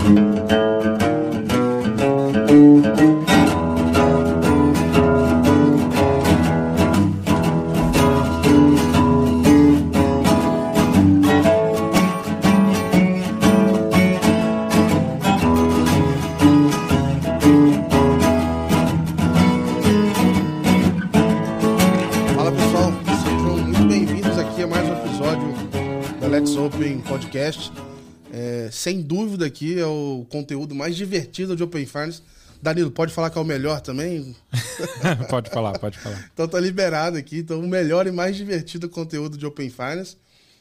[0.00, 0.59] Fala
[30.80, 32.22] mais divertido de Open Finance.
[32.62, 34.34] Danilo, pode falar que é o melhor também?
[35.28, 36.30] pode falar, pode falar.
[36.32, 37.38] Então tá liberado aqui.
[37.38, 40.16] Então o melhor e mais divertido conteúdo de Open Finance.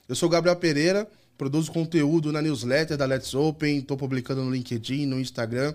[0.07, 4.51] Eu sou o Gabriel Pereira, produzo conteúdo na newsletter da Let's Open, estou publicando no
[4.51, 5.73] LinkedIn, no Instagram,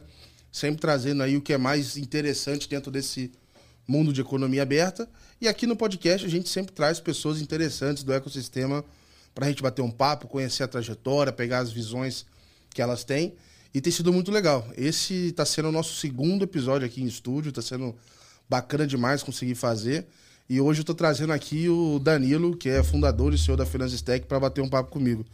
[0.52, 3.32] sempre trazendo aí o que é mais interessante dentro desse
[3.88, 5.08] mundo de economia aberta.
[5.40, 8.84] E aqui no podcast a gente sempre traz pessoas interessantes do ecossistema
[9.34, 12.26] para a gente bater um papo, conhecer a trajetória, pegar as visões
[12.74, 13.34] que elas têm.
[13.74, 14.64] E tem sido muito legal.
[14.76, 17.92] Esse está sendo o nosso segundo episódio aqui em estúdio, está sendo
[18.48, 20.06] bacana demais conseguir fazer.
[20.48, 24.00] E hoje eu estou trazendo aqui o Danilo, que é fundador e CEO da Finance
[24.04, 25.26] Tech, para bater um papo comigo.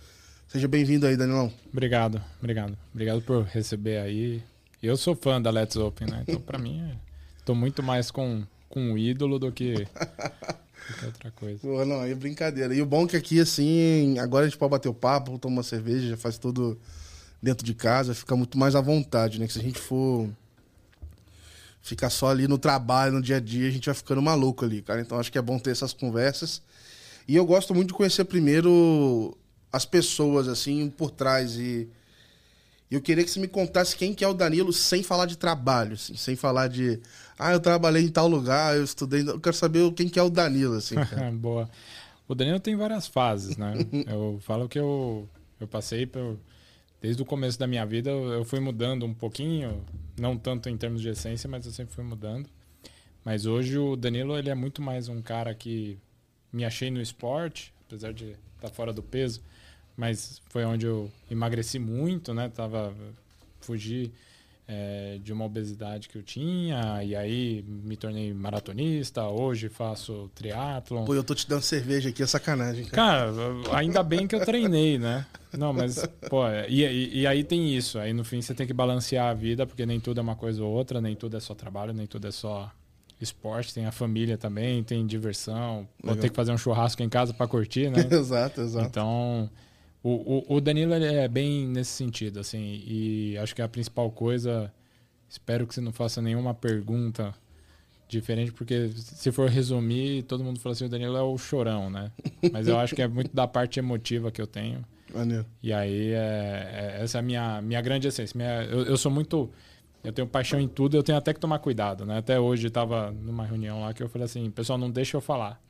[0.49, 1.53] Seja bem-vindo aí, Danilão.
[1.71, 2.79] Obrigado, obrigado.
[2.95, 4.43] Obrigado por receber aí.
[4.83, 6.25] Eu sou fã da Let's Open, né?
[6.27, 6.99] Então, para mim,
[7.39, 9.87] estou muito mais com, com o ídolo do que,
[10.99, 11.59] que outra coisa.
[11.61, 12.75] Pô, não, é brincadeira.
[12.75, 15.57] E o bom é que aqui, assim, agora a gente pode bater o papo, tomar
[15.57, 16.81] uma cerveja, faz tudo
[17.43, 19.47] dentro de casa, fica muito mais à vontade, né?
[19.47, 20.29] Que se a gente for
[21.83, 24.83] ficar só ali no trabalho, no dia a dia, a gente vai ficando maluco ali,
[24.83, 25.01] cara.
[25.01, 26.63] Então acho que é bom ter essas conversas.
[27.27, 29.37] E eu gosto muito de conhecer primeiro
[29.73, 31.57] as pessoas, assim, por trás.
[31.57, 31.89] E
[32.91, 35.95] eu queria que você me contasse quem que é o Danilo sem falar de trabalho,
[35.95, 37.01] assim, sem falar de.
[37.39, 39.23] Ah, eu trabalhei em tal lugar, eu estudei.
[39.23, 40.97] Eu quero saber quem que é o Danilo, assim.
[40.97, 41.31] Cara.
[41.33, 41.71] Boa.
[42.27, 43.75] O Danilo tem várias fases, né?
[44.07, 46.37] eu falo que eu, eu passei por.
[47.01, 49.83] Desde o começo da minha vida, eu fui mudando um pouquinho,
[50.19, 52.49] não tanto em termos de essência, mas eu sempre fui mudando.
[53.25, 55.99] Mas hoje o Danilo ele é muito mais um cara que
[56.53, 59.41] me achei no esporte, apesar de estar fora do peso,
[59.97, 62.49] mas foi onde eu emagreci muito, né?
[62.49, 62.95] Tava
[63.61, 64.13] fugi
[64.73, 69.27] é, de uma obesidade que eu tinha e aí me tornei maratonista.
[69.27, 71.05] Hoje faço triatlon.
[71.05, 72.85] Pô, eu tô te dando cerveja aqui, é sacanagem.
[72.85, 75.27] Cara, cara ainda bem que eu treinei, né?
[75.59, 77.99] Não, mas pô, e, e, e, aí tem isso.
[77.99, 80.63] Aí no fim você tem que balancear a vida porque nem tudo é uma coisa
[80.63, 82.71] ou outra, nem tudo é só trabalho, nem tudo é só
[83.21, 85.89] esporte, tem a família também, tem diversão.
[86.01, 88.07] Vou ter que fazer um churrasco em casa para curtir, né?
[88.09, 88.87] exato, exato.
[88.87, 89.51] Então,
[90.03, 94.73] o, o, o Danilo é bem nesse sentido, assim, e acho que a principal coisa,
[95.29, 97.35] espero que você não faça nenhuma pergunta
[98.09, 102.11] diferente, porque se for resumir, todo mundo fala assim, o Danilo é o chorão, né?
[102.51, 104.85] Mas eu acho que é muito da parte emotiva que eu tenho.
[105.15, 105.45] Maneiro.
[105.63, 108.37] E aí, é, é, essa é a minha, minha grande essência.
[108.37, 109.51] Minha, eu, eu sou muito...
[110.03, 112.19] Eu tenho paixão em tudo, eu tenho até que tomar cuidado, né?
[112.19, 115.61] Até hoje estava numa reunião lá que eu falei assim, pessoal, não deixa eu falar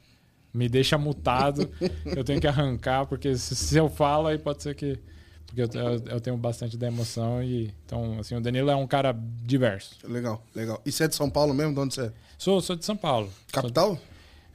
[0.53, 1.71] me deixa mutado,
[2.05, 4.99] eu tenho que arrancar, porque se, se, eu falo, aí pode ser que.
[5.47, 7.72] Porque eu, eu, eu, tenho bastante da emoção e.
[7.84, 9.12] Então, assim, o Danilo é um cara
[9.43, 9.97] diverso.
[10.05, 10.81] Legal, legal.
[10.84, 11.75] E você é de São Paulo mesmo?
[11.75, 12.12] De onde você é?
[12.38, 13.31] Sou, sou de São Paulo.
[13.53, 13.94] Capital?
[13.97, 14.00] De,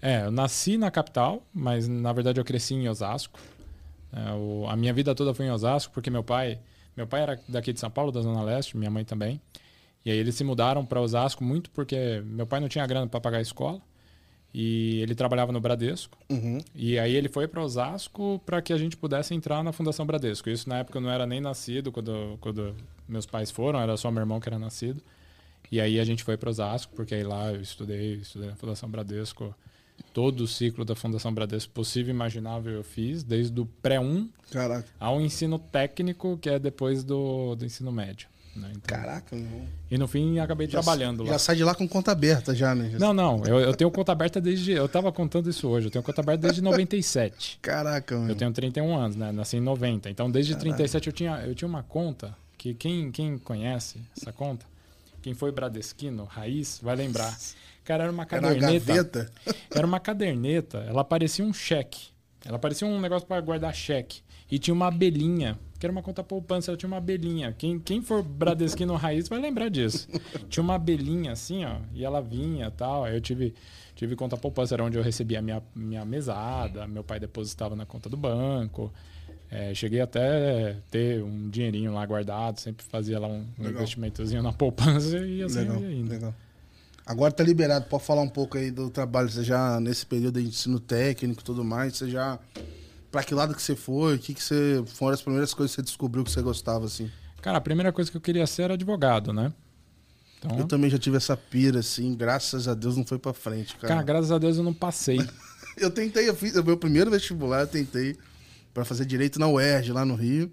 [0.02, 3.40] é, eu nasci na capital, mas na verdade eu cresci em Osasco.
[4.14, 6.60] É, o, a minha vida toda foi em Osasco, porque meu pai.
[6.96, 9.42] Meu pai era daqui de São Paulo, da Zona Leste, minha mãe também.
[10.06, 13.20] E aí eles se mudaram para Osasco muito porque meu pai não tinha grana para
[13.20, 13.82] pagar a escola.
[14.58, 16.18] E ele trabalhava no Bradesco.
[16.30, 16.60] Uhum.
[16.74, 20.50] E aí ele foi para Osasco para que a gente pudesse entrar na Fundação Bradesco.
[20.50, 22.74] Isso na época eu não era nem nascido quando, quando
[23.06, 25.04] meus pais foram, era só meu irmão que era nascido.
[25.70, 28.90] E aí a gente foi para Osasco, porque aí lá eu estudei, estudei na Fundação
[28.90, 29.54] Bradesco.
[30.14, 34.30] Todo o ciclo da Fundação Bradesco possível e imaginável eu fiz, desde o pré-1
[34.98, 38.30] ao ensino técnico, que é depois do, do ensino médio.
[38.56, 38.72] Né?
[38.76, 39.64] Então, Caraca, meu.
[39.92, 41.32] E no fim acabei já, trabalhando lá.
[41.32, 42.96] Já sai de lá com conta aberta, já, né?
[42.98, 43.44] Não, não.
[43.46, 44.72] Eu, eu tenho conta aberta desde.
[44.72, 45.88] Eu tava contando isso hoje.
[45.88, 47.60] Eu tenho conta aberta desde 97.
[47.62, 48.30] Caraca, meu.
[48.30, 49.32] Eu tenho 31 anos, né?
[49.32, 50.10] Nasci em 90.
[50.10, 50.76] Então desde Caraca.
[50.78, 54.66] 37 eu tinha, eu tinha uma conta que quem, quem conhece essa conta,
[55.22, 57.38] quem foi Bradesquino, raiz, vai lembrar.
[57.84, 59.32] Cara, era uma caderneta.
[59.46, 60.80] Era, era uma caderneta.
[60.88, 62.08] Ela parecia um cheque.
[62.44, 64.22] Ela parecia um negócio para guardar cheque.
[64.50, 67.54] E tinha uma abelhinha era uma conta poupança, ela tinha uma abelhinha.
[67.58, 70.08] Quem, quem for Bradesquino raiz vai lembrar disso.
[70.50, 73.04] tinha uma abelhinha assim, ó, e ela vinha tal.
[73.04, 73.54] Aí eu tive,
[73.96, 77.86] tive conta poupança, era onde eu recebia a minha, minha mesada, meu pai depositava na
[77.86, 78.92] conta do banco.
[79.50, 84.52] É, cheguei até ter um dinheirinho lá guardado, sempre fazia lá um, um investimentozinho na
[84.52, 86.10] poupança e assim legal, ia indo.
[86.10, 86.34] Legal.
[87.06, 90.48] Agora tá liberado, pode falar um pouco aí do trabalho, você já nesse período de
[90.48, 92.40] ensino técnico e tudo mais, você já
[93.12, 94.16] para que lado que você foi?
[94.16, 97.10] O que, que você foram as primeiras coisas que você descobriu que você gostava assim?
[97.42, 99.54] Cara, a primeira coisa que eu queria ser era advogado, né?
[100.38, 103.76] Então, eu também já tive essa pira, assim, graças a Deus não foi pra frente,
[103.76, 103.88] cara.
[103.88, 105.20] Cara, graças a Deus eu não passei.
[105.78, 108.16] eu tentei, eu fiz o meu primeiro vestibular, eu tentei
[108.74, 110.52] para fazer direito na UERJ, lá no Rio.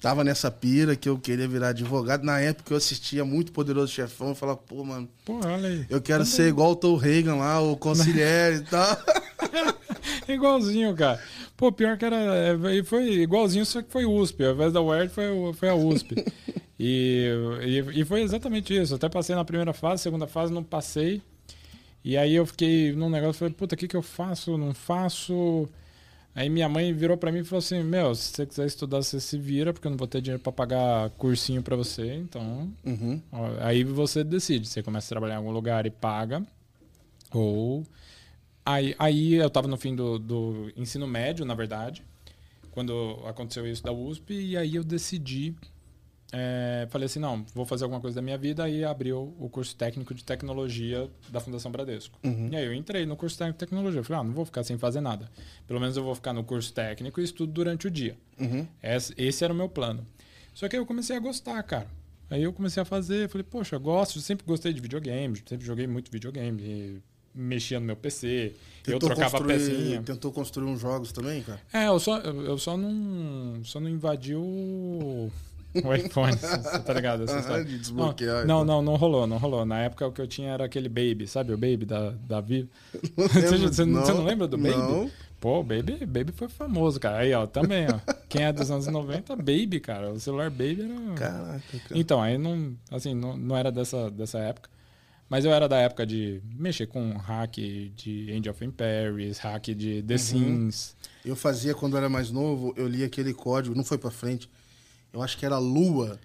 [0.00, 2.22] Tava nessa pira que eu queria virar advogado.
[2.22, 4.28] Na época eu assistia muito Poderoso Chefão.
[4.28, 5.08] Eu falava, pô, mano.
[5.24, 5.86] Pô, olha aí.
[5.88, 6.36] Eu quero Também.
[6.36, 8.96] ser igual o Tom Reagan lá, o Conciliere e tal.
[10.32, 11.20] Igualzinho, cara.
[11.56, 12.16] Pô, pior que era.
[12.16, 14.44] É, foi igualzinho, só que foi USP.
[14.44, 16.14] Ao invés da UERJ, foi, foi a USP.
[16.78, 17.30] e,
[17.62, 18.94] e, e, foi exatamente isso.
[18.94, 21.22] Até passei na primeira fase, segunda fase não passei.
[22.04, 24.56] E aí eu fiquei num negócio, falei, puta, o que, que eu faço?
[24.56, 25.68] Não faço.
[26.36, 29.18] Aí minha mãe virou para mim e falou assim: Meu, se você quiser estudar, você
[29.18, 32.14] se vira, porque eu não vou ter dinheiro para pagar cursinho para você.
[32.14, 33.22] Então, uhum.
[33.60, 34.68] aí você decide.
[34.68, 36.46] Você começa a trabalhar em algum lugar e paga.
[37.32, 37.84] Ou.
[38.66, 42.02] Aí, aí eu tava no fim do, do ensino médio, na verdade,
[42.72, 45.54] quando aconteceu isso da USP, e aí eu decidi
[46.32, 49.76] é, falei assim, não, vou fazer alguma coisa da minha vida e abriu o curso
[49.76, 52.18] técnico de tecnologia da Fundação Bradesco.
[52.24, 52.48] Uhum.
[52.50, 54.00] E aí eu entrei no curso técnico de tecnologia.
[54.00, 55.30] Eu falei, ah, não vou ficar sem fazer nada.
[55.66, 58.16] Pelo menos eu vou ficar no curso técnico e estudo durante o dia.
[58.38, 58.66] Uhum.
[58.82, 60.04] Esse, esse, era o meu plano.
[60.52, 61.86] Só que aí eu comecei a gostar, cara.
[62.28, 65.86] Aí eu comecei a fazer, falei, poxa, eu gosto, sempre gostei de videogame, sempre joguei
[65.86, 67.00] muito videogame,
[67.36, 70.02] mexia no meu PC, tentou eu trocava pecinha.
[70.02, 71.60] Tentou construir uns jogos também, cara?
[71.72, 75.30] É, eu só, eu só não, só não invadi o
[75.84, 76.36] o iPhone,
[76.84, 77.24] tá ligado?
[77.24, 78.46] Essa desbloquear.
[78.46, 79.64] Não, não, não, não, rolou, não rolou.
[79.64, 81.52] Na época o que eu tinha era aquele Baby, sabe?
[81.52, 82.68] O Baby da, da Vivo.
[83.16, 84.76] Você, você não lembra do Baby?
[84.76, 85.10] Não.
[85.38, 87.18] Pô, Baby, Baby foi famoso, cara.
[87.18, 88.12] Aí, ó, também, ó.
[88.28, 90.10] Quem é dos anos 90, Baby, cara.
[90.10, 91.14] O celular Baby era.
[91.14, 92.00] Caraca, cara.
[92.00, 94.70] Então, aí não, assim, não, não era dessa, dessa época.
[95.28, 100.02] Mas eu era da época de mexer com hack de Angel of Empires, hack de
[100.02, 100.18] The uhum.
[100.18, 100.96] Sims.
[101.24, 104.48] Eu fazia quando eu era mais novo, eu li aquele código, não foi para frente
[105.16, 106.18] eu acho que era Lua,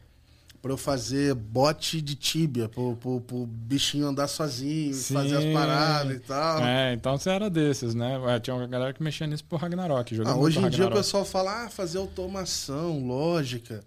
[0.62, 5.14] para eu fazer bote de tíbia, pro, pro, pro bichinho andar sozinho, Sim.
[5.14, 6.62] fazer as paradas e tal.
[6.62, 8.20] É, então você era desses, né?
[8.42, 10.22] Tinha uma galera que mexia nisso pro Ragnarok.
[10.26, 13.82] Ah, hoje em dia o pessoal fala, ah, fazer automação, lógica,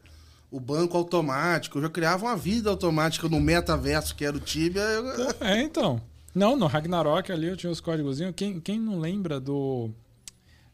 [0.54, 1.78] o banco automático.
[1.78, 4.82] Eu já criava uma vida automática no metaverso que era o Tibia.
[4.82, 5.34] Eu...
[5.40, 6.00] É, então.
[6.32, 8.18] Não, no Ragnarok ali eu tinha os códigos.
[8.36, 9.90] Quem, quem não lembra do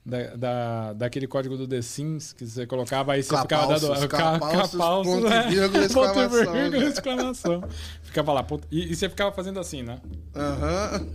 [0.04, 4.74] da, da, daquele código do The Sims que você colocava aí, você ficava dando capalços,
[4.74, 5.48] ponto né?
[5.48, 6.52] vírgula, exclamação.
[6.52, 7.64] Vírgula, exclamação.
[8.02, 10.00] ficava lá, ponto, e, e, você ficava fazendo assim, né?
[10.34, 11.06] Aham.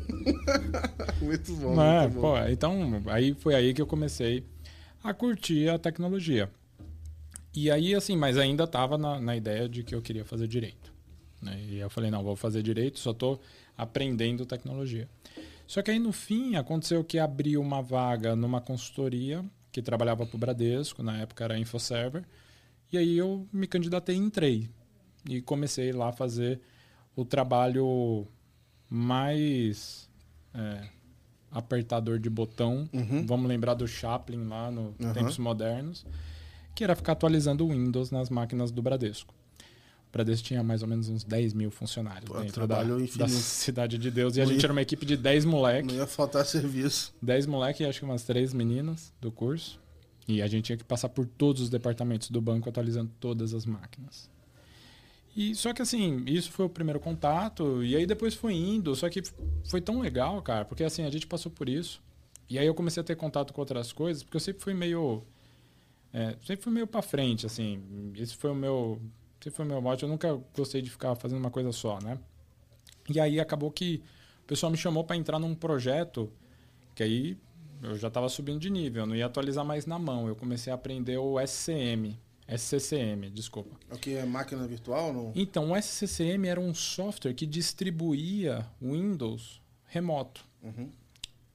[1.22, 2.22] muito bom, é, muito bom.
[2.22, 4.44] Pô, então, aí foi aí que eu comecei
[5.04, 6.50] a curtir a tecnologia.
[7.56, 10.94] E aí, assim, mas ainda tava na, na ideia de que eu queria fazer direito.
[11.42, 11.58] Né?
[11.70, 13.40] E eu falei, não, vou fazer direito, só tô
[13.78, 15.08] aprendendo tecnologia.
[15.66, 20.36] Só que aí no fim aconteceu que abriu uma vaga numa consultoria que trabalhava para
[20.36, 22.24] o Bradesco, na época era InfoServer,
[22.92, 24.70] e aí eu me candidatei e entrei.
[25.30, 26.62] E comecei lá a fazer
[27.16, 28.28] o trabalho
[28.90, 30.10] mais
[30.54, 30.88] é,
[31.52, 32.88] apertador de botão.
[32.94, 33.26] Uhum.
[33.26, 35.14] Vamos lembrar do Chaplin lá no uhum.
[35.14, 36.06] Tempos Modernos,
[36.76, 39.34] que era ficar atualizando o Windows nas máquinas do Bradesco.
[40.12, 44.12] Bradesco tinha mais ou menos uns 10 mil funcionários Pô, dentro da, da, Cidade de
[44.12, 44.36] Deus.
[44.36, 45.92] E não a gente ia, era uma equipe de 10 moleques.
[45.92, 47.14] Não ia faltar serviço.
[47.22, 49.80] 10 moleques e acho que umas 3 meninas do curso.
[50.28, 53.66] E a gente tinha que passar por todos os departamentos do banco atualizando todas as
[53.66, 54.30] máquinas.
[55.36, 59.10] E só que assim, isso foi o primeiro contato, e aí depois foi indo, só
[59.10, 59.22] que
[59.66, 62.02] foi tão legal, cara, porque assim, a gente passou por isso.
[62.50, 65.24] E aí eu comecei a ter contato com outras coisas, porque eu sempre fui meio
[66.16, 68.14] é, sempre fui meio para frente, assim.
[68.16, 69.02] Esse foi o meu
[69.42, 70.04] sempre foi meu mote.
[70.04, 72.18] Eu nunca gostei de ficar fazendo uma coisa só, né?
[73.10, 74.02] E aí acabou que
[74.44, 76.32] o pessoal me chamou para entrar num projeto
[76.96, 77.38] que aí
[77.84, 80.26] eu já estava subindo de nível, eu não ia atualizar mais na mão.
[80.26, 82.18] Eu comecei a aprender o SCM,
[82.48, 83.78] SCCM, desculpa.
[83.92, 85.12] O que é máquina virtual?
[85.12, 85.34] Não?
[85.36, 90.46] Então, o SCCM era um software que distribuía Windows remoto.
[90.64, 90.90] Uhum.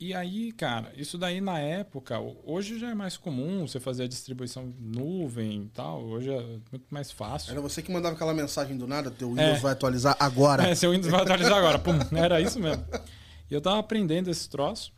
[0.01, 4.09] E aí, cara, isso daí na época, hoje já é mais comum você fazer a
[4.09, 6.41] distribuição nuvem e tal, hoje é
[6.73, 7.51] muito mais fácil.
[7.51, 9.61] Era você que mandava aquela mensagem do nada, teu Windows é.
[9.61, 10.67] vai atualizar agora.
[10.67, 12.83] É, seu Windows vai atualizar agora, pum, era isso mesmo.
[13.51, 14.91] E eu tava aprendendo esse troço.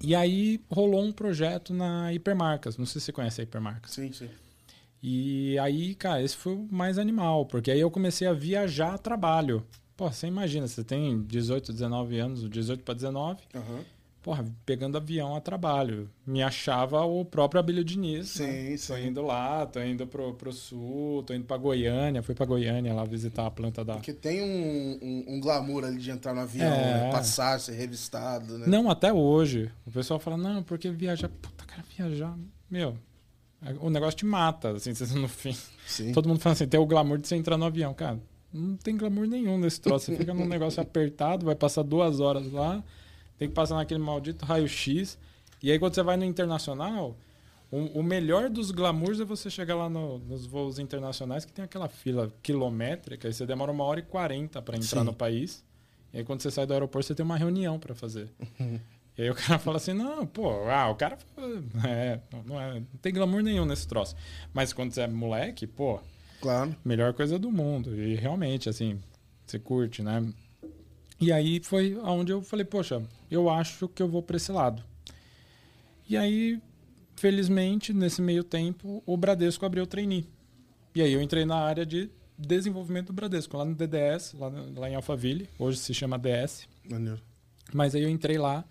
[0.00, 3.92] E aí rolou um projeto na Hipermarcas, não sei se você conhece a Hipermarcas.
[3.92, 4.30] Sim, sim.
[5.02, 8.98] E aí, cara, esse foi o mais animal, porque aí eu comecei a viajar a
[8.98, 9.62] trabalho.
[10.00, 13.38] Pô, você imagina, você tem 18, 19 anos, 18 para 19.
[13.54, 13.84] Uhum.
[14.22, 16.08] Porra, pegando avião a trabalho.
[16.26, 18.30] Me achava o próprio Abílio Diniz.
[18.30, 18.76] Sim, né?
[18.78, 18.94] sim.
[18.94, 22.22] Tô indo lá, tô indo pro, pro sul, tô indo pra Goiânia.
[22.22, 23.92] Fui pra Goiânia lá visitar a planta da.
[23.92, 27.02] Porque tem um, um, um glamour ali de entrar no avião, é...
[27.02, 27.10] né?
[27.10, 28.66] passar, ser revistado, né?
[28.66, 29.70] Não, até hoje.
[29.86, 31.28] O pessoal fala, não, porque viajar.
[31.28, 32.34] Puta, cara, viajar.
[32.70, 32.96] Meu,
[33.78, 35.54] o negócio te mata, assim, no fim.
[35.86, 36.12] Sim.
[36.12, 38.18] Todo mundo fala assim, tem o glamour de você entrar no avião, cara.
[38.52, 40.06] Não tem glamour nenhum nesse troço.
[40.06, 42.82] Você fica num negócio apertado, vai passar duas horas lá,
[43.38, 45.18] tem que passar naquele maldito raio-x.
[45.62, 47.16] E aí quando você vai no internacional,
[47.70, 51.64] o, o melhor dos glamours é você chegar lá no- nos voos internacionais que tem
[51.64, 55.06] aquela fila quilométrica e você demora uma hora e quarenta para entrar Sim.
[55.06, 55.64] no país.
[56.12, 58.28] E aí quando você sai do aeroporto, você tem uma reunião para fazer.
[59.18, 61.18] E aí o cara fala assim, não, pô, ah, o cara
[61.86, 64.16] é, não, é, não tem glamour nenhum nesse troço.
[64.54, 66.00] Mas quando você é moleque, pô,
[66.40, 66.74] Claro.
[66.84, 67.94] melhor coisa do mundo.
[67.94, 68.98] E realmente, assim,
[69.46, 70.32] você curte, né?
[71.20, 74.82] E aí foi onde eu falei, poxa, eu acho que eu vou para esse lado.
[76.08, 76.60] E aí,
[77.14, 80.26] felizmente, nesse meio tempo, o Bradesco abriu o trainee.
[80.94, 84.90] E aí eu entrei na área de desenvolvimento do Bradesco, lá no DDS, lá, lá
[84.90, 86.66] em Alphaville, hoje se chama DS.
[86.90, 87.20] Maneiro.
[87.72, 88.64] Mas aí eu entrei lá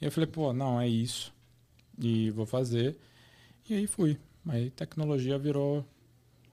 [0.00, 1.32] e eu falei, pô, não, é isso.
[1.98, 2.96] E vou fazer.
[3.70, 4.18] E aí fui.
[4.46, 5.84] Aí tecnologia virou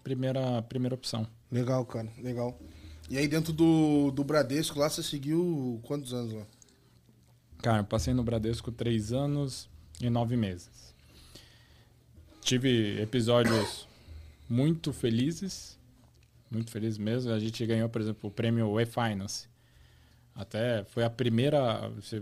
[0.04, 1.28] primeira, primeira opção.
[1.52, 2.10] Legal, cara.
[2.18, 2.60] Legal.
[3.10, 6.46] E aí dentro do, do Bradesco lá, você seguiu quantos anos lá?
[7.62, 9.70] Cara, eu passei no Bradesco três anos
[10.02, 10.94] e nove meses.
[12.42, 13.88] Tive episódios
[14.50, 15.80] muito felizes,
[16.52, 17.32] muito felizes mesmo.
[17.32, 19.48] A gente ganhou, por exemplo, o prêmio E-Finance.
[20.36, 22.22] Até foi a primeira, se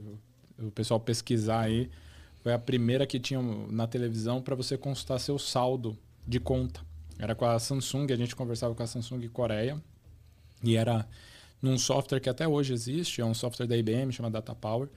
[0.59, 1.89] o pessoal pesquisar aí,
[2.41, 5.97] foi a primeira que tinha na televisão para você consultar seu saldo
[6.27, 6.81] de conta.
[7.21, 9.79] Era com a Samsung, a gente conversava com a Samsung Coreia.
[10.63, 11.07] E era
[11.61, 14.89] num software que até hoje existe, é um software da IBM, chama Data Power.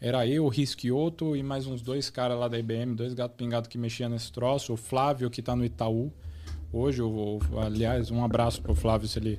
[0.00, 3.68] Era eu, o Risquioto e mais uns dois caras lá da IBM, dois gato pingado
[3.68, 4.72] que mexiam nesse troço.
[4.72, 6.10] O Flávio, que está no Itaú.
[6.72, 9.38] Hoje, o- aliás, um abraço pro Flávio se ele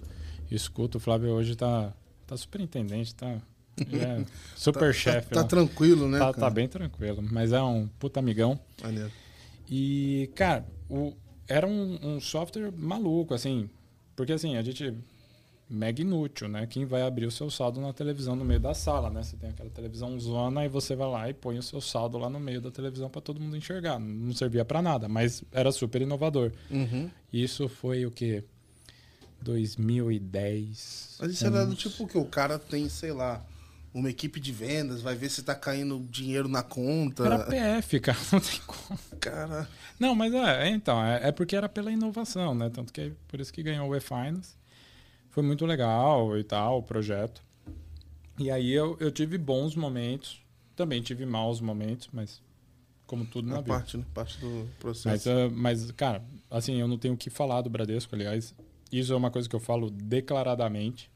[0.51, 0.97] escuta.
[0.97, 1.91] O Flávio hoje tá,
[2.27, 3.39] tá superintendente, tá
[3.79, 4.23] ele é
[4.55, 5.29] super chefe.
[5.31, 5.47] Tá, lá.
[5.47, 6.19] tranquilo, né?
[6.19, 8.59] Tá, tá bem tranquilo, mas é um puta amigão.
[8.83, 9.11] Maneiro.
[9.69, 11.13] E, cara, o,
[11.47, 13.69] era um, um software maluco, assim.
[14.15, 14.93] Porque, assim, a gente.
[15.69, 16.65] Mega inútil, né?
[16.65, 19.21] Quem vai abrir o seu saldo na televisão no meio da sala, né?
[19.21, 22.29] Você tem aquela televisão zona e você vai lá e põe o seu saldo lá
[22.29, 23.99] no meio da televisão para todo mundo enxergar.
[23.99, 26.53] Não servia para nada, mas era super inovador.
[26.71, 27.09] Uhum.
[27.33, 28.45] Isso foi o quê?
[29.41, 31.17] 2010.
[31.19, 33.43] Mas isso era do uns- tipo que o cara tem, sei lá,
[33.97, 37.25] uma equipe de vendas, vai ver se tá caindo dinheiro na conta.
[37.25, 38.17] Era PF, cara.
[38.31, 38.99] Não tem como.
[39.19, 39.67] Cara,
[39.99, 42.69] Não, mas é, é, então, é, é porque era pela inovação, né?
[42.69, 44.55] Tanto que é por isso que ganhou o E-Finance.
[45.29, 47.43] Foi muito legal e tal, o projeto.
[48.39, 50.39] E aí eu, eu tive bons momentos,
[50.75, 52.41] também tive maus momentos, mas
[53.07, 53.73] como tudo na a vida.
[53.73, 54.05] parte, né?
[54.13, 55.29] Parte do Mas, processo.
[55.29, 58.53] ah, mas, cara, assim, eu não tenho o que falar do Bradesco, aliás.
[58.91, 61.09] Isso é uma coisa que eu falo declaradamente.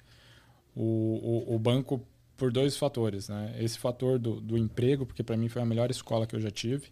[0.75, 2.01] O, o, o banco,
[2.41, 3.55] por dois fatores, né?
[3.59, 6.49] Esse fator do, do emprego, porque para mim foi a melhor escola que eu já
[6.49, 6.87] tive.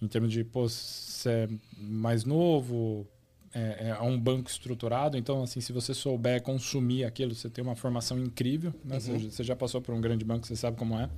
[0.00, 3.04] Em termos de, pô, você é mais novo,
[3.52, 5.18] é, é um banco estruturado.
[5.18, 8.72] Então, assim, se você souber consumir aquilo, você tem uma formação incrível.
[8.84, 9.00] Né?
[9.00, 11.10] Você, você já passou por um grande banco, você sabe como é.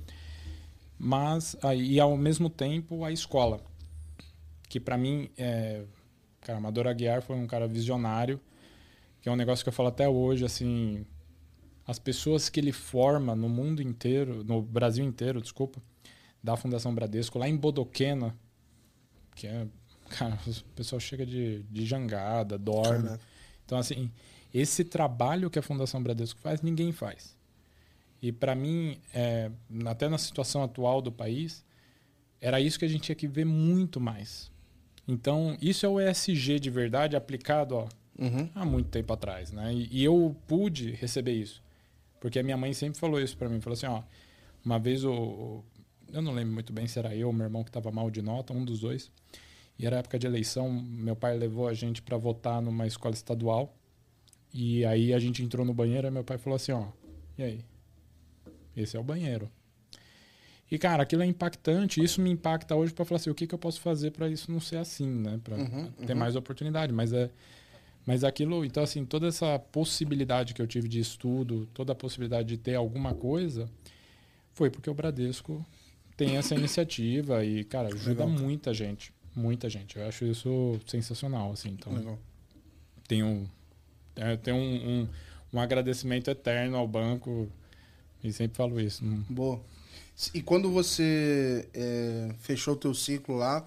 [0.97, 3.61] Mas, aí, e ao mesmo tempo, a escola
[4.67, 5.83] que para mim é
[6.41, 8.39] cara Amador Aguiar foi um cara visionário
[9.21, 11.05] que é um negócio que eu falo até hoje assim
[11.89, 15.81] as pessoas que ele forma no mundo inteiro no Brasil inteiro desculpa
[16.43, 18.35] da Fundação Bradesco lá em Bodoquena
[19.35, 19.65] que é
[20.09, 23.23] cara o pessoal chega de, de jangada dorme Caraca.
[23.65, 24.11] então assim
[24.53, 27.35] esse trabalho que a Fundação Bradesco faz ninguém faz
[28.21, 29.49] e para mim é,
[29.85, 31.63] até na situação atual do país
[32.41, 34.49] era isso que a gente tinha que ver muito mais.
[35.05, 38.49] Então, isso é o ESG de verdade aplicado ó, Uhum.
[38.55, 39.51] há muito tempo atrás.
[39.51, 39.73] Né?
[39.73, 41.61] E, e eu pude receber isso.
[42.19, 43.59] Porque a minha mãe sempre falou isso para mim.
[43.61, 44.01] Falou assim, ó,
[44.65, 45.63] uma vez o,
[46.11, 48.21] Eu não lembro muito bem se era eu ou meu irmão que estava mal de
[48.21, 49.11] nota, um dos dois.
[49.77, 53.73] E era época de eleição, meu pai levou a gente para votar numa escola estadual.
[54.53, 56.87] E aí a gente entrou no banheiro e meu pai falou assim, ó,
[57.37, 57.65] e aí?
[58.75, 59.49] Esse é o banheiro.
[60.71, 62.03] E, cara, aquilo é impactante.
[62.03, 64.51] Isso me impacta hoje para falar assim, o que, que eu posso fazer para isso
[64.51, 65.39] não ser assim, né?
[65.43, 66.93] Para Uhum, ter mais oportunidade.
[66.93, 67.29] Mas é,
[68.05, 72.47] mas aquilo, então assim, toda essa possibilidade que eu tive de estudo, toda a possibilidade
[72.47, 73.69] de ter alguma coisa,
[74.53, 75.65] foi porque o Bradesco
[76.17, 79.97] tem essa iniciativa e, cara, ajuda Legal, muita gente, muita gente.
[79.97, 81.69] Eu acho isso sensacional, assim.
[81.69, 82.19] Então, Legal.
[83.07, 83.49] tenho,
[84.15, 85.07] é, tenho um, um,
[85.53, 87.49] um agradecimento eterno ao banco
[88.23, 89.03] e sempre falo isso.
[89.29, 89.61] Boa.
[90.33, 93.65] E quando você é, fechou o teu ciclo lá,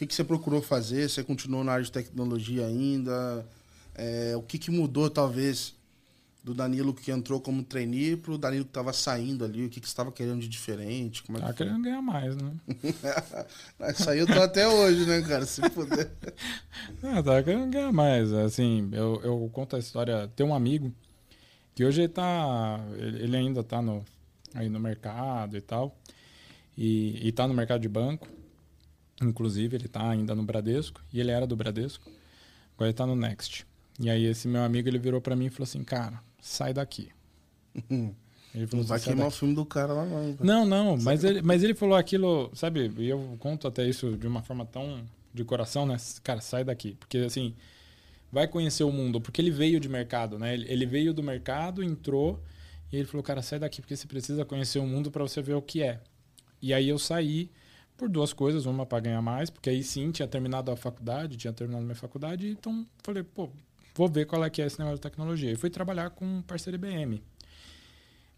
[0.00, 1.10] que, que você procurou fazer?
[1.10, 3.46] Você continuou na área de tecnologia ainda?
[3.94, 5.74] É, o que, que mudou, talvez,
[6.42, 9.66] do Danilo que entrou como trainee pro Danilo que tava saindo ali?
[9.66, 11.22] O que, que você estava querendo de diferente?
[11.22, 12.52] Como é tá que querendo ganhar mais, né?
[13.92, 15.44] Isso aí eu tô até hoje, né, cara?
[15.44, 16.10] Se puder.
[17.02, 18.32] Ah, tá querendo ganhar mais.
[18.32, 20.28] Assim, eu, eu conto a história.
[20.34, 20.90] Tem um amigo
[21.74, 22.80] que hoje ele tá.
[22.96, 24.02] Ele ele ainda tá no,
[24.54, 25.94] aí no mercado e tal.
[26.74, 28.39] E, e tá no mercado de banco.
[29.20, 31.00] Inclusive, ele tá ainda no Bradesco.
[31.12, 32.10] E ele era do Bradesco.
[32.74, 33.66] Agora ele tá no Next.
[33.98, 37.10] E aí esse meu amigo ele virou pra mim e falou assim, cara, sai daqui.
[38.52, 40.34] Ele Não falou vai assim, "Sai queimar o daqui." filme do cara lá, não.
[40.34, 40.44] cara.
[40.44, 42.90] Não, não, mas ele, mas ele falou aquilo, sabe?
[42.98, 45.96] E eu conto até isso de uma forma tão de coração, né?
[46.24, 46.96] Cara, sai daqui.
[46.98, 47.54] Porque assim,
[48.32, 49.20] vai conhecer o mundo.
[49.20, 50.52] Porque ele veio de mercado, né?
[50.54, 52.42] Ele, ele veio do mercado, entrou
[52.92, 55.54] e ele falou, cara, sai daqui porque você precisa conhecer o mundo para você ver
[55.54, 56.00] o que é.
[56.60, 57.48] E aí eu saí
[58.00, 61.52] por duas coisas, uma para ganhar mais, porque aí sim tinha terminado a faculdade, tinha
[61.52, 63.50] terminado minha faculdade, então falei, pô,
[63.94, 65.52] vou ver qual é que é esse negócio de tecnologia.
[65.52, 67.22] E fui trabalhar com um parceiro IBM.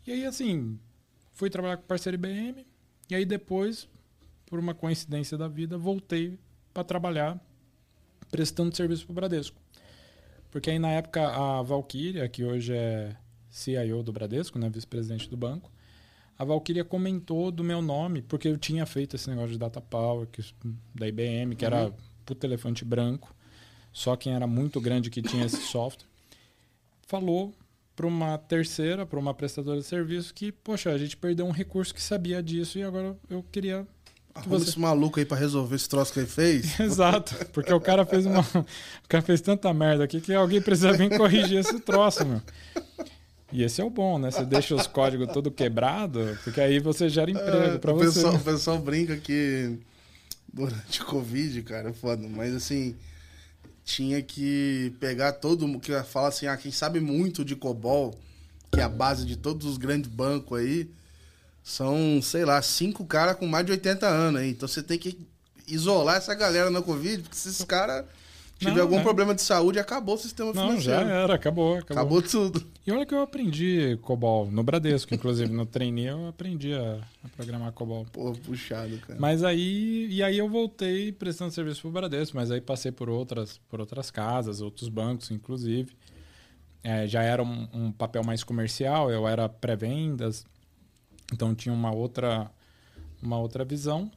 [0.05, 0.81] E aí, assim,
[1.33, 2.67] fui trabalhar com parceiro IBM,
[3.09, 3.89] e aí depois,
[4.47, 6.37] por uma coincidência da vida, voltei
[6.75, 7.41] para trabalhar
[8.33, 9.57] prestando serviço para o Bradesco.
[10.51, 13.17] Porque aí na época a Valkyria, que hoje é
[13.49, 15.71] CIO do Bradesco, né, vice-presidente do banco,
[16.39, 20.27] a Valkyria comentou do meu nome, porque eu tinha feito esse negócio de data power
[20.27, 20.43] que,
[20.95, 21.93] da IBM, que era
[22.27, 23.35] puto elefante branco,
[23.93, 26.07] só quem era muito grande que tinha esse software.
[27.07, 27.53] Falou
[27.95, 31.95] para uma terceira, para uma prestadora de serviço, que, poxa, a gente perdeu um recurso
[31.95, 33.87] que sabia disso e agora eu queria
[34.35, 36.79] Arruma você- esse maluco aí pra resolver esse troço que ele fez.
[36.81, 38.41] Exato, porque o cara fez uma.
[38.41, 42.41] O cara fez tanta merda aqui que alguém precisa vir corrigir esse troço, meu.
[43.53, 44.31] E esse é o bom, né?
[44.31, 48.15] Você deixa os códigos todo quebrado, porque aí você gera emprego É, pra o, você.
[48.15, 48.39] pessoal, né?
[48.39, 49.79] o pessoal brinca que
[50.53, 52.27] durante o Covid, cara, é foda.
[52.29, 52.97] Mas assim,
[53.85, 58.15] tinha que pegar todo mundo que fala assim, ah, quem sabe muito de COBOL,
[58.71, 60.89] que é a base de todos os grandes bancos aí,
[61.63, 64.51] são, sei lá, cinco caras com mais de 80 anos aí.
[64.51, 65.19] Então você tem que
[65.69, 68.05] isolar essa galera na Covid, porque se esses caras
[68.63, 69.03] tiver Não, algum é.
[69.03, 71.01] problema de saúde, acabou o sistema Não, financeiro.
[71.07, 72.03] já era, acabou, acabou.
[72.03, 72.65] Acabou tudo.
[72.87, 77.29] E olha que eu aprendi COBOL no Bradesco, inclusive no trainee eu aprendi a, a
[77.29, 78.07] programar COBOL.
[78.13, 79.19] Pô, puxado, cara.
[79.21, 83.59] Mas aí, e aí eu voltei prestando serviço pro Bradesco, mas aí passei por outras,
[83.69, 85.93] por outras casas, outros bancos, inclusive.
[86.85, 90.45] É, já era um, um papel mais comercial, eu era pré-vendas,
[91.33, 92.51] então tinha uma outra,
[93.23, 94.11] uma outra visão.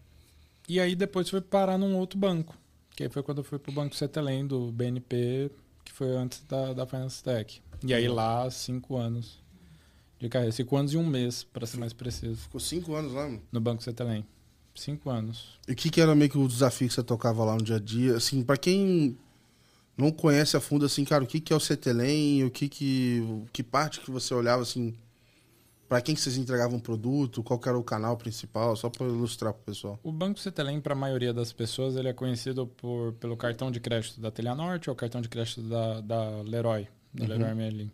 [0.67, 2.58] E aí depois fui parar num outro banco,
[2.95, 5.51] que foi quando eu fui pro Banco Cetelém do BNP,
[5.84, 7.62] que foi antes da, da Finance Tech.
[7.84, 9.43] E aí lá, cinco anos
[10.19, 13.23] de carreira, cinco anos e um mês, para ser mais preciso, Ficou cinco anos lá,
[13.23, 13.41] mano.
[13.51, 14.25] no Banco Cetelém.
[14.73, 15.60] Cinco anos.
[15.67, 17.77] E o que, que era meio que o desafio que você tocava lá no dia
[17.77, 18.17] a dia?
[18.17, 19.17] Assim, pra quem
[19.97, 22.43] não conhece a fundo, assim, cara, o que, que é o CTLEM?
[22.43, 23.23] O que que...
[23.53, 24.93] Que parte que você olhava, assim...
[25.88, 27.43] Pra quem que vocês entregavam produto?
[27.43, 28.76] Qual era o canal principal?
[28.76, 30.00] Só pra ilustrar pro pessoal.
[30.02, 33.80] O Banco Cetelem, para a maioria das pessoas, ele é conhecido por, pelo cartão de
[33.80, 37.91] crédito da Telha Norte ou cartão de crédito da, da Leroy, da Leroy Merlin.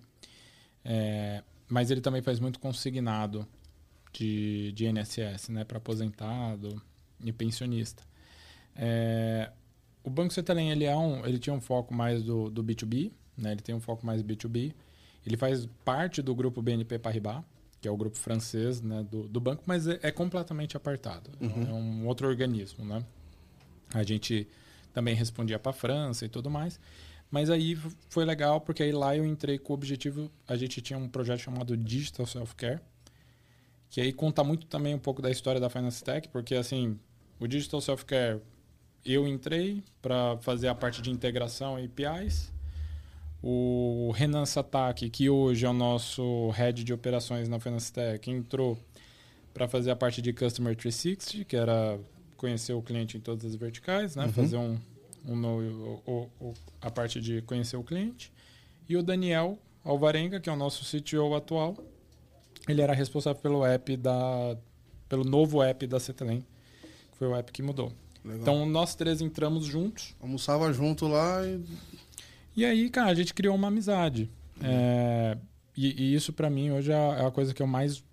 [0.86, 3.46] É, mas ele também faz muito consignado
[4.14, 6.82] de, de INSS, né, para aposentado
[7.24, 8.04] e pensionista.
[8.76, 9.52] É,
[10.04, 13.52] o Banco Cetelem, ele, é um, ele tinha um foco mais do, do B2B, né,
[13.52, 14.74] ele tem um foco mais B2B.
[15.26, 17.44] Ele faz parte do grupo BNP Paribas,
[17.82, 21.32] que é o grupo francês né, do, do banco, mas é, é completamente apartado.
[21.42, 23.04] É um outro organismo, né?
[23.92, 24.48] A gente
[24.94, 26.80] também respondia para a França e tudo mais.
[27.32, 27.76] Mas aí
[28.10, 30.30] foi legal, porque aí lá eu entrei com o objetivo...
[30.48, 32.80] A gente tinha um projeto chamado Digital Self-Care,
[33.90, 37.00] que aí conta muito também um pouco da história da Finance Tech, porque assim,
[37.40, 38.42] o Digital Self-Care,
[39.04, 42.51] eu entrei para fazer a parte de integração APIs,
[43.44, 48.78] o Renan Satak, que hoje é o nosso head de operações na Finance Tech, entrou
[49.54, 52.00] para fazer a parte de Customer 360, que era
[52.38, 54.28] conhecer o cliente em todas as verticais, né?
[54.30, 54.78] fazer um,
[55.28, 58.32] um no- o- o- a parte de conhecer o cliente.
[58.88, 61.76] E o Daniel Alvarenga, que é o nosso CTO atual,
[62.68, 64.56] ele era responsável pelo app da
[65.10, 66.40] pelo novo app da Cetelem,
[67.12, 67.92] que foi o app que mudou.
[68.24, 68.42] Legal.
[68.42, 71.60] Então nós três entramos juntos Almoçava junto lá e...
[72.56, 74.30] e aí, cara, a gente criou uma amizade.
[74.64, 75.38] É,
[75.76, 78.04] e, e isso pra mim hoje é a, é a coisa que eu mais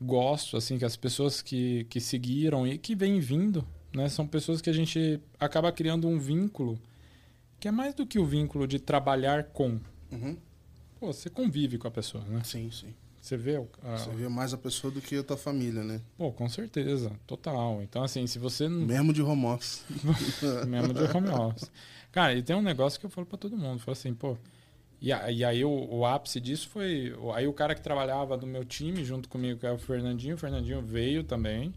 [0.00, 4.60] gosto, assim, que as pessoas que, que seguiram e que vêm vindo, né, são pessoas
[4.60, 6.78] que a gente acaba criando um vínculo
[7.60, 9.78] que é mais do que o vínculo de trabalhar com.
[10.10, 10.36] Uhum.
[10.98, 12.42] Pô, você convive com a pessoa, né?
[12.44, 12.92] Sim, sim.
[13.20, 13.68] Você vê o.
[13.84, 16.00] a- Você vê mais a pessoa do que a tua família, né?
[16.18, 17.80] Pô, com certeza, total.
[17.80, 18.84] Então, assim, se você não.
[18.84, 19.84] Mesmo de home office.
[20.66, 21.70] mesmo de home office.
[22.12, 23.76] Cara, e tem um negócio que eu falo pra todo mundo.
[23.76, 24.36] Eu falo assim, pô,
[25.00, 27.12] E, aí o, o ápice disso foi.
[27.34, 30.38] Aí o cara que trabalhava do meu time junto comigo, que é o Fernandinho, o
[30.38, 31.72] Fernandinho veio também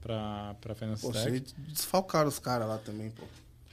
[0.00, 1.24] pra, pra Finance Pô, Tech.
[1.24, 3.22] vocês desfalcaram os caras lá também, pô.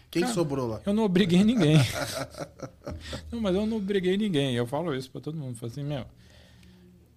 [0.09, 0.81] Quem Cara, sobrou lá?
[0.85, 1.77] Eu não obriguei ninguém.
[3.29, 4.55] não, mas eu não obriguei ninguém.
[4.55, 5.57] Eu falo isso pra todo mundo.
[5.57, 6.05] Falo assim, meu,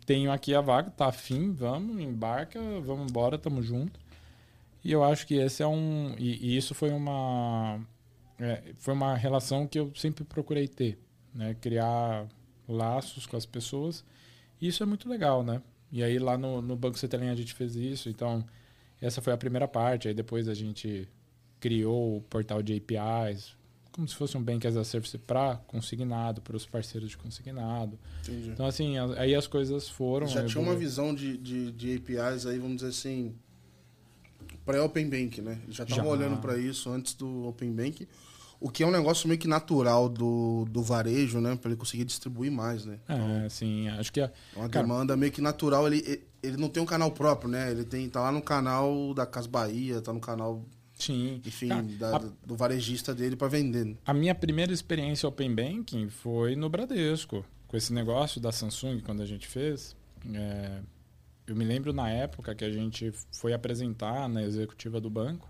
[0.04, 4.00] tenho aqui a vaga, tá afim, vamos, embarca, vamos embora, tamo junto.
[4.82, 6.14] E eu acho que esse é um.
[6.18, 7.78] E, e isso foi uma.
[8.40, 10.98] É, foi uma relação que eu sempre procurei ter.
[11.34, 11.54] Né?
[11.60, 12.26] Criar
[12.66, 14.04] laços com as pessoas.
[14.60, 15.62] E isso é muito legal, né?
[15.92, 18.08] E aí lá no, no Banco Cetelem a gente fez isso.
[18.08, 18.44] Então,
[19.00, 20.08] essa foi a primeira parte.
[20.08, 21.08] Aí depois a gente
[21.58, 23.54] criou o portal de APIs,
[23.92, 27.98] como se fosse um Bank as a Service para consignado, para os parceiros de consignado.
[28.22, 28.48] Entendi.
[28.50, 30.26] Então, assim, aí as coisas foram.
[30.26, 33.34] Já tinha uma visão de, de, de APIs aí, vamos dizer assim,
[34.64, 35.60] pré-Open Bank, né?
[35.68, 36.10] Já estavam Já.
[36.10, 38.06] olhando para isso antes do Open Bank,
[38.60, 41.56] o que é um negócio meio que natural do, do varejo, né?
[41.56, 42.98] Para ele conseguir distribuir mais, né?
[43.08, 45.86] É, sim, acho que a, É uma Cara- demanda meio que natural.
[45.86, 47.70] Ele, ele não tem um canal próprio, né?
[47.70, 50.62] Ele tem, tá lá no canal da Cas Bahia, tá no canal,
[50.94, 51.40] sim.
[51.44, 53.84] enfim, Cara, da- a- do varejista dele para vender.
[53.86, 53.94] né?
[54.04, 59.22] A minha primeira experiência Open Banking foi no Bradesco, com esse negócio da Samsung, quando
[59.22, 59.96] a gente fez.
[60.34, 60.80] É,
[61.46, 65.48] eu me lembro na época que a gente foi apresentar na executiva do banco,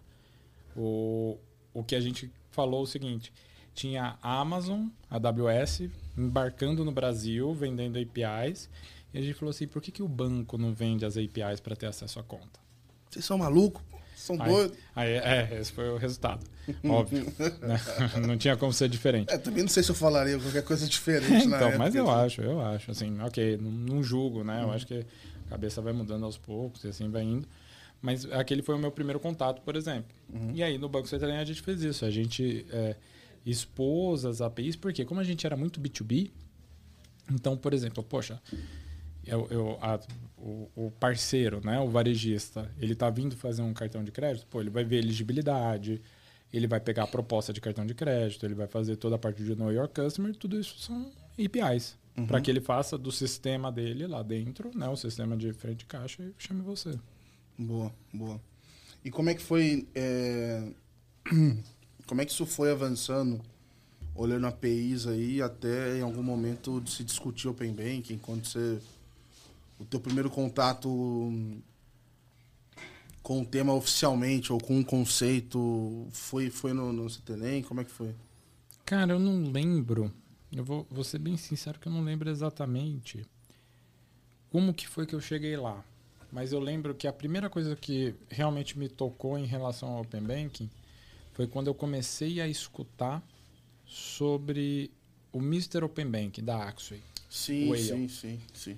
[0.77, 1.38] o,
[1.75, 3.32] o que a gente falou o seguinte:
[3.74, 8.68] tinha a Amazon, a AWS, embarcando no Brasil, vendendo APIs,
[9.12, 11.76] e a gente falou assim: por que, que o banco não vende as APIs para
[11.76, 12.60] ter acesso à conta?
[13.08, 13.82] Vocês são malucos?
[14.20, 14.76] São doidos?
[14.94, 16.46] Aí, é, esse foi o resultado.
[16.84, 17.24] Óbvio.
[17.62, 17.80] né?
[18.26, 19.32] Não tinha como ser diferente.
[19.32, 21.78] É, também não sei se eu falaria qualquer coisa diferente na então, época.
[21.78, 22.12] mas eu né?
[22.12, 22.90] acho, eu acho.
[22.90, 24.62] Assim, ok, não, não julgo, né?
[24.62, 25.06] Eu acho que
[25.46, 27.48] a cabeça vai mudando aos poucos e assim vai indo.
[28.02, 30.10] Mas aquele foi o meu primeiro contato, por exemplo.
[30.54, 32.04] E aí no Banco Central a gente fez isso.
[32.04, 32.96] A gente é,
[33.44, 36.30] expôs as APIs, porque como a gente era muito B2B,
[37.30, 38.40] então, por exemplo, poxa,
[39.26, 40.00] eu, eu- a-
[40.38, 44.60] o, o parceiro, né, o varejista, ele tá vindo fazer um cartão de crédito, pô,
[44.60, 46.00] ele vai ver elegibilidade,
[46.52, 49.42] ele vai pegar a proposta de cartão de crédito, ele vai fazer toda a parte
[49.44, 51.98] de Know Your Customer, tudo isso são APIs.
[52.26, 55.84] Para que ele faça do sistema dele lá dentro, né, o sistema de frente de
[55.86, 56.98] caixa, e chame você.
[57.61, 58.40] Boa, boa.
[59.05, 59.87] E como é que foi.
[59.94, 60.66] é,
[62.07, 63.40] Como é que isso foi avançando,
[64.16, 68.81] olhando APIs aí, até em algum momento se discutir Open Banking, quando você.
[69.79, 70.88] O teu primeiro contato
[73.23, 77.62] com o tema oficialmente, ou com um conceito, foi, foi no, no CTLEM?
[77.62, 78.12] Como é que foi?
[78.85, 80.12] Cara, eu não lembro.
[80.51, 83.25] Eu vou, vou ser bem sincero que eu não lembro exatamente
[84.51, 85.85] como que foi que eu cheguei lá.
[86.32, 90.22] Mas eu lembro que a primeira coisa que realmente me tocou em relação ao Open
[90.22, 90.70] Banking
[91.34, 93.22] foi quando eu comecei a escutar
[93.86, 94.90] sobre
[95.32, 95.84] o Mr.
[95.84, 97.02] Open Banking da Axway.
[97.28, 98.76] Sim, sim, sim, sim.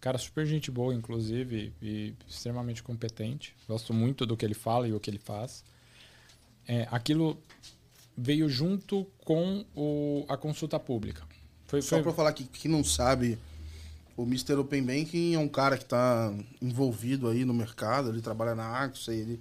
[0.00, 3.54] Cara, super gente boa, inclusive, e extremamente competente.
[3.68, 5.64] Gosto muito do que ele fala e o que ele faz.
[6.66, 7.38] É, aquilo
[8.16, 11.22] veio junto com o, a consulta pública.
[11.66, 13.38] Foi, Só foi- para falar que quem não sabe,
[14.16, 14.54] o Mr.
[14.54, 19.08] Open Banking é um cara que está envolvido aí no mercado, ele trabalha na Axis,
[19.08, 19.40] ele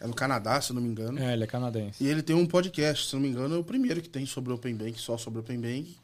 [0.00, 1.18] é no Canadá, se não me engano.
[1.18, 2.02] É, ele é canadense.
[2.02, 4.52] E ele tem um podcast, se não me engano, é o primeiro que tem sobre
[4.52, 5.96] Open Bank, só sobre Open Bank.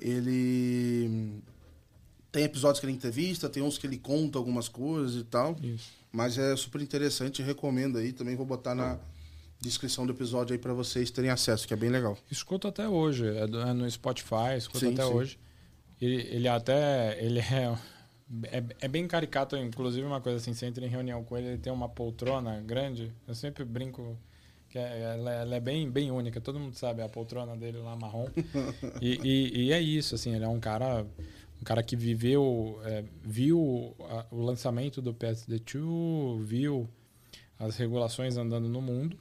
[0.00, 1.40] Ele
[2.30, 5.56] tem episódios que ele entrevista, tem uns que ele conta algumas coisas e tal.
[5.62, 5.90] Isso.
[6.10, 8.12] Mas é super interessante, recomendo aí.
[8.12, 8.98] Também vou botar na
[9.60, 12.18] descrição do episódio aí para vocês terem acesso, que é bem legal.
[12.30, 15.12] Escuto até hoje, é, é no Spotify, escuto Sim, até sim.
[15.12, 15.38] hoje.
[16.02, 17.16] Ele, ele até.
[17.24, 17.78] Ele é,
[18.58, 18.64] é.
[18.80, 21.72] é bem caricato, inclusive uma coisa assim, você entra em reunião com ele, ele tem
[21.72, 23.12] uma poltrona grande.
[23.26, 24.18] Eu sempre brinco
[24.68, 27.94] que é- ela, ela é bem, bem única, todo mundo sabe a poltrona dele lá
[27.94, 28.26] marrom.
[29.00, 31.06] e, e, e é isso, assim, ele é um cara.
[31.60, 36.88] Um cara que viveu, é, viu a- o lançamento do PSD2, viu
[37.56, 39.16] as regulações andando no mundo.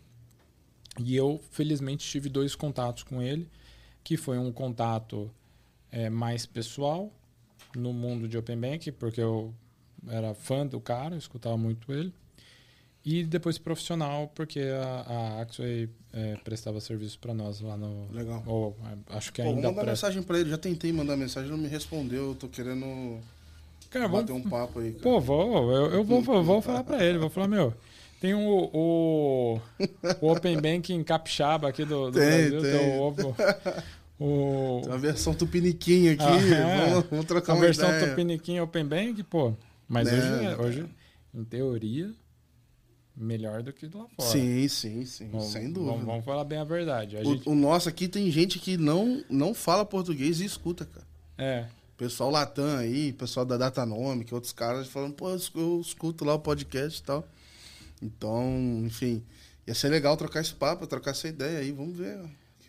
[1.00, 3.48] E eu, felizmente, tive dois contatos com ele,
[4.04, 5.30] que foi um contato
[5.92, 7.12] é, mais pessoal
[7.76, 9.54] no mundo de Open Bank, porque eu
[10.08, 12.14] era fã do cara, escutava muito ele.
[13.04, 18.08] E depois profissional, porque a, a Axway é, prestava serviço para nós lá no...
[18.12, 18.44] Legal.
[18.46, 20.08] Ou, é, acho que Pô, vou ainda mandar presta.
[20.08, 22.30] mensagem para ele, já tentei mandar mensagem, não me respondeu.
[22.30, 23.20] Eu tô querendo
[23.90, 24.92] Cara, bater vamos, um papo aí.
[24.92, 25.04] cara.
[25.04, 27.74] Pô, vou, eu, eu vou, vou, vou falar pra ele, vou falar, meu,
[28.20, 29.60] tem o, o,
[30.22, 32.72] o Open Banking Capixaba aqui do, do Tem, Brasil, tem.
[32.72, 33.36] tem o,
[34.24, 36.90] o, Tem uma versão tupiniquim aqui, Ah, é.
[36.90, 38.10] vamos, vamos trocar a uma versão ideia.
[38.10, 39.54] Tupiniquim Open Bank, pô.
[39.88, 40.62] Mas Né, hoje, cara.
[40.62, 40.86] hoje,
[41.34, 42.12] em teoria,
[43.16, 44.30] melhor do que do lá fora.
[44.30, 45.30] Sim, sim, sim.
[45.30, 45.92] Vamos- sem dúvida.
[45.92, 47.18] Vamos, vamos falar bem a verdade.
[47.18, 50.86] A O, gente, o nosso aqui tem gente que não, não fala português e escuta,
[50.86, 51.06] cara.
[51.38, 51.66] é,
[51.98, 57.00] Pessoal Latam aí, pessoal da Datanome, outros caras falando, pô, eu escuto lá o podcast
[57.00, 57.28] e tal.
[58.02, 59.24] Então, enfim,
[59.68, 62.20] ia ser legal trocar esse papo, trocar essa ideia aí, vamos ver.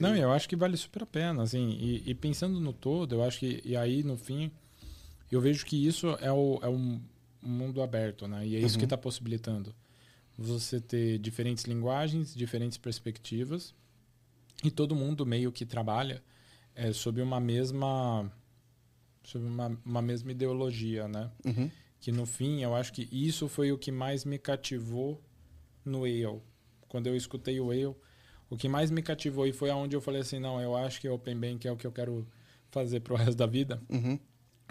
[0.02, 3.22] Não, eu acho que vale super a pena, assim, e, e pensando no todo, eu
[3.22, 4.50] acho que, e aí no fim,
[5.30, 7.00] eu vejo que isso é, o, é um,
[7.42, 8.46] mundo aberto, né?
[8.46, 9.74] E é isso que está possibilitando.
[10.38, 13.74] Você ter diferentes linguagens, diferentes perspectivas,
[14.62, 16.22] e todo mundo meio que trabalha
[16.74, 18.30] é, sob uma mesma
[19.24, 21.30] sob uma, uma mesma ideologia, né?
[21.44, 21.70] Uhum.
[22.00, 25.22] que no fim eu acho que isso foi o que mais me cativou
[25.84, 26.40] no Ale.
[26.88, 27.94] Quando eu escutei o Ale,
[28.52, 31.08] o que mais me cativou e foi aonde eu falei assim, não, eu acho que
[31.08, 32.26] Open Bank é o que eu quero
[32.70, 34.18] fazer pro resto da vida, Uhum.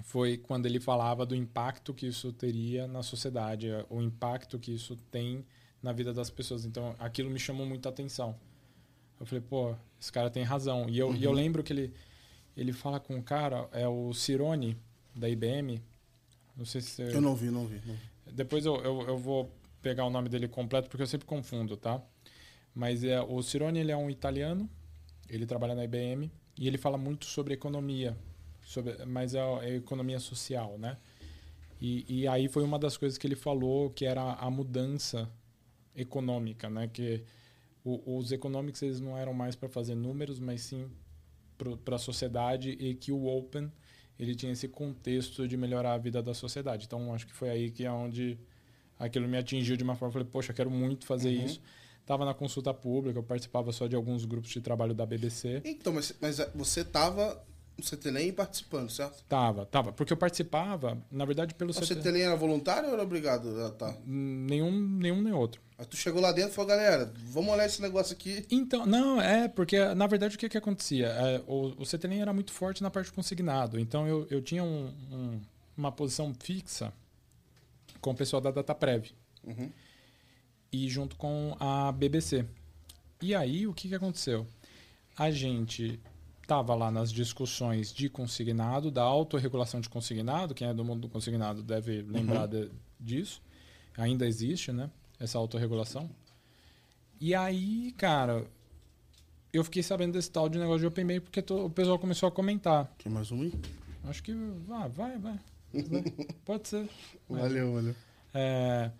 [0.03, 4.95] foi quando ele falava do impacto que isso teria na sociedade, o impacto que isso
[5.09, 5.43] tem
[5.81, 6.63] na vida das pessoas.
[6.63, 8.35] Então, aquilo me chamou muita atenção.
[9.19, 10.87] Eu falei, pô, esse cara tem razão.
[10.87, 11.91] E eu, e eu lembro que ele,
[12.55, 14.77] ele fala com um cara, é o Cirone,
[15.15, 15.81] da IBM.
[16.55, 17.15] Não sei se você...
[17.15, 17.81] Eu não vi, não vi.
[17.85, 17.99] não vi.
[18.31, 21.99] Depois eu, eu, eu vou pegar o nome dele completo porque eu sempre confundo, tá?
[22.73, 24.69] Mas é, o Cirone ele é um italiano,
[25.29, 28.17] ele trabalha na IBM e ele fala muito sobre economia,
[28.63, 30.97] sobre, mas é, é economia social, né?
[31.79, 35.29] E, e aí foi uma das coisas que ele falou que era a mudança
[35.95, 36.87] econômica, né?
[36.87, 37.23] Que
[37.83, 40.89] o- os econômicos eles não eram mais para fazer números, mas sim
[41.83, 43.71] para a sociedade e que o Open
[44.17, 46.85] ele tinha esse contexto de melhorar a vida da sociedade.
[46.85, 48.37] Então acho que foi aí que é onde
[48.97, 50.09] aquilo me atingiu de uma forma.
[50.09, 51.45] Eu falei, poxa, eu quero muito fazer Uhum.
[51.45, 51.61] isso.
[52.11, 55.61] Estava na consulta pública, eu participava só de alguns grupos de trabalho da BBC.
[55.63, 57.41] Então, mas, mas você tava
[57.77, 59.23] no CTLM participando, certo?
[59.29, 59.93] Tava, tava.
[59.93, 61.85] Porque eu participava, na verdade, pelo O CT.
[61.85, 63.95] CTLM era voluntário ou era obrigado a tá?
[64.05, 65.61] Nenhum, nenhum nem outro.
[65.77, 68.45] Aí tu chegou lá dentro e falou, galera, vamos olhar esse negócio aqui.
[68.51, 71.07] Então, não, é, porque na verdade o que, que acontecia?
[71.07, 73.79] É, o, o CTLM era muito forte na parte de consignado.
[73.79, 75.41] Então eu, eu tinha um- um-
[75.77, 76.91] uma posição fixa
[78.01, 79.11] com o pessoal da DataPrev
[79.45, 79.71] Uhum.
[80.71, 82.45] E junto com a BBC.
[83.21, 84.47] E aí o que, que aconteceu?
[85.17, 85.99] A gente
[86.41, 91.09] estava lá nas discussões de consignado, da autorregulação de consignado, quem é do mundo do
[91.09, 93.41] consignado deve lembrar de- disso.
[93.97, 94.89] Ainda existe, né?
[95.19, 96.09] Essa autorregulação.
[97.19, 98.45] E aí, cara,
[99.53, 102.27] eu fiquei sabendo desse tal de negócio de Open Bank porque to- o pessoal começou
[102.27, 102.85] a comentar.
[103.03, 103.53] Tem mais um aí?
[104.05, 105.39] Acho que vai, vai, vai.
[105.73, 106.03] vai.
[106.45, 106.89] Pode ser.
[107.29, 107.95] Valeu, valeu.
[108.33, 108.91] é,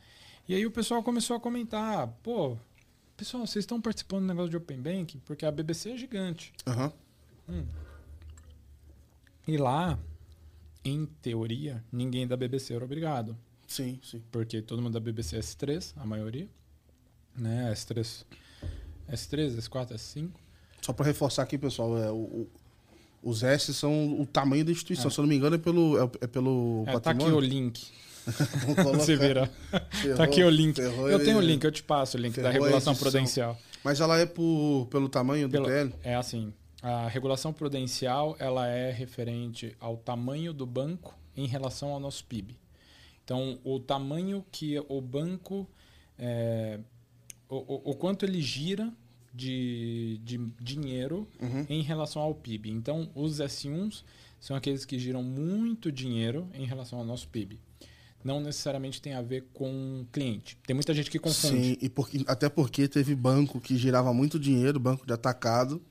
[0.52, 2.58] e aí o pessoal começou a comentar, pô,
[3.16, 5.18] pessoal, vocês estão participando do negócio de Open Bank?
[5.26, 6.52] Porque a BBC é gigante.
[6.68, 6.92] Aham.
[9.48, 9.98] E lá,
[10.84, 13.38] em teoria, ninguém da BBC era obrigado.
[13.68, 14.22] Sim, sim.
[14.32, 16.48] Porque todo mundo da BBC é S3, a maioria.
[17.36, 17.72] Né?
[17.74, 18.26] S3,
[19.10, 20.30] S3, S4, S5.
[20.82, 22.50] Só pra reforçar aqui, pessoal, é, o, o-
[23.24, 25.08] os S são o tamanho da instituição.
[25.08, 25.12] É.
[25.14, 27.38] Se eu não me engano, é pelo, é, é pelo É, tá aqui patrimônio.
[27.38, 27.90] o link.
[28.96, 29.50] Você vira.
[29.92, 30.78] Ferrou, Tá aqui o link.
[30.80, 33.58] Eu tenho o link, eu te passo o link da regulação prudencial.
[33.84, 35.94] Mas ela é por, pelo tamanho do Pelo- PL?
[36.04, 42.00] É assim, a regulação prudencial ela é referente ao tamanho do banco em relação ao
[42.00, 42.56] nosso PIB.
[43.24, 45.68] Então, o tamanho que o banco,
[46.20, 46.80] é,
[47.50, 48.92] o, o- o quanto ele gira
[49.34, 51.66] de, de dinheiro Uhum.
[51.70, 52.70] em relação ao PIB.
[52.70, 54.04] Então, os S1s
[54.40, 57.60] são aqueles que giram muito dinheiro em relação ao nosso PIB.
[58.24, 60.58] Não necessariamente tem a ver com cliente.
[60.66, 61.56] Tem muita gente que confunde.
[61.64, 65.82] Sim, e porque, até porque teve banco que girava muito dinheiro, banco de atacado,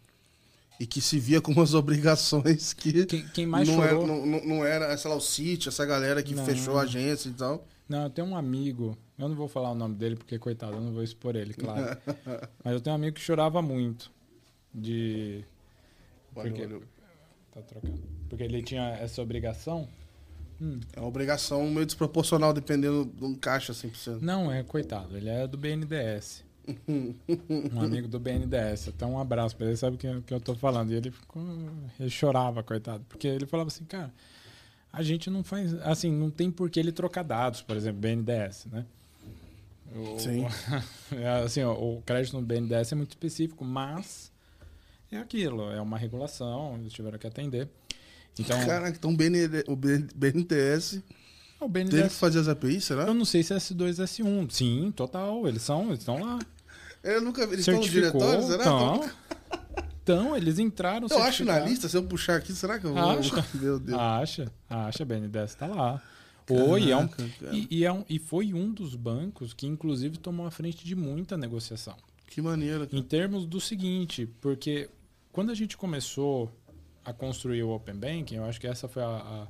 [0.79, 4.05] e que se via com umas obrigações que Quem, quem mais não, chorou...
[4.05, 6.45] era, não, não- não era, sei lá, o City, essa galera que Não.
[6.47, 7.66] fechou a agência e tal.
[7.88, 10.81] Não, eu tenho um amigo, eu não vou falar o nome dele porque, coitado, eu
[10.81, 11.99] não vou expor ele, claro.
[12.64, 14.11] Mas eu tenho um amigo que chorava muito
[14.73, 15.45] de.
[16.33, 16.83] Valeu, Porque- valeu.
[17.53, 18.01] Tá trocando.
[18.29, 19.88] Porque ele tinha essa obrigação.
[20.61, 24.20] Hum, É uma obrigação meio desproporcional, dependendo de um caixa 100%.
[24.20, 26.44] Não, é coitado, ele é do BNDES.
[26.88, 28.88] um amigo do BNDES.
[28.88, 30.92] Até um abraço pra ele, sabe o que, que eu tô falando.
[30.92, 31.42] E ele ficou.
[31.99, 33.05] Ele chorava, coitado.
[33.09, 34.12] Porque ele falava assim, cara,
[34.92, 35.73] a gente não faz.
[35.83, 38.85] Assim, não tem por que ele trocar dados, por exemplo, BNDES, né?
[39.96, 40.46] O- Sim.
[41.16, 44.31] é, assim, o crédito no BNDES é muito específico, mas
[45.11, 47.68] é aquilo, é uma regulação, eles tiveram que atender.
[48.40, 49.37] Então, Caraca, então o BN
[49.68, 51.03] o BN BNDES
[51.61, 53.03] o teve que fazer as APIs, será?
[53.05, 54.50] Eu não sei se é S2 S1.
[54.50, 55.46] Sim, total.
[55.46, 56.38] Eles são, eles estão lá.
[57.05, 57.55] Eu nunca vi.
[57.55, 58.64] Eles estão no diretório, será?
[58.64, 59.11] Estão.
[60.03, 61.07] Então, eles entraram.
[61.09, 63.11] Eu acho na lista, se eu puxar aqui, será que eu vou?
[63.11, 63.44] Acha.
[63.55, 63.98] Meu Deus.
[63.98, 66.03] Acha, acha, BNDES tá lá.
[66.46, 67.09] Foi, é um,
[67.53, 70.96] e, e é um, e foi um dos bancos que, inclusive, tomou a frente de
[70.96, 71.94] muita negociação.
[72.26, 72.87] Que maneiro.
[72.87, 72.98] cara.
[72.98, 74.88] Em termos do seguinte, porque
[75.31, 76.50] quando a gente começou
[77.11, 79.46] a construir o Open Banking, eu acho que essa foi a, a.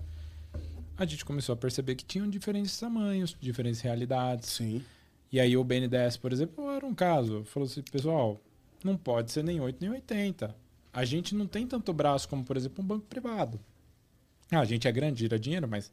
[0.98, 4.48] a gente começou a perceber que tinham diferentes tamanhos, diferentes realidades.
[4.50, 4.82] Sim.
[5.32, 7.44] E aí o BNDES, por exemplo, era um caso.
[7.44, 8.40] Falou assim, pessoal,
[8.82, 10.54] não pode ser nem 8 nem 80.
[10.92, 13.60] A gente não tem tanto braço como, por exemplo, um banco privado.
[14.50, 15.92] Ah, a gente é grande, gira dinheiro, mas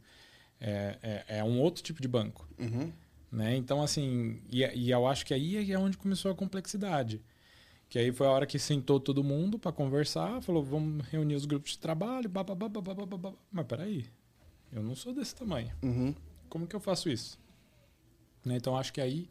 [0.60, 2.48] é, é, é um outro tipo de banco.
[2.58, 2.90] Uhum.
[3.30, 3.56] Né?
[3.56, 7.20] Então, assim, e, e eu acho que aí é onde começou a complexidade.
[7.88, 11.46] Que aí foi a hora que sentou todo mundo para conversar, falou, vamos reunir os
[11.46, 13.32] grupos de trabalho, bababá, bababá, babá.
[13.50, 14.04] mas peraí,
[14.70, 15.70] eu não sou desse tamanho.
[15.82, 16.14] Uhum.
[16.50, 17.38] Como que eu faço isso?
[18.44, 18.56] Né?
[18.56, 19.28] Então, acho que aí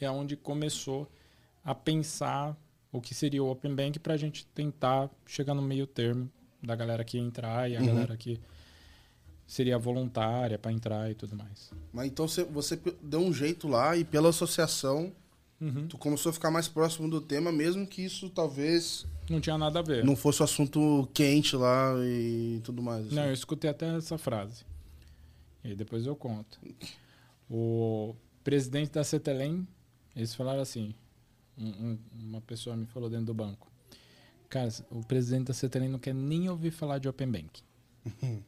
[0.00, 1.10] é onde começou
[1.64, 2.54] a pensar
[2.92, 6.30] o que seria o Open Bank para a gente tentar chegar no meio termo
[6.62, 7.86] da galera que entrar e a Uhum.
[7.86, 8.38] galera que
[9.46, 11.70] seria voluntária para entrar e tudo mais.
[11.92, 15.12] Mas então você, deu um jeito lá e pela associação
[15.60, 15.88] Uhum.
[15.88, 19.78] tu começou a ficar mais próximo do tema, mesmo que isso talvez Não tinha nada
[19.78, 20.04] a ver.
[20.04, 23.06] não fosse o assunto quente lá e tudo mais.
[23.06, 23.14] assim.
[23.14, 24.64] Não, eu escutei até essa frase.
[25.64, 26.60] E depois eu conto.
[27.50, 28.14] O
[28.44, 29.66] presidente da Cetelem,
[30.14, 30.94] eles falaram assim:
[31.58, 33.70] um- um- uma pessoa me falou dentro do banco.
[34.48, 37.62] Cara, o presidente da Cetelem não quer nem ouvir falar de Open Bank.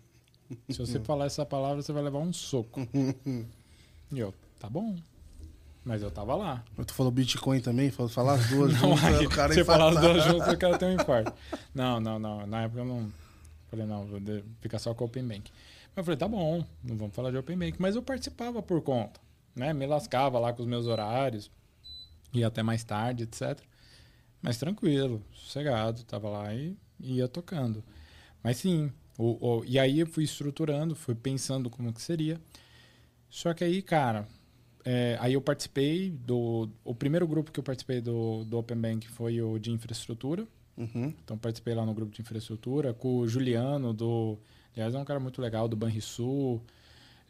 [0.70, 2.80] Se você falar essa palavra, você vai levar um soco.
[4.10, 4.96] E eu, tá bom.
[5.84, 6.62] Mas eu tava lá.
[6.76, 7.90] Mas Tu falou Bitcoin também?
[7.90, 10.58] Falou falar as duas Não, juntas, aí, o cara você falar as duas juntas, o
[10.58, 11.32] cara tem um infarto.
[11.74, 12.46] Não, não, não.
[12.46, 13.12] Na época eu não.
[13.70, 14.20] Falei, não, vou
[14.60, 15.50] ficar só com o Open Bank.
[15.94, 17.76] Mas eu falei, tá bom, não vamos falar de Open Bank.
[17.80, 19.20] Mas eu participava por conta.
[19.54, 19.72] Né?
[19.72, 21.50] Me lascava lá com os meus horários.
[22.32, 23.58] Ia até mais tarde, etc.
[24.42, 26.02] Mas tranquilo, sossegado.
[26.04, 27.82] Tava lá e ia tocando.
[28.42, 28.92] Mas sim.
[29.16, 32.40] O, o- e aí eu fui estruturando, fui pensando como que seria.
[33.28, 34.28] Só que aí, cara,
[34.84, 36.68] é, aí eu participei do.
[36.84, 40.46] O primeiro grupo que eu participei do, do Open Bank foi o de infraestrutura.
[40.76, 41.12] Uhum.
[41.24, 44.38] Então participei lá no grupo de infraestrutura com o Juliano, do.
[44.74, 46.62] Aliás, é um cara muito legal, do Banrisul.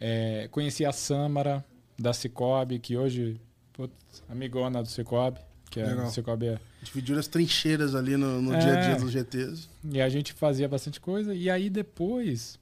[0.01, 1.65] É, conheci a Samara,
[1.99, 3.41] da Cicobi, que hoje.
[3.73, 5.41] Putz, amigona do Cicobi.
[5.71, 6.07] Que é, Legal.
[6.07, 8.59] o Cicobi é, Dividiram as trincheiras ali no, no É.
[8.59, 9.69] dia a dia dos GTs.
[9.85, 11.35] E a gente fazia bastante coisa.
[11.35, 12.59] E aí depois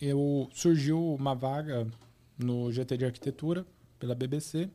[0.00, 1.86] eu surgiu uma vaga
[2.38, 3.66] no GT de arquitetura
[3.98, 4.68] pela BBC.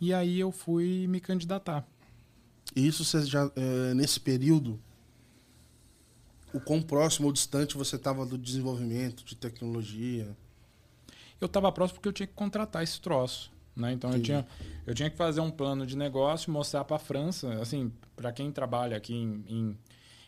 [0.00, 1.86] E aí eu fui me candidatar.
[2.74, 4.80] E isso você já, é, nesse período,
[6.52, 10.36] o quão próximo ou distante você estava do desenvolvimento de tecnologia?
[11.40, 13.52] Eu estava próximo porque eu tinha que contratar esse troço.
[13.74, 13.92] Né?
[13.92, 14.26] Então eu Entendi.
[14.26, 14.46] tinha,
[14.86, 17.52] eu tinha que fazer um plano de negócio, mostrar para a França.
[17.60, 19.78] Assim, para quem trabalha aqui em, em,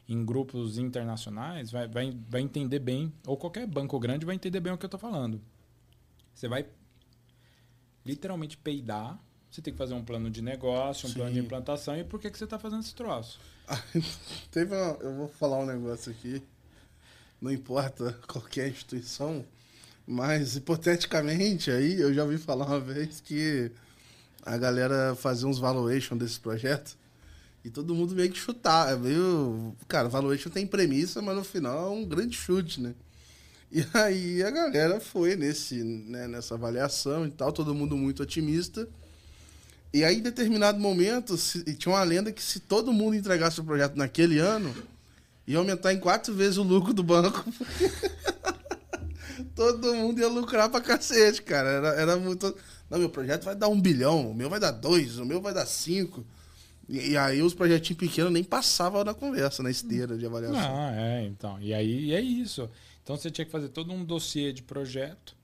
[0.09, 4.73] em grupos internacionais, vai, vai, vai entender bem, ou qualquer banco grande vai entender bem
[4.73, 5.41] o que eu estou falando.
[6.35, 6.67] Você vai
[8.05, 9.19] literalmente peidar.
[9.51, 11.47] Você tem que fazer um plano de negócio, um plano de Sim.
[11.47, 11.97] implantação.
[11.97, 13.39] E por que, que você está fazendo esse troço?
[14.51, 16.43] Teve uma, eu vou falar um negócio aqui.
[17.41, 19.45] Não importa qualquer instituição,
[20.07, 23.71] mas hipoteticamente aí eu já ouvi falar uma vez que
[24.43, 26.97] a galera fazia uns valuation desse projeto
[27.65, 28.97] e todo mundo meio que chutar.
[28.99, 29.75] Meio.
[29.89, 32.95] Cara, valuation tem premissa, mas no final é um grande chute, né?
[33.75, 38.89] E aí a galera foi nesse, né, nessa avaliação e tal, todo mundo muito otimista.
[39.93, 43.65] E aí, em determinado momento, se- tinha uma lenda que se todo mundo entregasse o
[43.65, 44.73] projeto naquele ano,
[45.47, 47.45] ia aumentar em quatro vezes o lucro do banco.
[49.55, 51.69] todo mundo ia lucrar pra cacete, cara.
[51.69, 52.55] Era, era muito.
[52.91, 55.55] Não, meu projeto vai dar um bilhão, o meu vai dar dois, o meu vai
[55.55, 56.25] dar cinco.
[56.89, 60.59] E, e aí os projetinhos pequenos nem passavam na conversa, na esteira de avaliação.
[60.61, 61.59] Ah, é, então.
[61.61, 62.69] E aí e é isso.
[63.05, 65.37] Então você tinha que fazer todo um dossiê de projeto.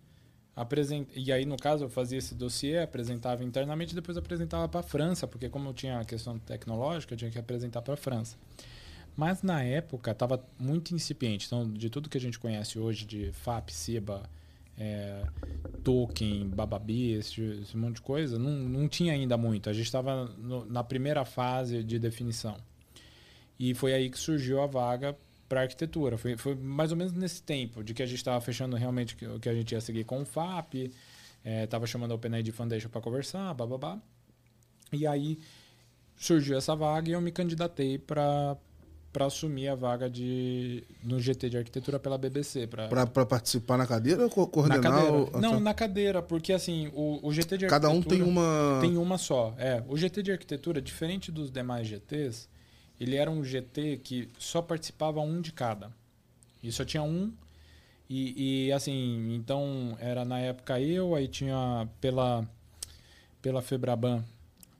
[0.57, 1.07] Apresent...
[1.15, 4.83] E aí, no caso, eu fazia esse dossiê, apresentava internamente e depois apresentava para a
[4.83, 8.37] França, porque como eu tinha a questão tecnológica, eu tinha que apresentar para a França.
[9.15, 11.47] Mas na época estava muito incipiente.
[11.47, 14.23] Então, de tudo que a gente conhece hoje de FAP, CIBA,
[14.79, 15.23] é,
[15.85, 19.69] token, Bababi, esse, esse monte de coisa, não, não tinha ainda muito.
[19.69, 20.35] A gente estava
[20.67, 22.57] na primeira fase de definição.
[23.59, 25.15] E foi aí que surgiu a vaga
[25.51, 26.17] para arquitetura.
[26.17, 29.41] Foi, foi mais ou menos nesse tempo, de que a gente estava fechando realmente o
[29.41, 30.91] que a gente ia seguir com o FAP,
[31.45, 33.99] estava chamando a OpenID Foundation para conversar, bababá.
[34.93, 35.39] E aí
[36.17, 38.57] surgiu essa vaga e eu me candidatei para
[39.13, 44.23] para assumir a vaga de no GT de arquitetura pela BBC para participar na cadeira
[44.23, 44.83] ou co- na coordenar?
[44.83, 45.13] cadeira.
[45.37, 48.79] o- Não, na cadeira, porque assim, o, o GT de Cada um tem uma.
[48.81, 49.53] tem uma só.
[49.59, 52.49] É, o GT de arquitetura, diferente dos demais GTs,
[53.01, 55.91] ele era um GT que só participava um de cada.
[56.63, 57.33] E só tinha um.
[58.09, 62.47] E, e, assim, então era na época eu, aí tinha pela,
[63.41, 64.25] pela Febraban,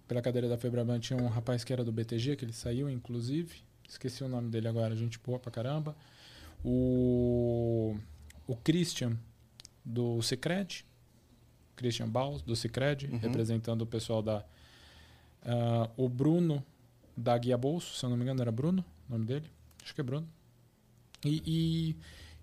[0.09, 3.63] pela cadeira da Febraban, tinha um rapaz que era do BTG, que ele saiu, inclusive.
[3.89, 5.97] Esqueci o nome dele agora, gente boa pra caramba.
[6.65, 7.97] O,
[8.47, 9.17] o Christian,
[9.85, 10.85] do Cicred.
[11.77, 13.19] Christian Baus, do Cicred, Uhum.
[13.19, 14.45] representando o pessoal da.
[15.43, 16.63] ah, o Bruno,
[17.21, 19.47] da Guia Bolso, se eu não me engano, era Bruno o nome dele.
[19.83, 20.29] Acho que é Bruno.
[21.25, 21.43] E,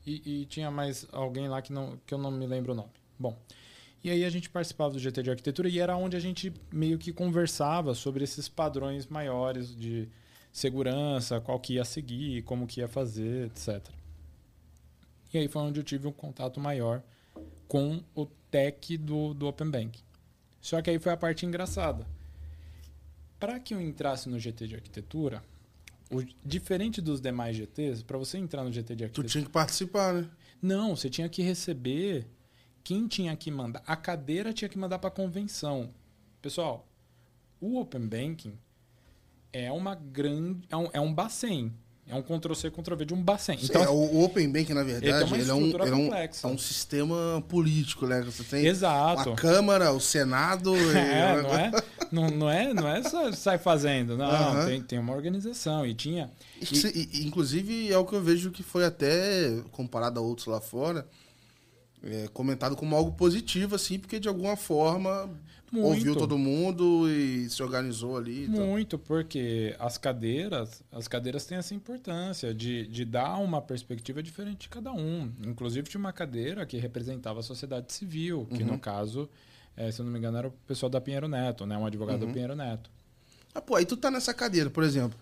[0.06, 2.76] e, e- e tinha mais alguém lá que, não, que eu não me lembro o
[2.76, 2.92] nome.
[3.20, 3.38] Bom,
[4.04, 6.98] e aí a gente participava do GT de arquitetura e era onde a gente meio
[6.98, 10.08] que conversava sobre esses padrões maiores de
[10.52, 13.84] segurança, qual que ia seguir, como que ia fazer, etc.
[15.34, 17.02] E aí foi onde eu tive um contato maior
[17.68, 20.00] com o tech do, do Open Bank.
[20.62, 22.06] Só que aí foi a parte engraçada.
[23.40, 25.44] Para que eu entrasse no GT de arquitetura,
[26.12, 29.50] o- diferente dos demais GTs, para você entrar no GT de Tu arquitetura, tinha que
[29.52, 30.28] participar, né?
[30.62, 32.28] não, você tinha que receber.
[32.84, 33.84] Quem tinha que mandar?
[33.86, 35.90] A cadeira tinha que mandar para a convenção.
[36.42, 36.88] Pessoal,
[37.60, 38.54] o Open Banking
[39.52, 40.62] é uma grande.
[40.70, 41.74] É um, é um Bacen.
[42.10, 43.60] É um Ctrl-C, Ctrl-V de um Bacen.
[43.62, 46.48] Então, Então, o Open Bank, na verdade, uma ele, é, um, ele é, um, é
[46.48, 48.22] um sistema político, né?
[48.22, 49.32] Você tem exato.
[49.32, 50.74] a Câmara, o Senado.
[50.80, 51.72] e- É, não é,
[52.12, 54.26] não, não é, não é só sai fazendo, não.
[54.26, 54.66] Aham.
[54.66, 56.30] Tem, tem uma organização e tinha.
[56.62, 60.48] E se- e- inclusive, é o que eu vejo que foi até, comparado a outros
[60.48, 61.08] lá fora,
[62.04, 65.30] é, comentado como algo positivo, assim, porque de alguma forma
[65.72, 65.88] Muito.
[65.88, 68.48] ouviu todo mundo e se organizou ali.
[68.48, 74.62] Muito, porque as cadeiras, as cadeiras têm essa importância de, de dar uma perspectiva diferente
[74.62, 75.32] de cada um.
[75.46, 78.74] Inclusive tinha uma cadeira que representava a sociedade civil, que Uhum.
[78.74, 79.28] no caso,
[79.78, 81.78] eh, se eu não me engano, era o pessoal da Pinheiro Neto, né?
[81.78, 82.28] Um advogado Uhum.
[82.28, 82.90] do Pinheiro Neto.
[83.56, 85.18] Ah, pô, aí tu tá nessa cadeira, por exemplo,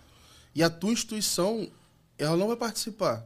[0.56, 1.68] e a tua instituição,
[2.18, 3.26] ela não vai participar.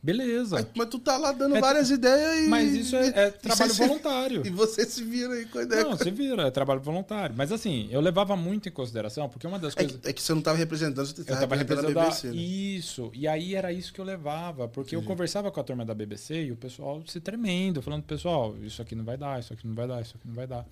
[0.00, 0.58] Beleza.
[0.58, 2.48] Aí- mas tu tá lá dando É- várias ideias e...
[2.48, 4.42] Mas isso é, é e trabalho se- voluntário.
[4.46, 5.82] E você se vira aí com a ideia.
[5.82, 7.34] Não, você vira, é trabalho voluntário.
[7.36, 10.00] Mas assim, eu levava muito em consideração, porque uma das É coisas.
[10.00, 12.36] que, é que você não tava representando, você Eu tava tava representando a BBC, né?
[12.36, 13.10] Isso.
[13.12, 14.68] E aí era isso que eu levava.
[14.68, 18.54] Porque eu conversava com a turma da BBC e o pessoal se tremendo, falando, pessoal,
[18.62, 20.64] isso aqui não vai dar, isso aqui não vai dar, isso aqui não vai dar.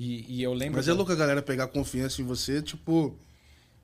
[0.00, 0.76] E, e eu lembro.
[0.76, 3.14] Mas é louco a galera pegar confiança em você, tipo...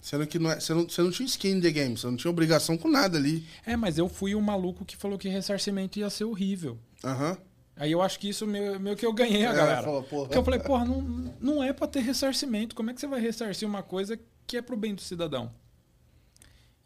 [0.00, 2.16] Sendo que não é, você, não, você não tinha skin in the game, você não
[2.16, 3.46] tinha obrigação com nada ali.
[3.66, 6.78] É, mas eu fui o maluco que falou que ressarcimento ia ser horrível.
[7.04, 7.36] Aham.
[7.76, 9.82] Aí eu acho que isso meio, meio que eu ganhei a É, galera.
[9.82, 10.02] porra.
[10.02, 11.00] Porque eu falei, porra, não,
[11.40, 12.74] não é pra ter ressarcimento.
[12.74, 15.50] Como é que você vai ressarcir uma coisa que é pro bem do cidadão?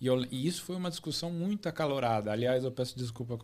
[0.00, 2.30] E, eu- e isso foi uma discussão muito acalorada.
[2.30, 3.38] Aliás, eu peço desculpa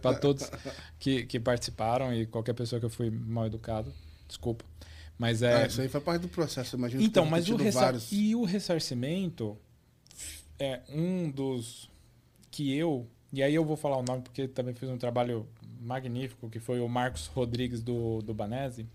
[0.00, 0.50] para todos
[0.98, 3.92] que, que participaram e qualquer pessoa que eu fui mal educado.
[4.26, 4.64] Desculpa.
[5.18, 5.62] Mas é.
[5.62, 7.84] Ah, isso aí faz parte do processo, imagina que Então, mas o, ressar...
[7.84, 8.10] vários.
[8.10, 9.56] e o ressarcimento
[10.58, 11.90] é um dos
[12.50, 13.06] que eu.
[13.32, 15.46] E aí eu vou falar o nome porque também fiz um trabalho
[15.80, 18.86] magnífico, que foi o Marcos Rodrigues do, do Banese.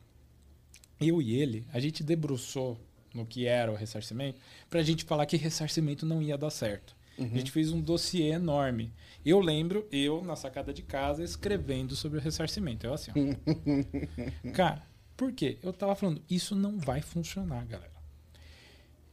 [0.99, 2.77] Eu e ele, a gente debruçou
[3.13, 4.39] no que era o ressarcimento
[4.69, 6.95] para a gente falar que ressarcimento não ia dar certo.
[7.19, 8.93] A gente fez um dossiê enorme.
[9.25, 12.85] Eu lembro, eu, na sacada de casa, escrevendo sobre o ressarcimento.
[12.85, 14.51] Eu assim, ó.
[14.53, 14.81] Cara,
[15.19, 15.57] por quê?
[15.61, 17.91] Eu tava falando, isso não vai funcionar, galera.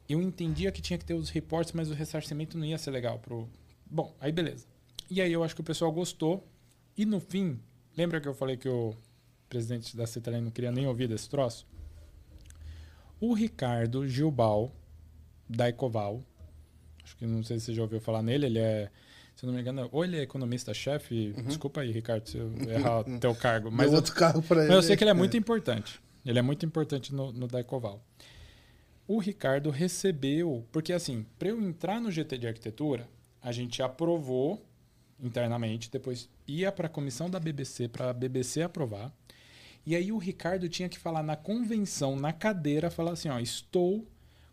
[0.08, 3.18] Eu entendia que tinha que ter os reportes, mas o ressarcimento não ia ser legal
[3.18, 3.48] pro.
[3.84, 4.68] Bom, aí beleza.
[5.10, 6.46] E aí eu acho que o pessoal gostou.
[6.96, 7.60] E no fim,
[7.96, 8.94] lembra que eu falei que o
[9.48, 11.66] presidente da Cetralin não queria nem ouvir desse troço?
[13.20, 14.70] O Ricardo Gilbal,
[15.48, 16.22] da Ecoval,
[17.02, 18.92] acho que não sei se você já ouviu falar nele, ele é,
[19.36, 23.20] se não me engano, ou ele é economista-chefe, desculpa aí, Ricardo, se eu errar o
[23.20, 24.68] teu cargo, mas outro carro pra ele.
[24.68, 26.00] mas eu sei que ele é muito importante.
[26.24, 28.02] Ele é muito importante no, no Daicoval.
[29.06, 33.06] O Ricardo recebeu, porque assim, para eu entrar no GT de arquitetura,
[33.40, 34.66] a gente aprovou
[35.20, 39.12] internamente, depois ia para a comissão da BBC, para a BBC aprovar.
[39.84, 44.04] E aí o Ricardo tinha que falar na convenção, na cadeira, falar assim, ó, estou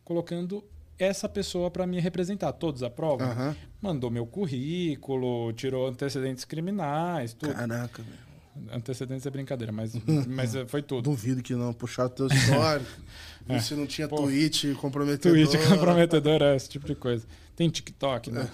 [0.03, 0.63] colocando
[1.03, 2.51] essa pessoa para me representar.
[2.53, 3.27] Todos aprovam?
[3.29, 3.55] Aham.
[3.81, 7.53] Mandou meu currículo, tirou antecedentes criminais, tudo.
[7.53, 8.33] Caraca, velho.
[8.71, 9.93] Antecedentes é brincadeira, mas,
[10.27, 11.09] mas foi tudo.
[11.09, 11.73] Duvido que não.
[11.73, 12.89] Puxar teu histórico.
[13.45, 13.59] É.
[13.59, 14.15] Se não tinha Pô.
[14.15, 15.37] tweet comprometedor.
[15.37, 17.27] Tweet comprometedor, é esse tipo de coisa.
[17.57, 18.49] Tem TikTok, né?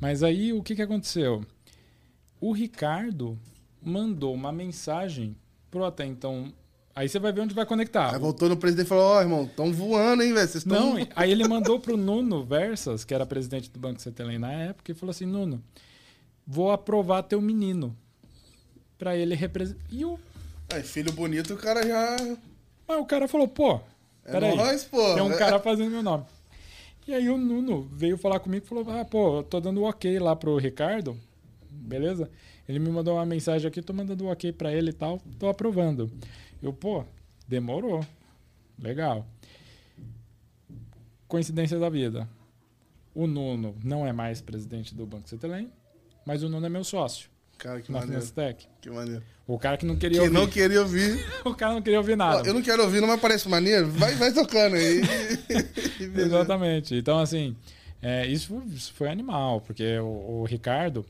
[0.00, 1.44] Mas aí o que, que aconteceu?
[2.40, 3.38] O Ricardo
[3.80, 5.36] mandou uma mensagem
[5.70, 6.52] pro até então.
[6.98, 8.12] Aí você vai ver onde vai conectar.
[8.12, 10.48] Aí voltou no presidente e falou: Ó, irmão, tão voando, hein, velho?
[10.48, 10.94] Vocês estão.
[10.96, 14.90] Não, aí ele mandou pro Nuno Versas, que era presidente do Banco Cetelém na época,
[14.90, 15.62] e falou assim: Nuno,
[16.44, 17.96] vou aprovar teu menino.
[18.98, 19.80] Pra ele representar.
[19.92, 20.18] E o,
[20.72, 22.16] Aí, filho bonito, o cara já.
[22.88, 23.80] aí o cara falou: pô,
[24.24, 24.56] É peraí.
[24.56, 25.14] nóis, pô.
[25.14, 26.24] Tem um cara fazendo meu nome.
[27.06, 30.18] E aí o Nuno veio falar comigo e falou: Ah, pô, eu tô dando ok
[30.18, 31.16] lá pro Ricardo.
[31.70, 32.28] beleza?
[32.68, 36.10] Ele me mandou uma mensagem aqui, tô mandando ok pra ele e tal, tô aprovando.
[36.62, 37.04] Eu, pô,
[37.46, 38.04] demorou.
[38.78, 39.26] Legal.
[41.26, 42.28] Coincidência da vida.
[43.14, 45.70] O Nuno não é mais presidente do Banco Cetelém,
[46.24, 47.28] mas o Nuno é meu sócio
[47.58, 48.22] Cara, que na maneiro.
[48.22, 48.66] Finestec.
[48.80, 49.22] Que maneiro.
[49.46, 50.32] O cara que não queria Que ouvir.
[50.34, 51.26] não queria ouvir.
[51.44, 52.46] O cara não queria ouvir nada.
[52.48, 53.88] eu não quero ouvir, não, mas parece maneiro.
[53.90, 55.00] Vai, vai tocando aí.
[56.16, 56.94] Exatamente.
[56.94, 57.56] Então, assim,
[58.00, 61.04] é, isso, foi- isso foi animal, porque o, o Ricardo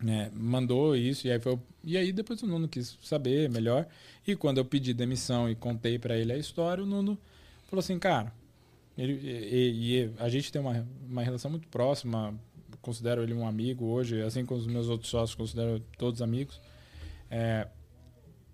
[0.00, 3.86] né, mandou isso, e aí, foi, e aí depois o Nuno quis saber melhor.
[4.30, 7.18] E quando eu pedi demissão e contei pra ele a história, o Nuno
[7.66, 8.32] falou assim, cara,
[8.96, 12.34] ele, e, e a gente tem uma, uma relação muito próxima,
[12.80, 16.60] considero ele um amigo hoje, assim como os meus outros sócios, considero todos amigos.
[17.30, 17.66] É,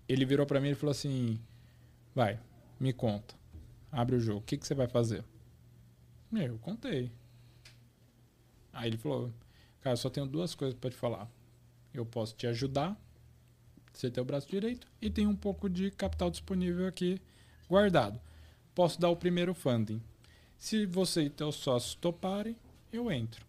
[0.07, 1.39] ele virou pra mim e falou assim,
[2.15, 2.39] vai,
[2.79, 3.35] me conta,
[3.91, 5.23] abre o jogo, o que, que você vai fazer?
[6.33, 7.11] Eu contei.
[8.73, 9.33] Aí ele falou:
[9.81, 11.29] Cara, só tenho duas coisas pra te falar.
[11.93, 12.99] Eu posso te ajudar,
[13.99, 17.19] você tem o braço direito, e tem um pouco de capital disponível aqui
[17.69, 18.19] guardado.
[18.75, 20.01] Posso dar o primeiro funding.
[20.57, 22.55] Se você e teus sócios toparem,
[22.91, 23.45] eu entro.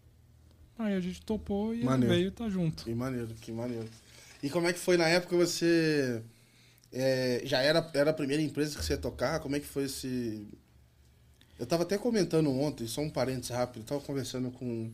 [0.77, 2.13] Aí a gente topou e Maneiro.
[2.13, 2.83] veio tá junto.
[2.83, 3.87] Que maneiro, que maneiro.
[4.41, 6.21] E como é que foi na época você.
[6.91, 9.39] é, já era, era a primeira empresa que você ia tocar?
[9.39, 10.47] Como é que foi esse.
[11.59, 14.89] Eu tava até comentando ontem, só um parênteses rápido, eu tava conversando com,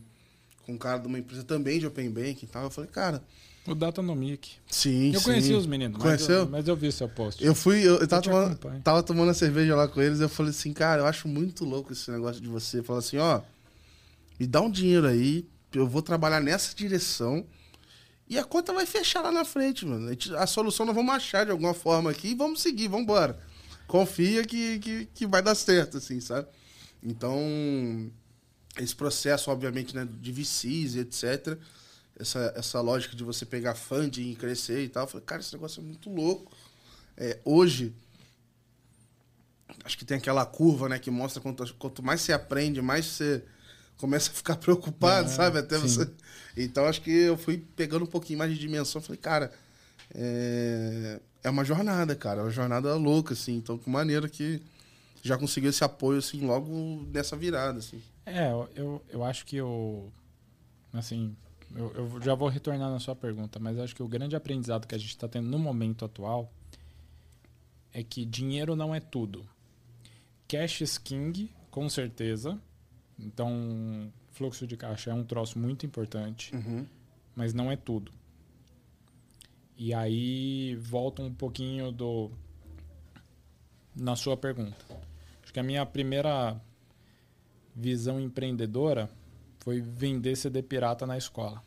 [0.64, 2.64] com um cara de uma empresa também de Open Bank e tal.
[2.64, 3.22] Eu falei, cara.
[3.66, 4.52] O Datanomic.
[4.70, 5.24] Sim, Eu sim.
[5.26, 6.38] conheci os meninos, mas Conheceu?
[6.40, 7.44] eu, mas eu vi seu post.
[7.44, 10.50] Eu fui, eu, eu tava, tomando, tava tomando a cerveja lá com eles, eu falei
[10.50, 12.82] assim, cara, eu acho muito louco esse negócio de você.
[12.82, 13.40] Fala assim, ó,
[14.38, 17.44] me dá um dinheiro aí, eu vou trabalhar nessa direção
[18.28, 20.10] e a conta vai fechar lá na frente, mano.
[20.36, 23.38] A, solução nós vamos achar de alguma forma aqui e vamos seguir, vamos embora.
[23.86, 26.48] Confia que, que, que vai dar certo, assim, sabe?
[27.02, 28.10] Então,
[28.78, 31.56] esse processo, obviamente, né, de VCs e etc.,
[32.18, 35.52] essa, essa lógica de você pegar funding e crescer e tal, eu falei, cara, esse
[35.52, 36.52] negócio é muito louco.
[37.16, 37.94] É, hoje,
[39.84, 43.44] acho que tem aquela curva, né, que mostra quanto, quanto mais você aprende, mais você
[43.96, 45.58] começa a ficar preocupado, É, sabe?
[45.58, 45.82] Até sim.
[45.82, 46.10] você.
[46.56, 49.00] Então acho que eu fui pegando um pouquinho mais de dimensão.
[49.00, 49.52] Falei, cara,
[50.14, 53.56] é, é uma jornada, cara, é uma jornada louca, assim.
[53.56, 54.62] Então, que maneira que
[55.22, 58.02] já conseguiu esse apoio, assim, logo nessa virada, assim.
[58.24, 60.12] É, eu, eu, eu acho que eu.
[60.92, 61.36] Assim,
[61.76, 64.94] eu, eu já vou retornar na sua pergunta, mas acho que o grande aprendizado que
[64.94, 66.52] a gente está tendo no momento atual
[67.92, 69.46] é que dinheiro não é tudo.
[70.48, 72.58] Cash is king, com certeza.
[73.18, 76.86] Então, fluxo de caixa é um troço muito importante, Uhum.
[77.34, 78.12] mas não é tudo.
[79.78, 82.30] E aí volta um pouquinho do
[83.94, 84.76] na sua pergunta.
[85.42, 86.60] Acho que a minha primeira
[87.74, 89.08] visão empreendedora
[89.66, 91.60] foi vender CD pirata na escola.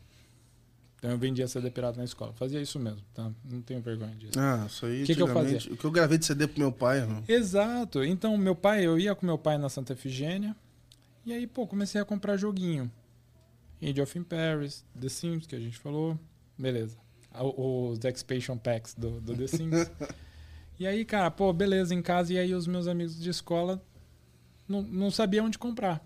[0.96, 2.32] Então eu vendia CD pirata na escola.
[2.32, 3.30] Fazia isso mesmo, tá?
[3.44, 4.40] Não tenho vergonha disso.
[4.40, 6.72] Ah, isso aí, Que que eu antigamente- O que eu gravei de CD pro meu
[6.72, 7.22] pai, irmão.
[7.28, 8.02] Exato.
[8.02, 10.56] Então, meu pai, eu ia com meu pai na Santa Efigênia.
[11.26, 12.90] E aí, pô, comecei a comprar joguinho.
[13.82, 16.18] Age of Paris, The Sims, que a gente falou.
[16.58, 16.96] Beleza.
[17.38, 19.90] O- Os expansion packs do, do The Sims.
[20.80, 22.32] e aí, cara, pô, beleza, em casa.
[22.32, 23.82] E aí, os meus amigos de escola
[24.66, 26.02] não, não sabiam onde comprar.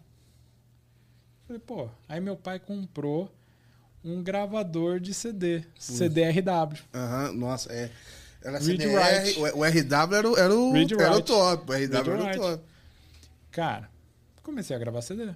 [1.54, 1.88] Falei, pô.
[2.08, 3.30] Aí, meu pai comprou
[4.04, 5.62] um gravador de CD.
[5.78, 6.78] CDRW.
[6.94, 7.90] Aham, nossa, é.
[8.42, 11.70] Era CDR, o, RW era, o- era, o, era o top.
[11.70, 12.64] O RW era o top.
[13.50, 13.88] Cara,
[14.42, 15.26] comecei a gravar CD.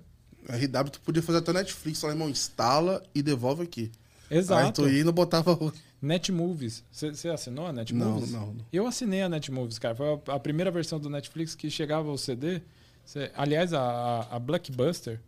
[0.46, 3.90] RW tu podia fazer até Netflix, lá, irmão, instala e devolve aqui.
[4.30, 4.82] Aí Exato.
[4.82, 5.56] tu ia e não botava.
[6.02, 6.84] Netmovies.
[6.92, 8.30] Você assinou a Netmovies?
[8.30, 8.64] Não, não, não.
[8.70, 9.94] Eu assinei a Netmovies, cara.
[9.94, 12.60] Foi a, a primeira versão do Netflix que chegava o CD.
[13.06, 15.18] Cê- aliás, a, a- a Blockbuster,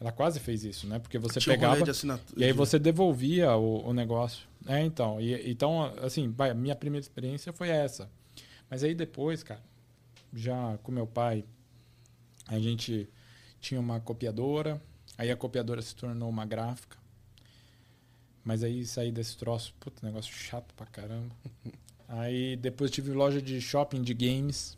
[0.00, 0.98] ela quase fez isso, né?
[0.98, 1.84] Porque você Tinha pegava
[2.36, 4.46] e aí você devolvia o, o negócio.
[4.66, 5.20] É, então.
[5.20, 8.10] E, então, assim, minha primeira experiência foi essa.
[8.68, 9.62] Mas aí depois, cara,
[10.32, 11.44] já com meu pai,
[12.46, 13.08] a gente
[13.60, 14.82] tinha uma copiadora.
[15.16, 16.96] Aí a copiadora se tornou uma gráfica.
[18.44, 21.34] Mas aí saí desse troço, puta, negócio chato pra caramba.
[22.06, 24.76] Aí depois tive loja de shopping de games.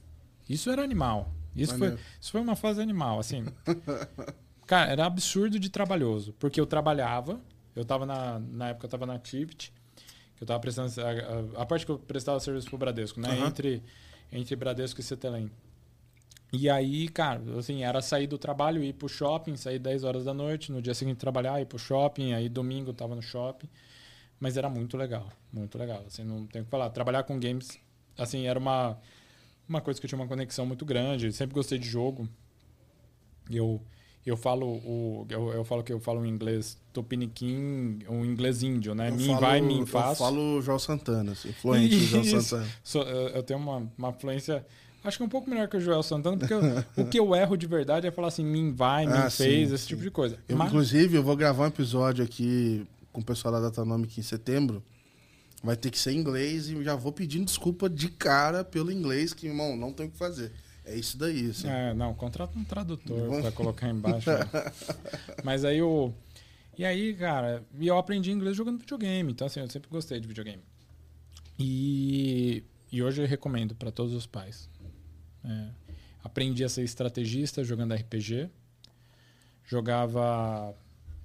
[0.49, 1.35] Isso era animal.
[1.57, 3.45] Isso foi, isso foi uma fase animal, assim.
[4.67, 6.33] Cara, era absurdo de trabalhoso.
[6.39, 7.41] Porque eu trabalhava,
[7.75, 9.73] eu tava na, na época eu tava na Activity,
[10.37, 10.91] que eu tava prestando.
[11.01, 13.29] A, a- a parte que eu prestava serviço pro Bradesco, né?
[13.29, 13.49] Aham.
[13.49, 13.83] Entre,
[14.33, 15.51] entre Bradesco e Cetelem.
[16.53, 20.33] E aí, cara, assim, era sair do trabalho, ir pro shopping, sair 10 horas da
[20.33, 23.69] noite, no dia seguinte trabalhar, ir pro shopping, aí domingo eu tava no shopping.
[24.41, 26.05] Mas era muito legal, muito legal.
[26.07, 26.91] Assim, não tenho o que falar.
[26.91, 27.79] Trabalhar com games,
[28.19, 28.99] assim, era uma,
[29.69, 31.33] uma coisa que eu tinha uma conexão muito grande.
[31.33, 32.29] Sempre gostei de jogo.
[33.51, 33.81] Eu,
[34.31, 38.95] eu falo o eu, eu falo que eu falo um inglês tupiniquim, um inglês índio,
[38.95, 39.11] né?
[39.11, 40.19] Eu Mim falo- vai, mim Eu faz.
[40.19, 42.25] falo João Santana, assim, fluente do João.
[42.41, 42.69] Santana.
[42.83, 44.65] Sou- eu eu tenho uma, uma fluência,
[45.05, 46.61] acho que um pouco melhor que o Joel Santana, porque eu-
[46.97, 49.75] o que eu erro de verdade é falar assim, mim vai, mim Ah, fez, sim,
[49.75, 49.89] esse sim.
[49.91, 50.39] tipo de coisa.
[50.49, 54.23] Eu, Mas- Inclusive, eu vou gravar um episódio aqui com o pessoal da Datanômica em
[54.23, 54.83] setembro.
[55.63, 59.33] Vai ter que ser em inglês e já vou pedindo desculpa de cara pelo inglês,
[59.33, 60.53] que, irmão, não tem o que fazer.
[60.87, 61.69] É isso daí, assim.
[61.69, 64.31] É, não, contrata um tradutor Vamos- pra colocar embaixo.
[64.31, 64.39] né?
[65.45, 66.13] Mas aí o.
[66.79, 69.33] E aí, cara, e eu aprendi inglês jogando videogame.
[69.33, 70.63] Então, assim, eu sempre gostei de videogame.
[71.59, 72.63] E,
[72.93, 74.69] e hoje eu recomendo pra todos os pais.
[75.45, 75.69] É,
[76.23, 78.49] aprendi a ser estrategista jogando RPG.
[79.67, 80.75] Jogava.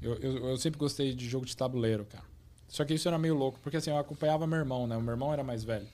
[0.01, 2.23] Eu, eu, eu sempre gostei de jogo de tabuleiro, cara.
[2.67, 4.95] Só que isso era meio louco, porque assim, eu acompanhava meu irmão, né?
[4.95, 5.87] O meu irmão era mais velho.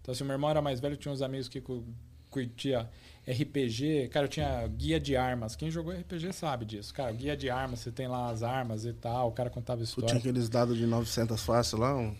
[0.00, 1.84] Então, assim, o meu irmão era mais velho, tinha uns amigos que cu-
[2.30, 2.88] curtia
[3.28, 4.08] RPG.
[4.08, 5.54] Cara, eu tinha guia de armas.
[5.54, 6.92] Quem jogou RPG sabe disso.
[6.92, 10.08] Cara, guia de armas, você tem lá as armas e tal, o cara contava história.
[10.08, 12.14] tinha aqueles dados de 900 fácil lá, um...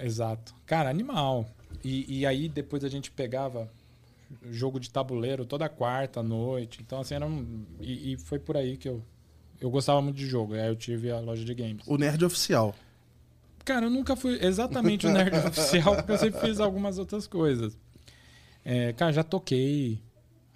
[0.00, 0.54] Exato.
[0.66, 1.48] Cara, animal.
[1.82, 3.70] E, e aí depois a gente pegava
[4.50, 6.80] jogo de tabuleiro toda quarta noite.
[6.82, 7.64] Então, assim, era um.
[7.80, 9.02] E, e foi por aí que eu.
[9.60, 10.54] Eu gostava muito de jogo.
[10.54, 11.84] Aí eu tive a loja de games.
[11.86, 12.74] o nerd oficial.
[13.64, 17.76] Cara, eu nunca fui exatamente o nerd oficial, porque eu sempre fiz algumas outras coisas.
[18.64, 20.00] É, cara, já toquei.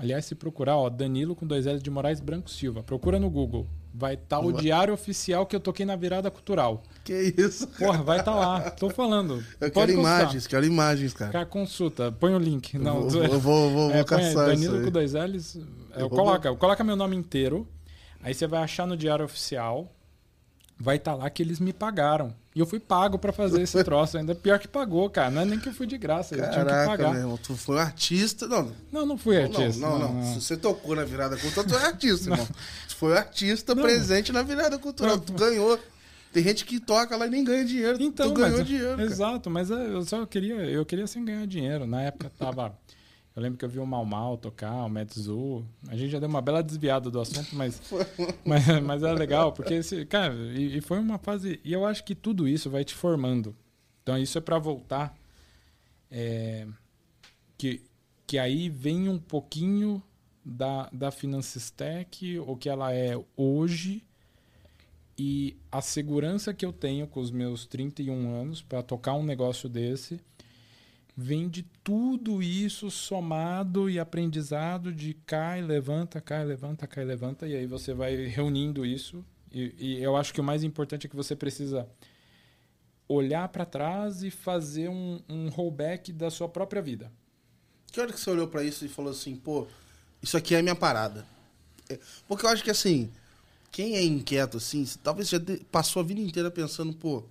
[0.03, 2.83] Aliás, se procurar, ó, Danilo com dois L de Moraes Branco Silva.
[2.83, 3.69] Procura no Google.
[3.95, 4.61] Vai estar o Vai.
[4.63, 6.83] diário oficial que eu toquei na virada cultural.
[7.05, 7.69] Que isso?
[7.69, 8.71] Porra, vai estar lá.
[8.71, 9.35] Tô falando.
[9.61, 10.21] Eu Pode quero consultar.
[10.23, 11.31] imagens, quero imagens, cara.
[11.33, 12.11] Cara, consulta.
[12.11, 12.77] Põe o link.
[12.79, 14.35] Não, eu vou, eu vou, vou, É, vou aí, caçar isso
[14.71, 15.57] Danilo com dois L's.
[15.95, 17.69] é, Eu vou- coloca, coloca meu nome inteiro.
[18.23, 19.95] Aí você vai achar no diário oficial.
[20.81, 22.35] Vai estar lá que eles me pagaram.
[22.55, 24.19] E eu fui pago pra fazer esse troço.
[24.19, 25.31] Ainda pior que pagou, cara.
[25.31, 26.35] Não é nem que eu fui de graça.
[26.35, 27.11] Eu tinha que Caraca, pagar.
[27.13, 28.47] meu irmão, tu foi um artista.
[28.47, 29.81] Não, Não, não fui não, artista.
[29.81, 32.47] não, não, Se você tocou na virada cultural, tu é artista, irmão.
[32.89, 33.83] Tu foi artista Não.
[33.83, 35.17] presente na virada cultural.
[35.17, 35.23] Não.
[35.23, 35.79] Tu ganhou.
[36.33, 37.99] Tem gente que toca lá e nem ganha dinheiro.
[38.03, 38.91] Então, tu ganhou mas- dinheiro.
[38.97, 39.03] cara.
[39.03, 41.87] Exato, mas é, eu só queria, eu queria sem ganhar dinheiro.
[41.87, 42.75] Na época tava.
[43.35, 45.65] Eu lembro que eu vi o Mal Mal tocar, o Metzu.
[45.89, 47.81] A gente já deu uma bela desviada do assunto, mas,
[48.45, 51.59] mas, mas é legal, porque, esse, cara, e, e foi uma fase.
[51.65, 53.57] E eu acho que tudo isso vai te formando.
[54.03, 55.17] Então, isso é para voltar.
[56.11, 56.67] é,
[57.57, 57.83] que,
[58.27, 60.03] que aí vem um pouquinho
[60.45, 64.05] da, da Financistec, o que ela é hoje,
[65.17, 69.69] e a segurança que eu tenho com os meus 31 anos para tocar um negócio
[69.69, 70.21] desse
[71.17, 77.55] vem de tudo isso somado e aprendizado de cai, levanta, cai, levanta, cai, levanta, e
[77.55, 79.25] aí você vai reunindo isso.
[79.53, 81.87] E, e eu acho que o mais importante é que você precisa
[83.07, 87.13] olhar para trás e fazer um, um rollback da sua própria vida.
[87.91, 89.67] Que hora que você olhou pra isso e falou assim, pô,
[90.23, 91.27] isso aqui é minha parada?
[91.91, 93.11] É, Porque eu acho que assim,
[93.71, 95.39] quem é inquieto assim, talvez já
[95.71, 97.25] passou a vida inteira pensando, pô,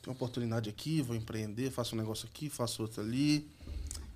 [0.00, 3.48] tem uma oportunidade aqui, vou empreender, faço um negócio aqui, faço outro ali.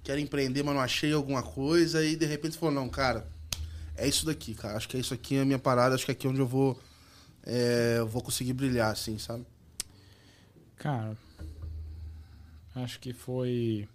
[0.04, 2.04] Quero empreender, mas não achei alguma coisa.
[2.04, 3.26] E de repente falou, não, cara,
[3.96, 4.76] é isso daqui, cara.
[4.76, 6.78] Acho que é isso aqui a minha parada, acho que é aqui onde eu vou,
[7.44, 9.46] é, eu vou conseguir brilhar, assim, sabe?
[10.76, 11.16] Cara,
[12.74, 13.88] acho que foi.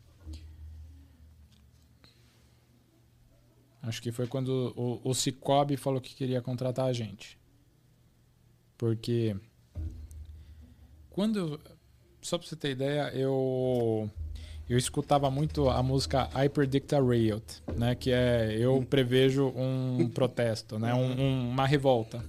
[3.81, 7.37] Acho que foi quando o, o Cicobi falou que queria contratar a gente.
[8.77, 9.35] Porque.
[11.09, 11.59] Quando.
[12.27, 14.09] Só pra você ter ideia, eu.
[14.69, 17.41] Eu escutava muito a música I Predict a Riot,
[17.77, 17.95] né?
[17.95, 20.93] Que é eu prevejo um protesto, né?
[20.93, 22.21] Um- um- uma revolta.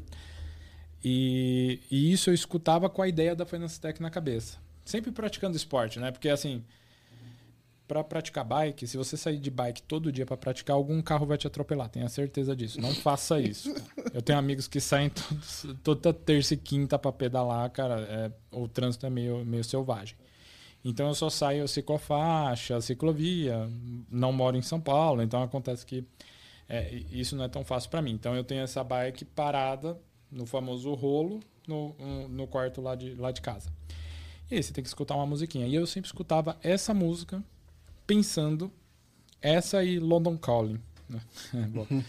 [1.05, 4.57] E, e isso eu escutava com a ideia da Finance Tech na cabeça.
[4.84, 6.12] Sempre praticando esporte, né?
[6.12, 6.62] Porque assim,
[7.89, 11.39] para praticar bike, se você sair de bike todo dia para praticar, algum carro vai
[11.39, 12.78] te atropelar, tenha certeza disso.
[12.80, 13.74] Não faça isso.
[14.12, 18.01] Eu tenho amigos que saem todos- toda terça e quinta para pedalar, cara.
[18.03, 20.16] é- o trânsito é meio, meio selvagem.
[20.84, 23.68] Então eu só saio ciclofaixa, ciclovia,
[24.11, 26.05] não moro em São Paulo, então acontece que
[26.68, 28.12] é, isso não é tão fácil para mim.
[28.12, 29.99] Então eu tenho essa bike parada
[30.30, 31.95] no famoso rolo no,
[32.28, 33.72] no quarto lá de, lá de casa.
[34.51, 35.66] E aí você tem que escutar uma musiquinha.
[35.66, 37.43] E eu sempre escutava essa música
[38.09, 38.73] pensando
[39.41, 40.81] essa e London Calling.
[41.09, 41.21] né?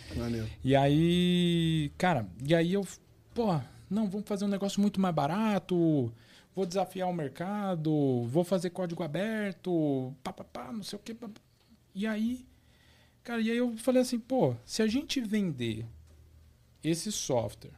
[0.64, 2.88] E aí, cara, e aí eu,
[3.36, 6.12] pô, não, vamos fazer um negócio muito mais barato,
[6.56, 11.30] vou desafiar o mercado, vou fazer código aberto, pá, pá, pá, não sei o pá.
[11.94, 12.48] E aí,
[13.22, 15.86] cara, e aí eu falei assim, pô, se a gente vender
[16.82, 17.74] esse software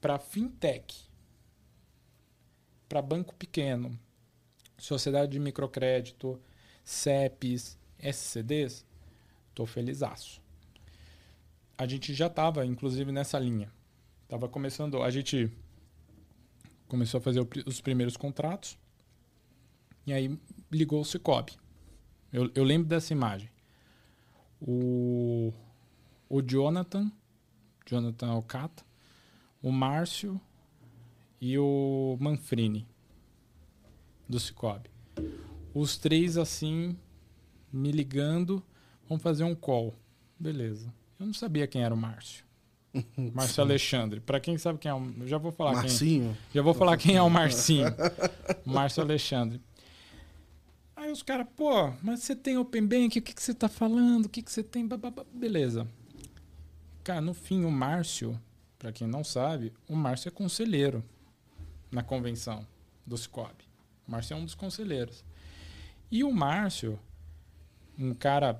[0.00, 1.06] para fintech,
[2.88, 3.98] para banco pequeno,
[4.78, 6.40] sociedade de microcrédito,
[6.88, 8.82] CEPs, SCDs,
[9.54, 10.40] tô felizaço.
[11.76, 13.70] A gente já estava, inclusive, nessa linha.
[14.26, 15.52] Tava começando, a gente
[16.88, 18.78] começou a fazer os primeiros contratos.
[20.06, 20.40] E aí
[20.72, 21.52] ligou o Cicobi.
[22.32, 23.50] Eu, eu lembro dessa imagem.
[24.58, 25.52] O,
[26.26, 27.12] o Jonathan,
[27.84, 28.82] Jonathan Alcata,
[29.62, 30.40] o Márcio
[31.38, 32.88] e o Manfrini
[34.26, 34.88] do Cicobi.
[35.78, 36.96] Os três assim
[37.72, 38.60] me ligando,
[39.08, 39.94] vamos fazer um call.
[40.36, 40.92] Beleza.
[41.20, 42.44] Eu não sabia quem era o Márcio.
[43.32, 44.18] Márcio Alexandre.
[44.18, 45.24] Para quem sabe quem é o.
[45.28, 46.36] Já vou falar Marcinho.
[46.50, 46.54] quem.
[46.54, 47.94] Já vou falar quem é o Marcinho.
[48.64, 49.60] Márcio Alexandre.
[50.96, 54.24] Aí os caras, pô, mas você tem Open Bank, o que, que você tá falando?
[54.24, 54.88] O que, que você tem?
[55.32, 55.86] Beleza.
[57.04, 58.36] Cara, no fim, o Márcio,
[58.80, 61.04] para quem não sabe, o Márcio é conselheiro
[61.88, 62.66] na convenção
[63.06, 63.64] do Cicobi.
[64.08, 65.22] O Márcio é um dos conselheiros.
[66.10, 66.98] E o Márcio,
[67.98, 68.58] um cara.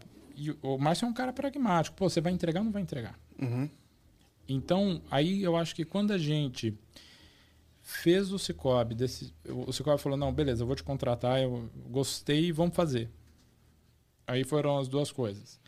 [0.63, 1.97] O Márcio é um cara pragmático.
[1.97, 3.19] Pô, você vai entregar ou não vai entregar?
[3.41, 3.69] Uhum.
[4.49, 6.75] Então, aí eu acho que quando a gente
[7.83, 12.53] fez o Cicobi, desse, o Cicobi falou, não, beleza, eu vou te contratar, eu gostei,
[12.53, 13.11] vamos fazer.
[14.27, 15.61] Aí foram as duas coisas.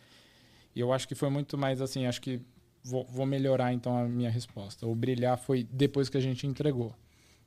[0.74, 2.40] E eu acho que foi muito mais assim, acho que
[2.82, 4.86] vou, vou melhorar então a minha resposta.
[4.86, 6.94] O brilhar foi depois que a gente entregou.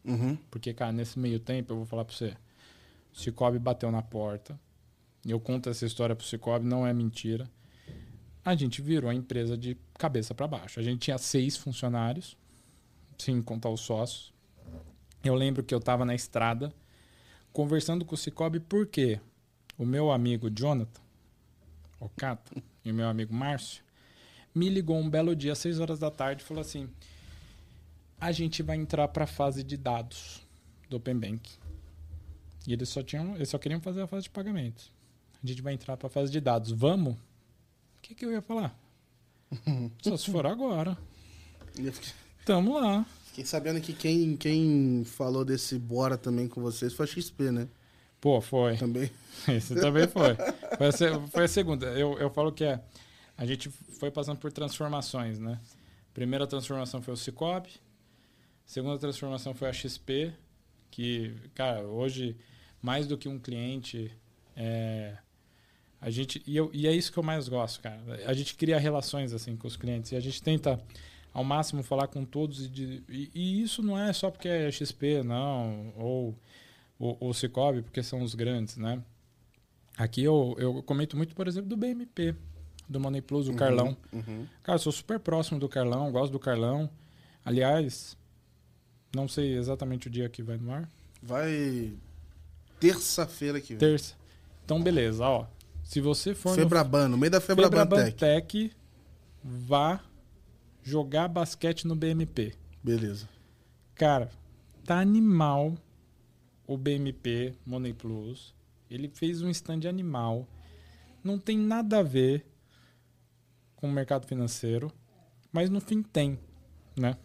[0.03, 0.37] Uhum.
[0.51, 2.35] Porque, cara, nesse meio tempo, eu vou falar para você,
[3.13, 4.59] Cicobi bateu na porta,
[5.25, 7.49] eu conto essa história pro Cicobi, não é mentira
[8.45, 10.79] a gente virou a empresa de cabeça para baixo.
[10.79, 12.37] A gente tinha seis funcionários,
[13.17, 14.33] sem contar os sócios.
[15.23, 16.73] Eu lembro que eu estava na estrada
[17.53, 19.19] conversando com o Cicobi porque
[19.77, 21.01] o meu amigo Jonathan,
[21.99, 23.83] o Cato, e o meu amigo Márcio,
[24.53, 26.89] me ligou um belo dia, às seis horas da tarde, e falou assim:
[28.19, 30.45] a gente vai entrar para a fase de dados
[30.89, 31.49] do Open Bank.
[32.67, 34.91] E eles só tinham, eles só queriam fazer a fase de pagamentos.
[35.43, 36.71] A gente vai entrar para a fase de dados.
[36.71, 37.17] Vamos?
[38.03, 38.77] que, que eu ia falar?
[40.03, 40.97] Só se for agora.
[42.45, 43.05] Tamo lá.
[43.27, 47.67] Fiquei sabendo que quem, quem falou desse bora também com vocês foi a XP, né?
[48.19, 48.77] Pô, foi.
[48.77, 49.09] Também.
[49.57, 50.35] Isso também foi.
[50.77, 51.87] Foi a, foi a segunda.
[51.87, 52.83] Eu, eu falo que é.
[53.37, 55.59] A gente foi passando por transformações, né?
[56.13, 57.71] Primeira transformação foi o Cicobi.
[58.65, 60.33] Segunda transformação foi a XP,
[60.91, 62.37] que, cara, hoje,
[62.83, 64.11] mais do que um cliente,
[64.57, 65.15] é,
[66.01, 67.97] a gente e, eu, e é isso que eu mais gosto, cara.
[68.25, 70.77] A gente cria relações assim com os clientes e a gente tenta
[71.33, 74.69] ao máximo falar com todos e, de, e, e isso não é só porque é
[74.69, 76.37] XP, não, ou
[76.99, 79.01] o Cicobi, porque são os grandes, né?
[79.97, 82.35] Aqui eu, eu comento muito, por exemplo, do BMP,
[82.87, 83.97] do Money Plus, do uhum, Carlão.
[84.11, 84.45] Uhum.
[84.61, 86.89] Cara, sou super próximo do Carlão, gosto do Carlão.
[87.45, 88.17] Aliás,
[89.15, 90.89] não sei exatamente o dia que vai no ar.
[91.21, 91.93] Vai
[92.87, 93.77] terça-feira que vem.
[93.77, 94.15] Terça.
[94.63, 95.47] Então, beleza, ó.
[95.83, 98.17] Se você for Febraban, no, no meio da Febraban, Febraban Tech.
[98.17, 98.75] Tech,
[99.43, 100.01] vá
[100.81, 102.53] jogar basquete no BMP.
[102.83, 103.29] Beleza.
[103.95, 104.29] Cara,
[104.85, 105.75] tá animal
[106.65, 108.53] o BMP Money Plus.
[108.89, 110.47] Ele fez um stand animal.
[111.23, 112.45] Não tem nada a ver
[113.75, 114.91] com o mercado financeiro,
[115.51, 116.39] mas no fim tem,
[116.97, 117.17] né?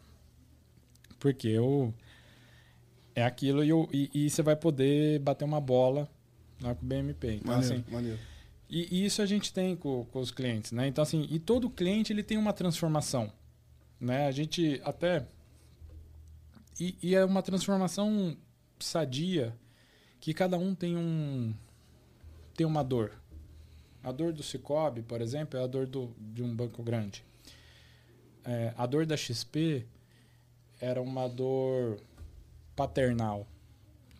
[1.18, 1.92] Porque eu
[3.18, 6.08] é aquilo e, e, e, você vai poder bater uma bola
[6.60, 7.34] lá com o BMP.
[7.34, 8.18] Então, maneiro, assim, maneiro.
[8.70, 10.86] E, e, isso a gente tem com, com, os clientes, né?
[10.86, 13.32] Então, assim, e todo cliente ele tem uma transformação,
[14.00, 14.26] né?
[14.26, 15.26] A gente até...
[16.78, 18.36] E, e é uma transformação
[18.78, 19.52] sadia
[20.20, 21.52] que cada um tem um...
[22.54, 23.12] tem uma dor.
[24.02, 27.24] A dor do Cicobi, por exemplo, é a dor do, de um banco grande.
[28.44, 29.84] É, a dor da XP
[30.80, 32.00] era uma dor
[32.78, 33.44] paternal.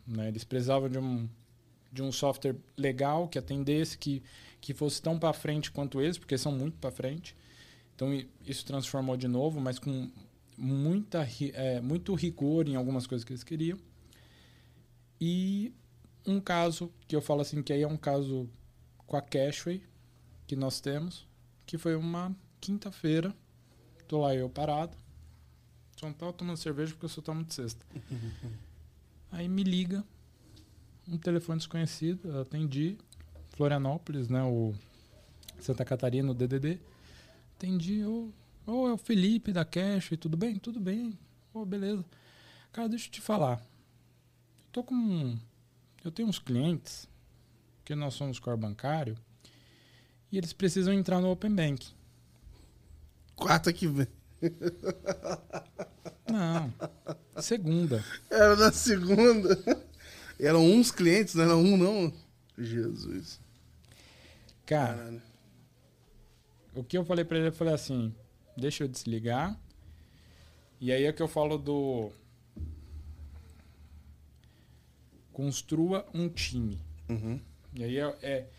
[0.05, 0.27] Né?
[0.27, 1.29] Eles precisavam de um,
[1.93, 4.21] de um software legal que atendesse, que,
[4.61, 7.37] que fosse tão para frente quanto eles, porque são muito para frente.
[7.95, 8.09] Então
[8.45, 10.11] isso transformou de novo, mas com
[10.57, 13.79] muita, é, muito rigor em algumas coisas que eles queriam.
[15.21, 15.73] E
[16.27, 18.49] um caso que eu falo assim, que aí é um caso
[19.07, 19.83] com a Cashway
[20.49, 21.29] que nós temos,
[21.65, 23.33] que foi uma quinta-feira,
[24.09, 24.97] tô lá eu parado,
[25.99, 27.85] só não tava tomando cerveja porque eu só tomo de sexta.
[29.33, 30.05] aí me liga
[31.09, 32.99] um telefone desconhecido, eu atendi,
[33.51, 34.75] Florianópolis, né, o
[35.59, 36.79] Santa Catarina, o DDD.
[37.57, 38.31] Atendi, ô,
[38.67, 40.59] oh, oh, é o Felipe da Cash, tudo bem?
[40.59, 41.19] Tudo bem.
[41.53, 42.05] Ô, oh, beleza.
[42.71, 43.59] Cara, deixa eu te falar.
[43.59, 45.37] Eu tô com
[46.05, 47.09] eu tenho uns clientes
[47.85, 49.17] que nós somos core bancário
[50.31, 51.89] e eles precisam entrar no Open Bank.
[53.35, 54.07] Quarta que vem.
[56.31, 56.73] Não.
[57.41, 58.05] Segunda.
[58.31, 59.59] Era na segunda.
[60.39, 62.13] Eram uns clientes, não era um, não?
[62.57, 63.41] Jesus.
[64.67, 65.23] Cara, Caralho.
[66.75, 68.15] o que eu falei pra ele, eu falei assim,
[68.57, 69.59] deixa eu desligar,
[70.81, 72.13] E aí é que eu falo do.
[75.33, 76.79] Construa um time.
[77.09, 77.41] Uhum.
[77.75, 78.51] E aí é, é-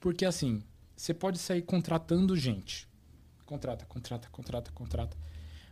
[0.00, 0.62] Porque assim,
[0.96, 2.88] você pode sair contratando gente.
[3.44, 5.16] Contrata, contrata, contrata, contrata.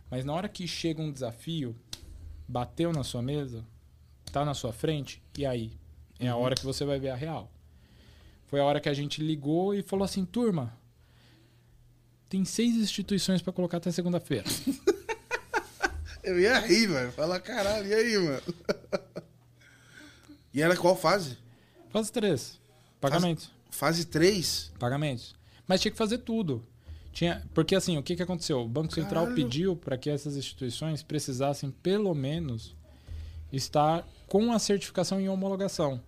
[0.09, 1.75] Mas na hora que chega um desafio,
[2.47, 3.65] bateu na sua mesa,
[4.31, 5.71] tá na sua frente, e aí?
[6.19, 7.51] É a hora que você vai ver a real.
[8.47, 10.77] Foi a hora que a gente ligou e falou assim, turma,
[12.29, 14.45] tem seis instituições para colocar até segunda-feira.
[16.23, 17.11] Eu ia rir, velho.
[17.13, 18.41] Fala, caralho, e aí, mano?
[20.53, 21.37] e era qual fase?
[21.89, 22.59] Fase três.
[22.99, 23.51] Pagamentos.
[23.69, 24.71] Fase 3?
[24.79, 25.35] Pagamentos.
[25.67, 26.65] Mas tinha que fazer tudo.
[27.17, 28.61] Tinha, porque assim, o que, que aconteceu?
[28.61, 29.35] O Banco Central Caralho.
[29.35, 32.75] pediu para que essas instituições precisassem, pelo menos,
[33.51, 35.99] estar com a certificação em homologação.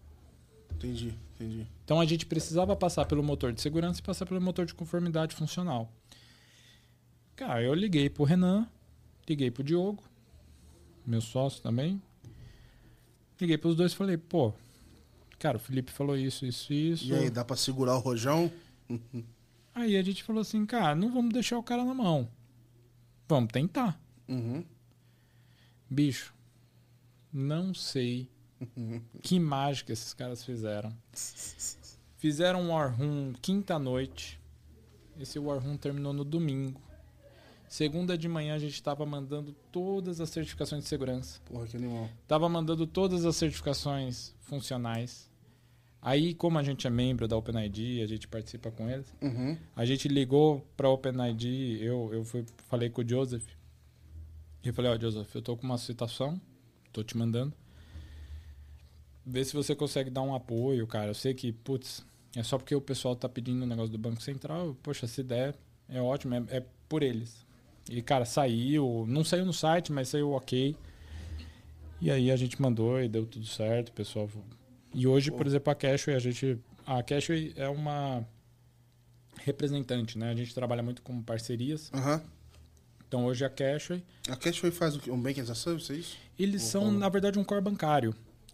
[0.72, 1.66] Entendi, entendi.
[1.84, 5.34] Então a gente precisava passar pelo motor de segurança e passar pelo motor de conformidade
[5.34, 5.92] funcional.
[7.36, 8.68] Cara, eu liguei pro Renan,
[9.28, 10.04] liguei pro Diogo,
[11.04, 12.00] meu sócio também.
[13.42, 14.54] Liguei pros dois e falei, pô,
[15.40, 17.06] cara, o Felipe falou isso, isso, isso.
[17.08, 18.52] E aí, dá pra segurar o rojão?
[19.80, 22.30] Aí a gente falou assim, cara, não vamos deixar o cara na mão.
[23.28, 23.98] Vamos tentar.
[24.28, 24.64] Uhum.
[25.90, 26.34] Bicho,
[27.32, 28.28] não sei
[29.24, 30.94] que mágica esses caras fizeram.
[32.18, 34.40] Fizeram um War Room quinta-noite.
[35.18, 36.82] Esse War Room terminou no domingo.
[37.70, 41.40] Segunda de manhã a gente estava mandando todas as certificações de segurança.
[41.46, 42.10] Porra, que animal.
[42.28, 45.29] Tava mandando todas as certificações funcionais.
[46.02, 49.14] Aí, como a gente é membro da OpenID, a gente participa com eles.
[49.22, 49.58] Uhum.
[49.76, 53.46] A gente ligou pra OpenID, eu, eu fui, falei com o Joseph.
[54.64, 56.40] E falei, ó, Joseph, eu tô com uma situação,
[56.94, 57.54] tô te mandando.
[59.26, 61.10] Vê se você consegue dar um apoio, cara.
[61.10, 64.22] Eu sei que, putz, é só porque o pessoal tá pedindo o negócio do Banco
[64.22, 64.76] Central.
[64.82, 65.56] Poxa, se der,
[65.88, 67.46] é ótimo, é, é por eles.
[67.90, 70.76] E, cara, saiu, não saiu no site, mas saiu ok.
[72.02, 74.30] E aí a gente mandou e deu tudo certo, o pessoal.
[74.94, 76.58] E hoje, por exemplo, a Cashway, a gente.
[76.86, 78.26] A Cashway é uma
[79.38, 80.30] representante, né?
[80.32, 81.92] A gente trabalha muito com parcerias.
[81.94, 82.22] Aham.
[83.08, 85.10] Então hoje a Cashway, A Cashway faz o quê?
[85.10, 86.18] Um Banking as a Service, é isso?
[86.38, 87.00] eles Ou são, como?
[87.00, 88.14] na verdade, um core bancário.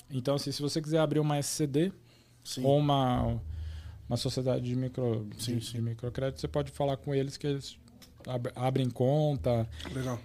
[0.10, 1.92] Então, assim, se você quiser abrir uma SCD
[2.44, 2.64] Sim.
[2.64, 3.42] ou uma,
[4.08, 5.72] uma sociedade de, micro, Sim, de, sim.
[5.74, 7.78] de microcrédito, você pode falar com eles que eles
[8.28, 9.68] ab- abrem conta.
[9.94, 10.22] Legal.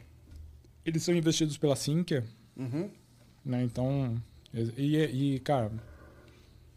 [0.85, 2.25] Eles são investidos pela Sinqia,
[2.57, 2.91] Uhum.
[3.45, 3.65] né?
[3.65, 4.23] Então,
[4.55, 4.97] e,
[5.35, 5.73] e, cara,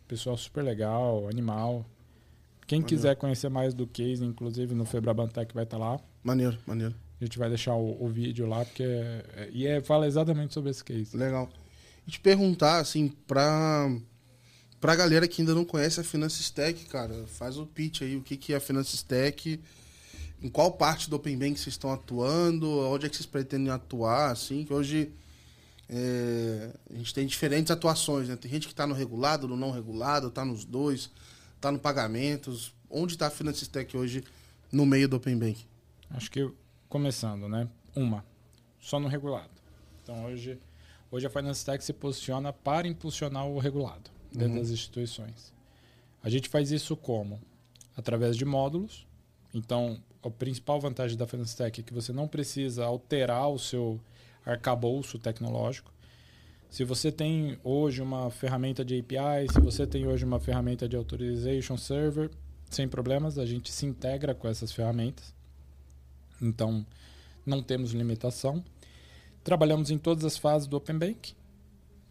[0.07, 1.85] pessoal super legal, animal.
[2.67, 2.95] Quem Maneiro.
[2.95, 5.99] quiser conhecer mais do case, inclusive no Febrabantec vai estar lá.
[6.23, 6.95] Maneiro, maneiro.
[7.19, 10.71] A gente vai deixar o, o vídeo lá, porque é, e é, fala exatamente sobre
[10.71, 11.15] esse case.
[11.15, 11.49] Legal.
[12.07, 13.89] E te perguntar, assim, pra,
[14.79, 18.21] pra galera que ainda não conhece a Finance Stack, cara, faz o pitch aí, o
[18.21, 19.59] que, que é a Finance Stack,
[20.41, 24.31] em qual parte do Open Bank vocês estão atuando, onde é que vocês pretendem atuar,
[24.31, 25.11] assim, que hoje
[25.89, 28.35] é, a gente tem diferentes atuações, né?
[28.35, 31.11] Tem gente que tá no regulado, no não regulado, tá nos dois,
[31.59, 32.73] tá no pagamentos.
[32.89, 34.23] Onde tá a Finance Stack hoje
[34.71, 35.65] no meio do Open Bank?
[36.11, 36.49] Acho que
[36.89, 37.67] começando, né?
[37.95, 38.23] Uma,
[38.79, 39.49] só no regulado.
[40.03, 40.59] Então hoje,
[41.11, 44.59] hoje a Finance Tech se posiciona para impulsionar o regulado dentro Uhum.
[44.59, 45.53] das instituições.
[46.23, 47.39] A gente faz isso como?
[47.95, 49.05] Através de módulos.
[49.53, 53.99] Então, a principal vantagem da Finance Tech é que você não precisa alterar o seu
[54.45, 55.91] arcabouço tecnológico.
[56.69, 60.95] Se você tem hoje uma ferramenta de API, se você tem hoje uma ferramenta de
[60.95, 62.31] Authorization Server,
[62.69, 65.33] sem problemas, a gente se integra com essas ferramentas.
[66.41, 66.85] Então,
[67.45, 68.63] não temos limitação.
[69.43, 71.35] Trabalhamos em todas as fases do Open Bank,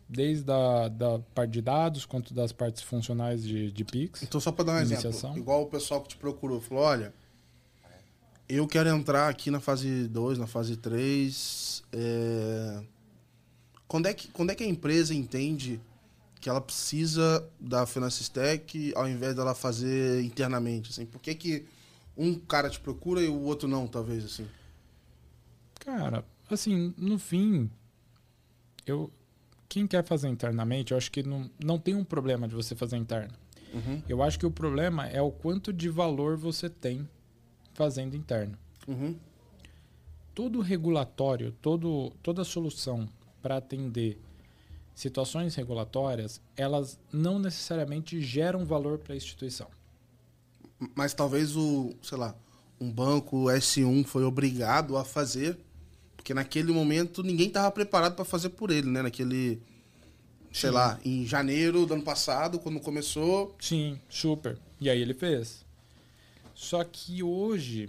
[0.09, 4.22] desde a da parte de dados quanto das partes funcionais de, de PIX.
[4.22, 5.30] Então, só para dar um Iniciação.
[5.30, 7.12] exemplo, igual o pessoal que te procurou, falou: olha,
[8.57, 11.83] eu quero entrar aqui na fase 2, na fase 3.
[11.93, 12.83] é,
[13.87, 15.81] Quando, é que, quando é que a empresa entende
[16.41, 20.91] que ela precisa da Finance Stack ao invés dela fazer internamente?
[20.91, 21.07] Assim?
[21.07, 21.65] Por que, que
[22.17, 24.25] um cara te procura e o outro não, talvez?
[24.25, 24.47] assim?
[25.79, 27.71] Cara, assim, no fim,
[28.87, 29.11] eu
[29.69, 32.99] quem quer fazer internamente, eu acho que não, não tem um problema de você fazer
[32.99, 33.33] interno.
[33.73, 37.09] Uhum, Eu acho que o problema é o quanto de valor você tem
[37.75, 38.57] fazendo interno.
[38.87, 39.16] uhum,
[40.35, 43.09] todo regulatório, todo, toda solução
[43.41, 44.18] para atender
[44.95, 49.68] situações regulatórias, elas não necessariamente geram valor para a instituição.
[50.95, 52.35] Mas talvez o, sei lá,
[52.81, 55.59] um banco S1 foi obrigado a fazer,
[56.16, 59.03] porque naquele momento ninguém estava preparado para fazer por ele, né?
[59.03, 59.62] Naquele,
[60.53, 60.75] sei Sim.
[60.75, 63.55] lá, em janeiro do ano passado, quando começou.
[63.61, 64.59] Sim, super.
[64.81, 65.64] E aí ele fez.
[66.63, 67.89] Só que hoje,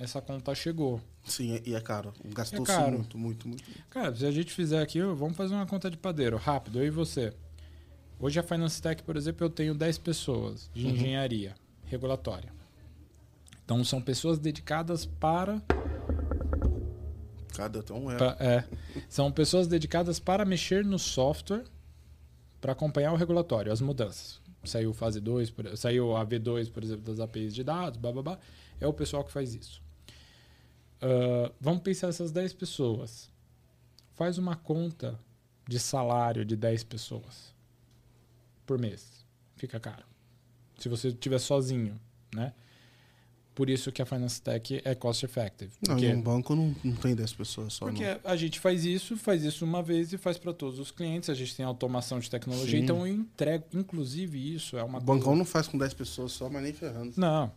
[0.00, 1.02] essa conta chegou.
[1.22, 2.14] Sim, e é caro.
[2.24, 3.62] Gastou É muito, muito, muito.
[3.90, 6.90] Cara, se a gente fizer aqui, vamos fazer uma conta de padeiro, rápido, eu e
[6.90, 7.34] você.
[8.18, 10.92] Hoje a Finance Tech, por exemplo, eu tenho 10 pessoas de Uhum.
[10.92, 11.54] engenharia
[11.84, 12.50] regulatória.
[13.62, 15.60] Então são pessoas dedicadas para,
[17.54, 18.36] Cada um pa- euro.
[18.40, 18.64] é,
[19.10, 21.64] são pessoas dedicadas para mexer no software
[22.62, 24.40] para acompanhar o regulatório, as mudanças.
[24.66, 28.22] Saiu fase 2, por- saiu a V2, por exemplo, das APIs de dados, blá, blá,
[28.22, 28.38] blá.
[28.80, 29.82] É o pessoal que faz isso.
[31.00, 33.30] Ah, vamos pensar essas 10 pessoas.
[34.14, 35.18] Faz uma conta
[35.68, 37.54] de salário de 10 pessoas
[38.64, 39.24] por mês.
[39.56, 40.04] Fica caro.
[40.78, 41.98] Se você estiver sozinho,
[42.34, 42.52] né?
[43.56, 45.72] Por isso que a Finance Tech é cost effective.
[45.84, 47.86] Porque- um banco não, não tem 10 pessoas só.
[47.86, 48.20] porque não.
[48.22, 51.30] a gente faz isso, faz isso uma vez e faz para todos os clientes.
[51.30, 52.84] A gente tem automação de tecnologia, Sim.
[52.84, 53.64] então eu entrego.
[53.72, 55.38] Inclusive, isso é uma O bancão coisa.
[55.38, 57.14] não faz com 10 pessoas só, mas nem ferrando.
[57.16, 57.50] Não.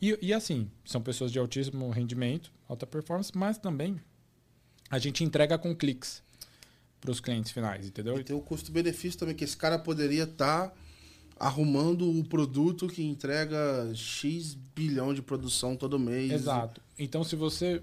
[0.00, 4.00] E, e assim, são pessoas de altíssimo rendimento, alta performance, mas também
[4.88, 6.22] a gente entrega com cliques
[6.98, 8.18] para os clientes finais, entendeu?
[8.18, 10.72] E tem o custo-benefício também, que esse cara poderia estar
[11.42, 16.30] arrumando o produto que entrega X bilhão de produção todo mês.
[16.30, 16.80] Exato.
[16.96, 17.82] Então, se você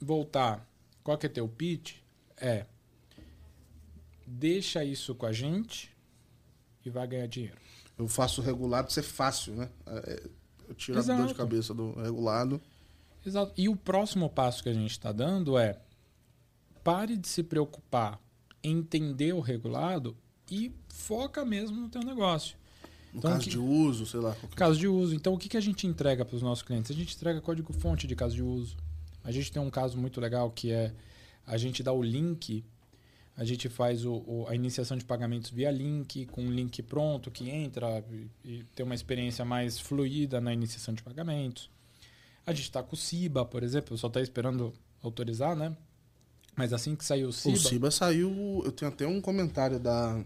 [0.00, 0.64] voltar,
[1.02, 1.96] qual que é teu pitch?
[2.36, 2.66] É
[4.24, 5.90] deixa isso com a gente
[6.84, 7.58] e vai ganhar dinheiro.
[7.98, 9.68] Eu faço regulado ser fácil, né?
[9.84, 10.22] É,
[10.68, 11.34] Eu tiro a dor de Exato.
[11.34, 12.60] cabeça do regulado.
[13.26, 13.52] Exato.
[13.56, 15.80] E o próximo passo que a gente está dando é
[16.84, 18.20] pare de se preocupar
[18.62, 20.16] em entender o regulado
[20.54, 22.56] e foca mesmo no teu negócio.
[23.12, 24.34] No Então, caso que- de uso, sei lá.
[24.34, 25.14] qualquer- Caso de uso.
[25.14, 26.90] Então, o que, que a gente entrega para os nossos clientes?
[26.90, 28.76] A gente entrega código-fonte de caso de uso.
[29.24, 30.92] A gente tem um caso muito legal que é
[31.46, 32.64] a gente dá o link,
[33.36, 37.30] a gente faz o, o- a iniciação de pagamentos via link, com um link pronto
[37.30, 41.68] que entra e, e tem uma experiência mais fluida na iniciação de pagamentos.
[42.46, 44.72] A gente está com o Ciba, por exemplo, só está esperando
[45.02, 45.76] autorizar, né?
[46.56, 48.62] Mas assim que sair o Ciba, O Ciba saiu.
[48.64, 50.22] Eu tenho até um comentário da.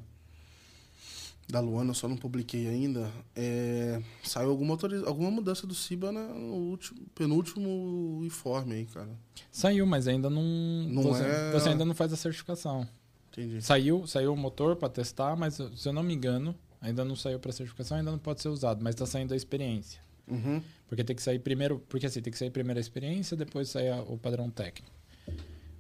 [1.49, 3.09] Da Luana, eu só não publiquei ainda.
[3.35, 4.77] É, saiu alguma,
[5.07, 9.11] alguma mudança do Ciba na- no último, penúltimo informe aí, cara.
[9.53, 10.43] saiu, mas ainda não.
[10.89, 12.89] Não você, é- você ainda não faz a certificação.
[13.33, 13.63] Entendi.
[13.63, 17.39] Saiu, saiu o motor para testar, mas se eu não me engano, ainda não saiu
[17.39, 20.01] para certificação, ainda não pode ser usado, mas está saindo a experiência.
[20.27, 20.61] Uhum.
[20.89, 23.91] Porque tem que sair primeiro, porque assim, tem que sair primeiro a experiência, depois sair
[23.91, 24.91] a- o padrão técnico.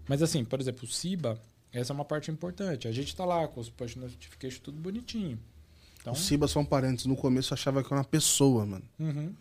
[0.08, 1.40] Mas assim, por exemplo, o Ciba,
[1.72, 2.86] essa é uma parte importante.
[2.86, 5.40] A gente está lá com os push notification tudo bonitinho.
[6.06, 8.84] Então, O Ciba, só um parênteses, no começo eu achava que era uma pessoa, mano.
[8.98, 9.32] uhum.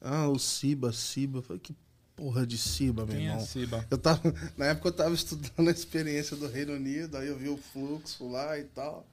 [0.00, 0.88] Ah, o Ciba.
[0.88, 1.72] Eu Falei, que
[2.16, 3.46] porra de Ciba, meu quem é irmão.
[3.46, 3.86] Ciba?
[3.88, 7.48] Eu tava, na época eu tava estudando a experiência do Reino Unido, aí eu vi
[7.48, 9.06] o fluxo lá e tal.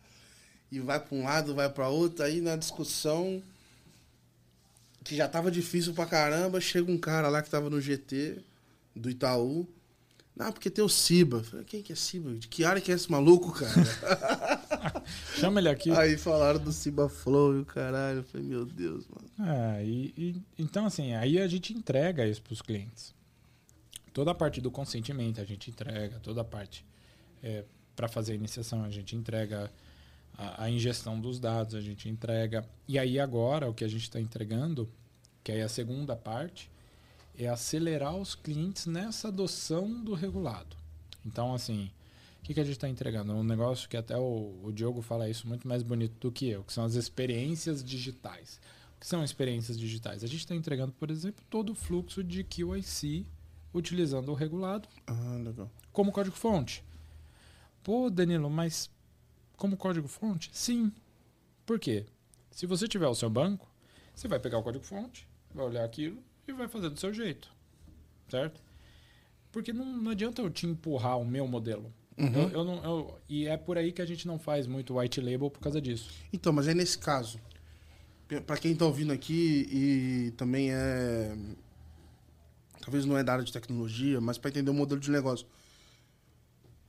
[0.72, 3.44] E vai para um lado, vai para outro, aí na discussão
[5.04, 8.40] que já tava difícil pra caramba, chega um cara lá que tava no GT
[8.96, 9.68] do Itaú.
[10.36, 11.38] Não, porque tem o Ciba.
[11.38, 12.34] Eu Falei, quem que é Ciba?
[12.34, 13.72] De que área que é esse maluco, cara?
[15.36, 15.92] Chama ele aqui.
[15.92, 18.20] aí falaram do Ciba Flow e o caralho.
[18.20, 19.52] Eu falei, meu Deus, mano.
[19.52, 23.14] É, e, e- então assim, aí a gente entrega isso para os clientes.
[24.14, 26.86] Toda a parte do consentimento a gente entrega, toda a parte
[27.96, 29.72] para fazer a iniciação a gente entrega,
[30.38, 32.68] a, a ingestão dos dados a gente entrega.
[32.88, 34.90] E aí agora o que a gente está entregando,
[35.44, 36.70] que aí é a segunda parte,
[37.38, 40.76] é acelerar os clientes nessa adoção do regulado.
[41.26, 41.90] Então assim,
[42.42, 43.34] o que, que a gente está entregando?
[43.34, 46.64] Um negócio que até o, o Diogo fala isso muito mais bonito do que eu,
[46.64, 48.60] que são as experiências digitais.
[48.98, 50.24] O que são experiências digitais?
[50.24, 53.26] A gente está entregando, por exemplo, todo o fluxo de QIC
[53.74, 55.70] utilizando o regulado Ah, legal.
[55.92, 56.84] como código-fonte.
[57.84, 58.90] Pô, Danilo, mas
[59.56, 60.50] como código-fonte?
[60.54, 60.92] Sim.
[61.66, 62.06] Por quê?
[62.52, 63.68] Se você tiver o seu banco,
[64.14, 67.52] você vai pegar o código-fonte, vai olhar aquilo e vai fazer do seu jeito.
[68.30, 68.62] Certo?
[69.52, 71.92] Porque não, não adianta eu te empurrar o meu modelo.
[72.18, 72.34] Uhum.
[72.34, 75.20] Eu, eu não, eu- e é por aí que a gente não faz muito white
[75.22, 76.10] label por causa disso.
[76.32, 77.40] Então, mas é nesse caso.
[78.46, 81.36] Pra quem tá ouvindo aqui e também é.
[82.82, 85.46] Talvez não é da área de tecnologia, mas para entender o modelo de negócio.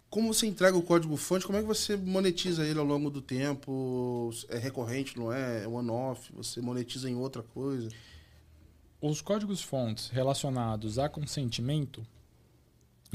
[0.09, 3.21] Como você entrega o código fonte, como é que você monetiza ele ao longo do
[3.23, 4.31] tempo?
[4.51, 5.65] É recorrente, não é?
[5.65, 6.31] É one-off?
[6.35, 7.89] Você monetiza em outra coisa?
[9.01, 12.07] Os códigos fontes relacionados a consentimento,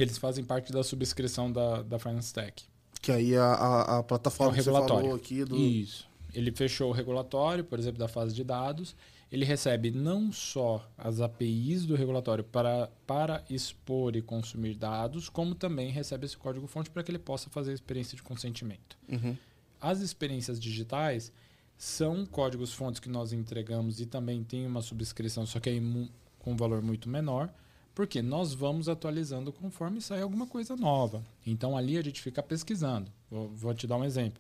[0.02, 2.64] eles fazem parte da subscrição da, da Finance Tech.
[3.02, 5.02] Que aí a, a, a plataforma É que regulatório.
[5.04, 5.56] falou aqui do.
[5.56, 6.08] Isso.
[6.34, 8.96] Ele fechou o regulatório, por exemplo, da fase de dados.
[9.32, 15.54] Ele recebe não só as APIs do regulatório para, para expor e consumir dados, como
[15.54, 18.98] também recebe esse código-fonte para que ele possa fazer a experiência de consentimento.
[19.10, 19.36] Uhum.
[19.82, 21.32] As experiências digitais
[21.78, 26.10] são códigos fontes que nós entregamos e também tem uma subscrição, só que aí mu-
[26.40, 27.54] com um valor muito menor,
[27.98, 31.24] Porque nós vamos atualizando conforme sai alguma coisa nova.
[31.44, 33.12] Então ali a gente fica pesquisando.
[33.28, 34.40] Vou, vou te dar um exemplo.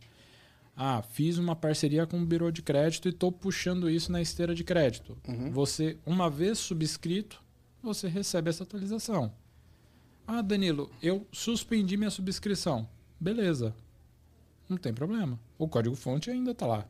[0.76, 4.54] Ah, fiz uma parceria com um birô de crédito e estou puxando isso na esteira
[4.54, 5.18] de crédito.
[5.28, 5.50] Uhum.
[5.50, 7.42] Você, uma vez subscrito,
[7.82, 9.34] você recebe essa atualização.
[10.28, 12.88] Ah, Danilo, eu suspendi minha subscrição.
[13.20, 13.74] Beleza.
[14.70, 15.40] Não tem problema.
[15.58, 16.86] O código-fonte ainda está lá.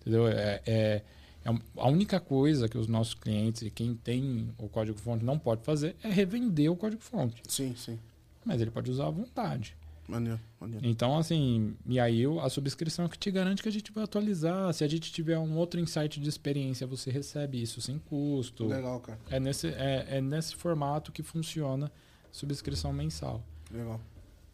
[0.00, 0.28] Entendeu?
[0.28, 1.02] É, é,
[1.46, 5.62] é a única coisa que os nossos clientes e quem tem o código-fonte não pode
[5.62, 7.40] fazer é revender o código-fonte.
[7.46, 7.98] Sim, sim.
[8.44, 9.76] Mas ele pode usar à vontade.
[10.08, 10.86] Maneiro, maneiro.
[10.86, 14.72] Então, assim, e aí a subscrição é que te garante que a gente vai atualizar.
[14.72, 18.66] Se a gente tiver um outro insight de experiência, você recebe isso sem custo.
[18.66, 19.18] Legal, cara.
[19.30, 21.90] É nesse, é, é nesse formato que funciona
[22.30, 23.42] subscrição mensal.
[23.70, 24.00] Legal,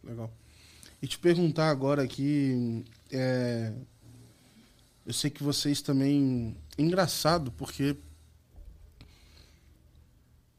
[0.02, 0.30] legal.
[1.02, 3.72] E te perguntar agora aqui, é,
[5.06, 6.56] eu sei que vocês também.
[6.78, 7.96] Engraçado, porque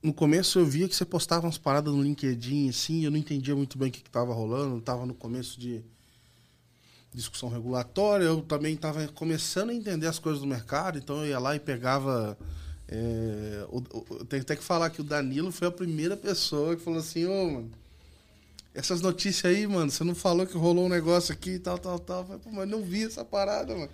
[0.01, 3.55] no começo eu via que você postava umas paradas no LinkedIn, assim, eu não entendia
[3.55, 5.81] muito bem o que estava rolando, estava no começo de
[7.13, 11.39] discussão regulatória, eu também estava começando a entender as coisas do mercado, então eu ia
[11.39, 12.37] lá e pegava.
[12.87, 13.81] É, o,
[14.25, 17.49] tenho até que falar que o Danilo foi a primeira pessoa que falou assim, ô,
[17.49, 17.71] mano,
[18.73, 21.97] essas notícias aí, mano, você não falou que rolou um negócio aqui e tal, tal,
[21.97, 22.21] tal.
[22.21, 23.89] Eu falei, Pô, mas não vi essa parada, mano.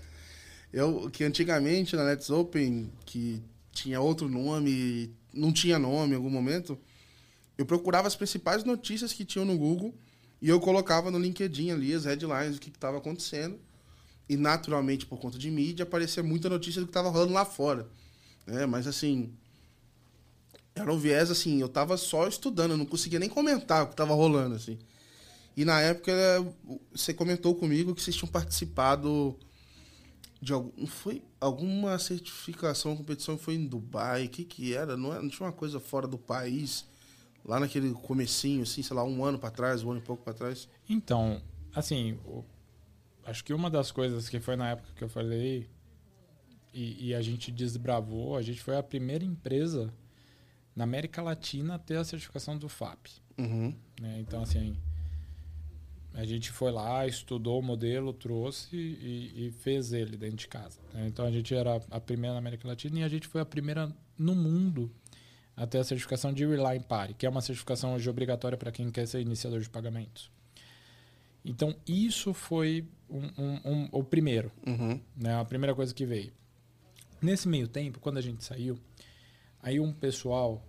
[0.72, 3.42] Eu, que antigamente na Let's Open, que
[3.72, 6.78] tinha outro nome, não tinha nome em algum momento,
[7.58, 9.94] eu procurava as principais notícias que tinham no Google
[10.42, 13.60] e eu colocava no LinkedIn ali as headlines, o que estava acontecendo.
[14.30, 17.88] E naturalmente, por conta de mídia, aparecia muita notícia do que estava rolando lá fora.
[18.46, 18.66] Né?
[18.66, 19.34] Mas assim,
[20.76, 23.94] era um viés assim, eu estava só estudando, eu não conseguia nem comentar o que
[23.94, 24.78] estava rolando, assim.
[25.58, 26.14] E na época
[26.94, 29.38] você comentou comigo que vocês tinham participado
[30.42, 30.86] de algum.
[30.86, 34.26] Foi alguma certificação, competição foi em Dubai.
[34.26, 34.96] O que, que era?
[34.96, 35.22] Não, era?
[35.22, 36.86] não tinha uma coisa fora do país?
[37.44, 40.34] Lá naquele comecinho, assim, sei lá, um ano para trás, um ano e pouco para
[40.34, 40.68] trás?
[40.88, 41.42] Então,
[41.74, 42.20] assim,
[43.26, 45.70] acho que uma das coisas que foi na época que eu falei
[46.74, 49.92] e, e, a gente desbravou, a gente foi a primeira empresa
[50.76, 53.08] na América Latina a ter a certificação do FAP.
[53.38, 53.74] Uhum.
[54.00, 54.20] Né?
[54.20, 54.78] Então, assim,
[56.20, 60.80] a gente foi lá, estudou o modelo, trouxe e, e fez ele dentro de casa.
[60.94, 61.08] Né?
[61.08, 63.90] Então a gente era a primeira na América Latina e a gente foi a primeira
[64.18, 64.92] no mundo
[65.56, 68.92] a ter a certificação de Rely Party, que é uma certificação hoje obrigatória para quem
[68.92, 70.30] quer ser iniciador de pagamentos.
[71.44, 75.00] Então isso foi um, um, um, o primeiro, uhum.
[75.16, 75.40] né?
[75.40, 76.34] a primeira coisa que veio.
[77.22, 78.78] Nesse meio tempo, quando a gente saiu,
[79.62, 80.62] aí um pessoal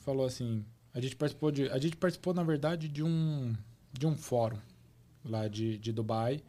[0.00, 0.64] falou assim,
[0.94, 3.52] a gente participou de, a gente participou na verdade de um
[3.92, 4.58] de um fórum
[5.28, 6.40] lá de, de Dubai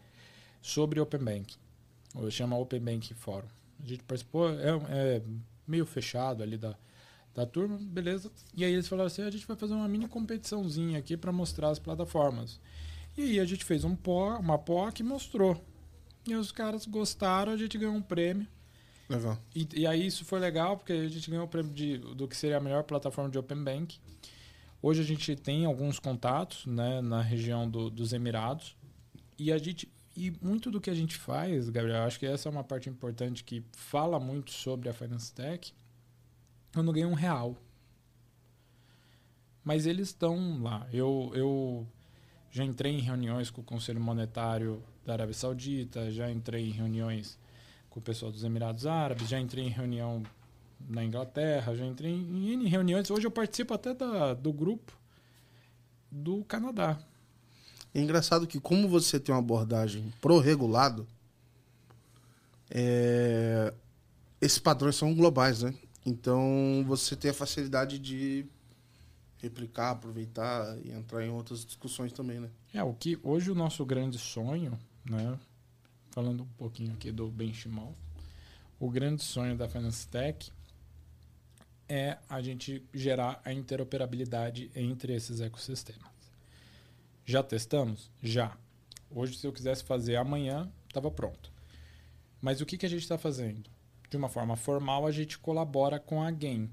[0.61, 1.55] sobre Open Bank.
[2.29, 3.47] Chama Open Bank Forum.
[3.83, 5.21] A gente participou, é, é
[5.67, 6.75] meio fechado ali da,
[7.35, 8.31] da turma, beleza.
[8.55, 11.69] E aí eles falaram assim: a gente vai fazer uma mini competiçãozinha aqui para mostrar
[11.69, 12.59] as plataformas.
[13.15, 15.63] E aí a gente fez um pó, uma POC e mostrou.
[16.27, 18.47] E os caras gostaram, a gente ganhou um prêmio.
[19.09, 19.37] Legal.
[19.55, 22.35] E, e aí isso foi legal, porque a gente ganhou o prêmio de, do que
[22.35, 23.97] seria a melhor plataforma de Open Bank.
[24.81, 28.75] Hoje a gente tem alguns contatos né, na região do, dos Emirados
[29.37, 32.51] e a gente e muito do que a gente faz, Gabriel, acho que essa é
[32.51, 35.71] uma parte importante que fala muito sobre a Finance Tech.
[36.75, 37.55] Eu não ganhei um real.
[39.63, 40.87] Mas eles estão lá.
[40.91, 41.87] Eu, eu
[42.49, 47.37] já entrei em reuniões com o Conselho Monetário da Arábia Saudita, já entrei em reuniões
[47.87, 50.23] com o pessoal dos Emirados Árabes, já entrei em reunião
[50.79, 53.09] na Inglaterra, já entrei em, reuniões.
[53.09, 54.93] Hoje eu participo até da, do grupo
[56.11, 56.99] do Canadá.
[57.93, 61.07] É engraçado que como você tem uma abordagem pro-regulado,
[62.69, 63.73] é...
[64.39, 65.73] esses padrões são globais, né?
[66.05, 68.45] Então você tem a facilidade de
[69.37, 72.49] replicar, aproveitar e entrar em outras discussões também, né?
[72.73, 75.37] É, o que hoje o nosso grande sonho, né?
[76.11, 77.93] Falando um pouquinho aqui do Benchimol,
[78.79, 80.51] o grande sonho da Finance Tech
[81.89, 86.17] é a gente gerar a interoperabilidade entre esses ecossistemas.
[87.25, 88.09] Já testamos?
[88.21, 88.57] Já.
[89.09, 91.51] Hoje, se eu quisesse fazer amanhã, estava pronto.
[92.41, 93.69] Mas o que, que a gente está fazendo?
[94.09, 96.69] De uma forma formal, a gente colabora com a GAIN,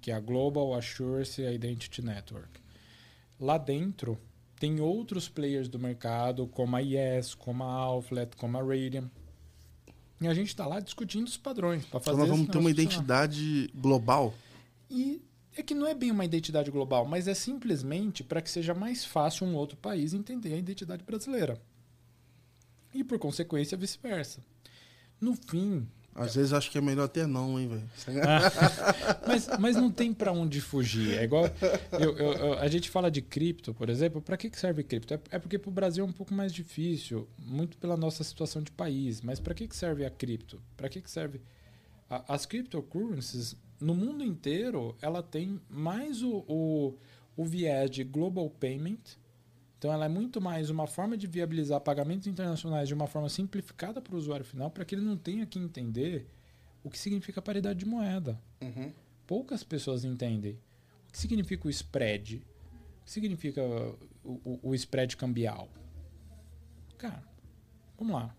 [0.00, 2.60] que é a Global Assurance Identity Network.
[3.40, 4.18] Lá dentro,
[4.58, 9.10] tem outros players do mercado, como a Yes, como a Alflet, como a Radium.
[10.20, 12.70] E a gente está lá discutindo os padrões para fazer Então nós vamos ter uma
[12.70, 14.32] identidade global
[14.94, 15.22] e
[15.56, 19.04] é que não é bem uma identidade global, mas é simplesmente para que seja mais
[19.04, 21.60] fácil um outro país entender a identidade brasileira.
[22.92, 24.40] E por consequência, vice-versa.
[25.20, 27.90] No fim, Às vezes acho que é melhor até não, hein, velho.
[29.26, 31.18] mas, mas não tem para onde fugir.
[31.18, 31.50] É igual.
[31.92, 34.22] Eu, eu, eu, a gente fala de cripto, por exemplo.
[34.22, 35.12] Para que serve cripto?
[35.14, 38.62] É, é porque para o Brasil é um pouco mais difícil, muito pela nossa situação
[38.62, 39.20] de país.
[39.22, 40.62] Mas para que serve a cripto?
[40.76, 41.40] Para que serve.
[42.08, 46.94] A, as cryptocurrencies, no mundo inteiro, ela tem mais o, o,
[47.36, 49.18] o viés de global payment.
[49.78, 54.00] Então, ela é muito mais uma forma de viabilizar pagamentos internacionais de uma forma simplificada
[54.00, 56.26] para o usuário final, para que ele não tenha que entender
[56.82, 58.40] o que significa paridade de moeda.
[58.62, 58.90] Uhum.
[59.26, 60.58] Poucas pessoas entendem
[61.06, 63.62] o que significa o spread, o que significa
[64.24, 65.68] o, o, o spread cambial.
[66.96, 67.22] Cara,
[67.98, 68.34] vamos lá.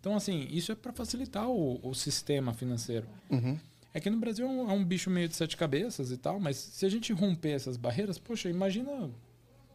[0.00, 3.06] Então, assim, isso é para facilitar o, o, sistema financeiro.
[3.30, 3.58] Uhum.
[3.94, 6.40] É que no Brasil é um, é um, bicho meio de sete cabeças e tal,
[6.40, 9.08] mas se a gente romper essas barreiras, poxa, imagina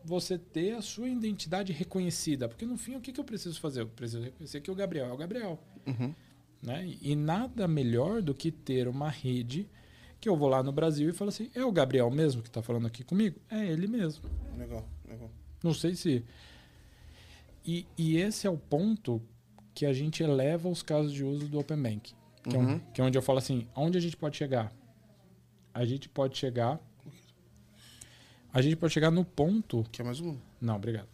[0.03, 2.49] você ter a sua identidade reconhecida.
[2.49, 3.81] Porque no fim, o que, que eu preciso fazer?
[3.81, 5.57] Eu preciso reconhecer que o Gabriel é o Gabriel.
[5.87, 6.13] Uhum.
[6.61, 6.93] Né?
[7.01, 9.69] E nada melhor do que ter uma rede
[10.19, 12.61] que eu vou lá no Brasil e falo assim: é o Gabriel mesmo que está
[12.61, 13.39] falando aqui comigo?
[13.49, 14.23] É ele mesmo.
[14.57, 15.31] Legal, legal.
[15.63, 16.25] Não sei se.
[17.65, 19.21] E, e esse é o ponto
[19.73, 22.13] que a gente eleva os casos de uso do Open Bank.
[22.49, 22.69] Que, uhum.
[22.69, 24.71] é, um, que é onde eu falo assim: aonde a gente pode chegar?
[25.73, 26.79] A gente pode chegar
[28.51, 29.85] a gente pode chegar no ponto.
[29.91, 30.35] Quer mais um?
[30.59, 31.07] Não, obrigado.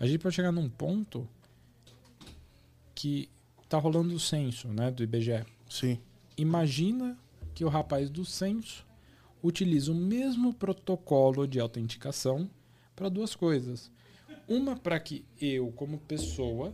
[0.00, 1.28] A gente pode chegar num ponto
[2.94, 3.28] que
[3.68, 5.44] tá rolando o censo, né, do IBGE.
[5.68, 6.00] Sim.
[6.36, 7.18] Imagina
[7.54, 8.86] que o rapaz do censo
[9.42, 12.50] utiliza o mesmo protocolo de autenticação
[12.96, 13.90] para duas coisas.
[14.48, 16.72] Uma para que eu, como pessoa,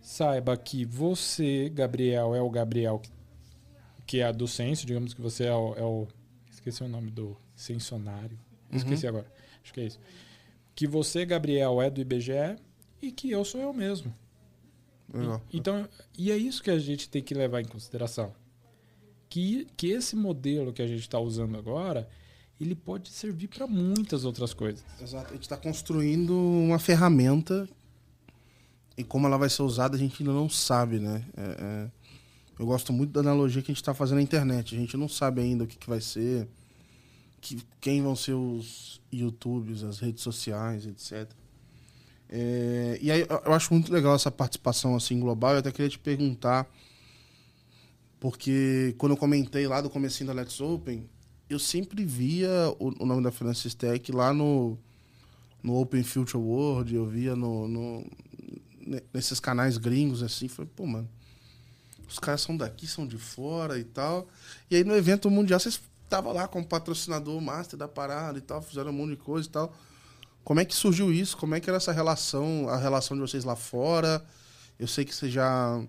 [0.00, 3.00] saiba que você, Gabriel, é o Gabriel
[4.06, 6.08] que é do censo, digamos que você é o, é o
[6.50, 8.36] esqueci o nome do censionário.
[8.70, 8.78] Uhum.
[8.78, 9.32] Esqueci agora.
[9.62, 10.00] Acho que é isso.
[10.74, 12.56] Que você, Gabriel, é do IBGE
[13.00, 14.12] e que eu sou eu mesmo.
[15.52, 18.32] E, então, e é isso que a gente tem que levar em consideração.
[19.28, 22.08] Que, que esse modelo que a gente está usando agora,
[22.60, 24.84] ele pode servir para muitas outras coisas.
[25.00, 25.30] Exato.
[25.30, 27.68] A gente está construindo uma ferramenta
[28.96, 31.24] e como ela vai ser usada a gente ainda não sabe, né?
[31.36, 31.90] É, é...
[32.58, 34.74] eu gosto muito da analogia que a gente está fazendo na internet.
[34.74, 36.48] A gente não sabe ainda o que, que vai ser
[37.40, 41.28] que, quem vão ser os YouTubes, as redes sociais, etc.
[42.28, 45.52] É, e aí eu acho muito legal essa participação assim global.
[45.52, 46.70] Eu até queria te perguntar,
[48.20, 51.08] porque quando eu comentei lá do comecinho da Let's Open,
[51.48, 52.48] eu sempre via
[52.78, 54.78] o, o nome da Francis Tech lá no,
[55.62, 58.06] no Open Future World, eu via no, no,
[59.12, 60.48] nesses canais gringos assim.
[60.48, 61.08] Falei, pô, mano,
[62.08, 64.28] os caras são daqui, são de fora e tal.
[64.70, 68.60] E aí no evento mundial vocês tava lá como patrocinador master da parada e tal,
[68.60, 69.72] fizeram um monte de coisa e tal.
[70.42, 71.36] Como é que surgiu isso?
[71.36, 74.24] Como é que era essa relação, a relação de vocês lá fora?
[74.78, 75.80] Eu sei que você já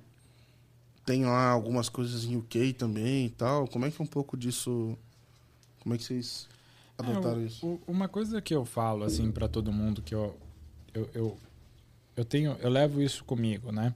[1.05, 3.67] tem lá algumas coisas em UK também e tal.
[3.67, 4.95] Como é que é um pouco disso?
[5.79, 6.47] Como é que vocês
[6.97, 7.79] adotaram é, o, isso?
[7.87, 10.37] uma coisa que eu falo assim para todo mundo que eu,
[10.93, 11.37] eu, eu
[12.15, 13.93] eu tenho, eu levo isso comigo, né?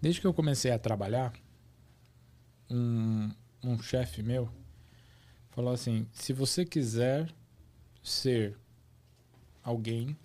[0.00, 1.32] Desde que eu comecei a trabalhar,
[2.70, 3.30] um,
[3.62, 4.50] um chefe meu
[5.56, 7.32] falou assim: se você quiser
[8.02, 8.56] ser
[9.62, 10.16] alguém,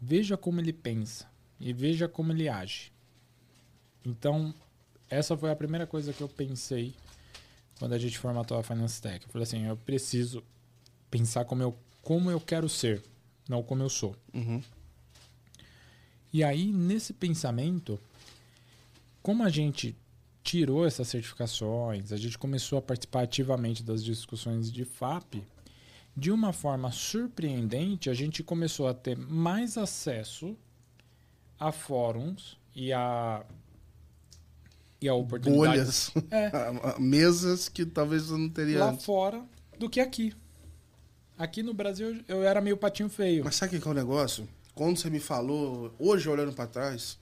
[0.00, 1.26] veja como ele pensa
[1.58, 2.92] e veja como ele age.
[4.04, 4.54] Então,
[5.08, 6.94] essa foi a primeira coisa que eu pensei
[7.78, 9.24] quando a gente formatou a Finance Tech.
[9.24, 10.44] Eu falei assim: eu preciso
[11.10, 13.02] pensar como eu, como eu quero ser,
[13.48, 14.16] não como eu sou.
[14.34, 14.62] Uhum.
[16.32, 17.98] E aí, nesse pensamento,
[19.22, 19.96] como a gente
[20.42, 25.42] tirou essas certificações, a gente começou a participar ativamente das discussões de FAP,
[26.16, 30.56] de uma forma surpreendente, a gente começou a ter mais acesso
[31.58, 33.44] a fóruns e a
[35.00, 36.10] e a oportunidades.
[36.14, 36.30] Bolhas.
[36.30, 36.50] É.
[36.98, 39.04] Mesas que talvez eu não teria Lá antes.
[39.04, 39.44] fora
[39.78, 40.34] do que aqui.
[41.38, 43.44] Aqui no Brasil eu era meio patinho feio.
[43.44, 44.48] Mas sabe o que é o negócio?
[44.74, 47.18] Quando você me falou, hoje olhando para trás,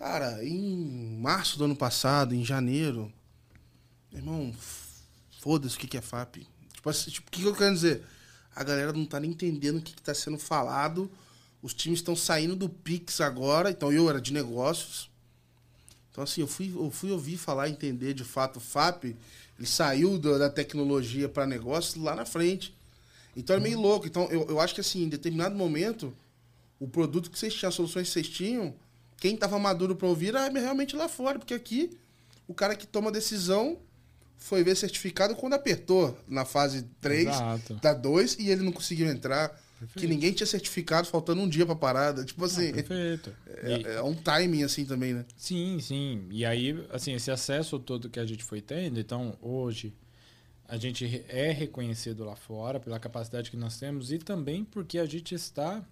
[0.00, 3.12] Cara, em março do ano passado, em janeiro,
[4.10, 4.50] irmão,
[5.42, 6.38] foda-se o que, é FAP.
[6.72, 8.02] Tipo assim, tipo, o que, eu quero dizer?
[8.56, 11.10] A galera não tá nem entendendo o que, que tá sendo falado.
[11.60, 15.10] Os times estão saindo do Pix agora, então eu era de negócios.
[16.10, 19.14] Então, assim, eu fui, eu fui ouvir falar, entender de fato FAP.
[19.60, 22.74] Ele saiu da tecnologia para negócios lá na frente.
[23.36, 24.06] Então é meio louco.
[24.06, 26.16] Então, eu, eu acho que, assim, em determinado momento,
[26.78, 28.74] o produto que vocês tinham, as soluções que vocês tinham,
[29.18, 31.90] quem estava maduro para ouvir era realmente lá fora, porque aqui
[32.48, 33.76] o cara que toma decisão
[34.38, 37.74] foi ver certificado quando apertou na fase 3 Exato.
[37.74, 39.60] da 2 e ele não conseguiu entrar.
[39.96, 42.24] Que ninguém tinha certificado faltando um dia pra parada.
[42.24, 43.32] Tipo assim, Ah, perfeito.
[43.46, 45.24] é, E- é um timing assim também, né?
[45.36, 46.26] Sim, sim.
[46.30, 49.94] E aí, assim, esse acesso todo que a gente foi tendo, então, hoje,
[50.68, 55.06] a gente é reconhecido lá fora pela capacidade que nós temos e também porque a
[55.06, 55.82] gente está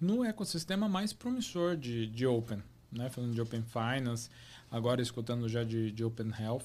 [0.00, 3.10] no ecossistema mais promissor de, de Open, né?
[3.10, 4.28] Falando de Open Finance,
[4.70, 6.64] agora escutando já de, de Open Health.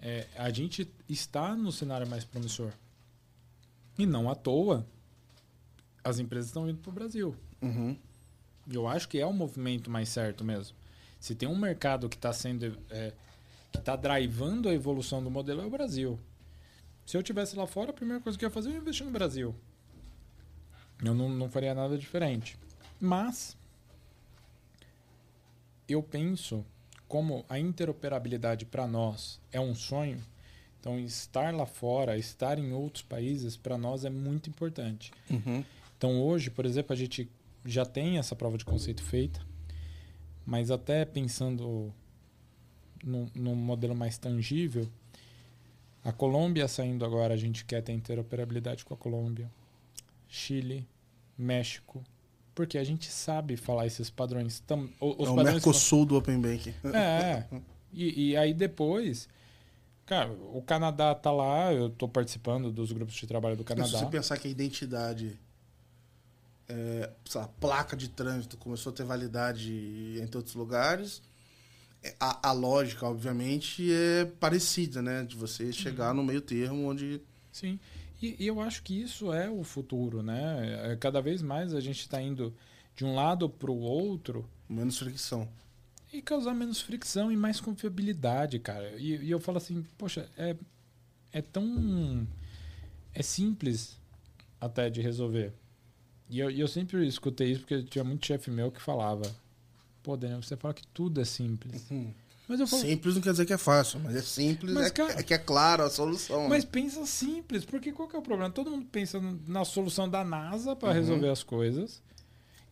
[0.00, 2.72] É, a gente está no cenário mais promissor.
[3.98, 4.86] E não à toa,
[6.08, 7.36] as empresas estão indo para o Brasil.
[7.60, 7.96] Uhum.
[8.70, 10.76] Eu acho que é o movimento mais certo mesmo.
[11.20, 12.78] Se tem um mercado que está sendo.
[12.90, 13.12] é,
[13.72, 16.18] que está drivando a evolução do modelo é o Brasil.
[17.04, 19.12] Se eu tivesse lá fora, a primeira coisa que eu ia fazer é investir no
[19.12, 19.54] Brasil.
[21.04, 22.58] Eu não, não faria nada diferente.
[23.00, 23.56] Mas
[25.88, 26.64] eu penso
[27.06, 30.20] como a interoperabilidade para nós é um sonho.
[30.80, 35.10] Então, estar lá fora, estar em outros países, para nós é muito importante.
[35.30, 35.64] Uhum.
[35.98, 37.28] Então hoje, por exemplo, a gente
[37.66, 39.40] já tem essa prova de conceito feita,
[40.46, 41.92] mas até pensando
[43.04, 44.88] num, num modelo mais tangível,
[46.04, 49.50] a Colômbia saindo agora, a gente quer ter interoperabilidade com a Colômbia,
[50.28, 50.86] Chile,
[51.36, 52.02] México,
[52.54, 54.60] porque a gente sabe falar esses padrões.
[54.60, 56.72] Tam, o- os é o padrões Mercosul do Open Bank.
[56.94, 57.44] é.
[57.92, 59.28] E, e aí depois,
[60.06, 63.98] cara, o Canadá tá lá, eu tô participando dos grupos de trabalho do Se Canadá.
[63.98, 65.38] você pensar que a identidade,
[66.68, 67.10] é,
[67.60, 71.22] placa de trânsito começou a ter validade entre outros lugares,
[72.02, 75.24] é, a, a lógica, obviamente, é parecida, né?
[75.24, 77.20] De você chegar no meio termo onde.
[77.50, 77.78] Sim.
[78.20, 80.92] E, e eu acho que isso é o futuro, né?
[80.92, 82.54] É, Cada vez mais a gente está indo
[82.94, 85.48] de um lado para o outro Menos fricção.
[86.12, 88.90] e causar menos fricção e mais confiabilidade, cara.
[88.98, 90.54] E, e eu falo assim, poxa, é,
[91.32, 92.26] é tão.
[93.14, 93.98] É simples
[94.60, 95.52] até de resolver.
[96.30, 99.22] E eu, eu sempre escutei isso porque tinha muito chefe meu que falava:
[100.02, 101.84] pô, Daniel, você fala que tudo é simples.
[101.90, 102.12] Uhum.
[102.46, 104.90] Mas eu falo, Simples não quer dizer que é fácil, mas é simples, Mas, é,
[104.90, 106.48] cara- é que é claro a solução.
[106.48, 108.50] Mas pensa simples, porque qual que é o problema?
[108.50, 110.94] Todo mundo pensa na solução da NASA para Uhum.
[110.94, 112.02] resolver as coisas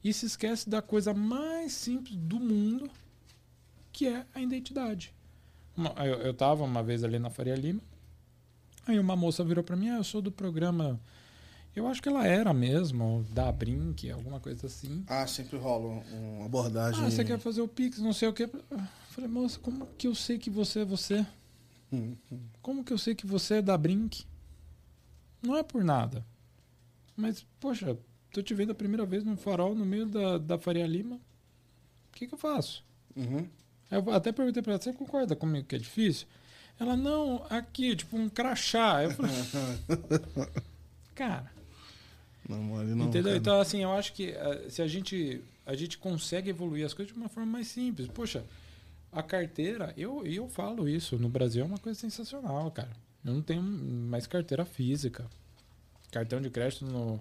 [0.02, 2.88] e se esquece da coisa mais simples do mundo,
[3.92, 5.12] que é a identidade.
[5.76, 7.82] Uma- eu, eu tava uma vez ali na Faria Lima,
[8.86, 10.98] aí uma moça virou para mim, ah, eu sou do programa,
[11.76, 15.04] eu acho que ela era mesmo, da Brink, alguma coisa assim.
[15.06, 17.04] Ah, sempre rola uma abordagem.
[17.04, 18.48] Ah, você quer fazer o Pix, não sei o quê.
[18.70, 18.80] Eu
[19.10, 21.24] Falei, moça, como que eu sei que você é você?
[21.92, 22.16] Hum,
[22.60, 24.24] Como que eu sei que você é da Brink?
[25.40, 26.24] Não é por nada.
[27.16, 27.96] Mas, poxa,
[28.32, 31.16] tô te vendo a primeira vez num farol no meio da, da Faria Lima.
[31.16, 32.84] O que, que eu faço?
[33.14, 33.46] Uhum.
[33.90, 36.26] Eu até perguntei pra ela, você concorda comigo que é difícil?
[36.78, 39.02] Ela, não, aqui, tipo um crachá.
[39.02, 39.32] Eu falei,
[41.14, 41.50] cara,
[42.48, 43.06] Não, ali não.
[43.06, 43.24] entendeu?
[43.24, 43.36] cara.
[43.36, 47.12] Então, assim, eu acho que eh, se a gente, a gente consegue evoluir as coisas
[47.12, 48.09] de uma forma mais simples.
[48.09, 48.44] Poxa,
[49.12, 52.90] a carteira, eu, eu falo isso, no Brasil é uma coisa sensacional, cara.
[53.24, 55.27] Eu não tenho mais carteira física.
[56.12, 57.20] Cartão de crédito no,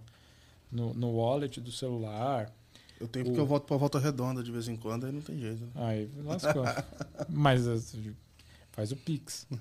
[0.72, 2.54] no, no wallet do celular.
[3.00, 5.40] Eu tenho porque eu volto pra volta redonda de vez em quando, aí não tem
[5.40, 5.64] jeito.
[5.64, 5.72] né?
[5.76, 6.64] Aí lascou.
[7.28, 8.16] Mas assim,
[8.72, 9.48] faz o Pix.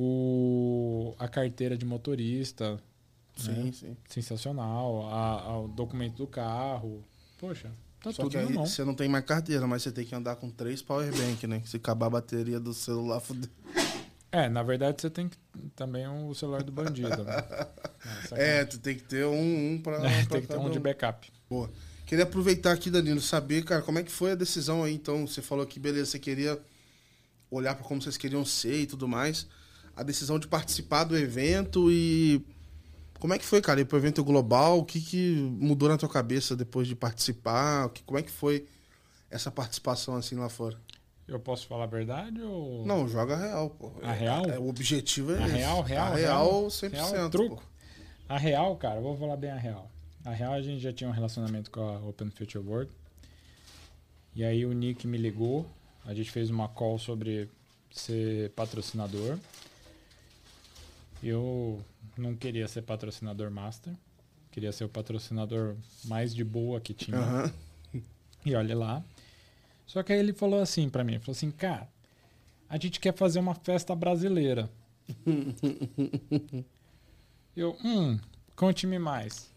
[0.00, 2.78] O, a carteira de motorista.
[3.38, 3.72] Sim, né?
[3.72, 3.96] sim.
[4.08, 5.08] Sensacional.
[5.10, 7.04] A, o documento do carro.
[7.38, 7.70] Poxa,
[8.02, 8.66] tá Só tudo que aí na mão.
[8.66, 11.62] você não tem mais carteira, mas você tem que andar com três powerbank, né?
[11.64, 13.50] Se acabar a bateria do celular, fudeu.
[14.30, 15.38] É, na verdade você tem que,
[15.74, 17.36] também o celular do bandido, né?
[18.32, 20.70] É, tu tem que ter um, um pra, É, pra tem que ter cada um
[20.70, 21.30] de backup.
[21.48, 21.70] Boa.
[22.04, 25.26] Queria aproveitar aqui, Danilo, saber, cara, como é que foi a decisão aí, então?
[25.26, 26.58] Você falou que, beleza, você queria
[27.50, 29.46] olhar para como vocês queriam ser e tudo mais.
[29.96, 32.44] A decisão de participar do evento e.
[33.18, 34.78] Como é que foi, cara, ir pro evento global?
[34.78, 37.86] O que, que mudou na tua cabeça depois de participar?
[37.86, 38.66] O que, como é que foi
[39.30, 40.76] essa participação assim lá fora?
[41.26, 42.86] Eu posso falar a verdade ou.
[42.86, 43.92] Não, joga real, pô.
[44.02, 44.44] A real?
[44.46, 45.56] É, o objetivo é A esse.
[45.56, 46.44] real, real, A real.
[46.60, 46.90] real, 100%.
[46.92, 47.62] Real é truco.
[48.28, 49.90] A real, cara, vou falar bem a real.
[50.24, 52.90] A real a gente já tinha um relacionamento com a Open Future World.
[54.34, 55.66] E aí o Nick me ligou,
[56.06, 57.50] a gente fez uma call sobre
[57.90, 59.38] ser patrocinador.
[61.22, 61.82] Eu
[62.20, 63.94] não queria ser patrocinador master,
[64.50, 67.18] queria ser o patrocinador mais de boa que tinha.
[67.18, 67.52] Aham.
[68.44, 69.04] E olha lá.
[69.86, 71.88] Só que aí ele falou assim pra mim, falou assim, cara,
[72.68, 74.70] a gente quer fazer uma festa brasileira.
[77.56, 78.18] Eu, hum,
[78.54, 79.50] conte-me mais.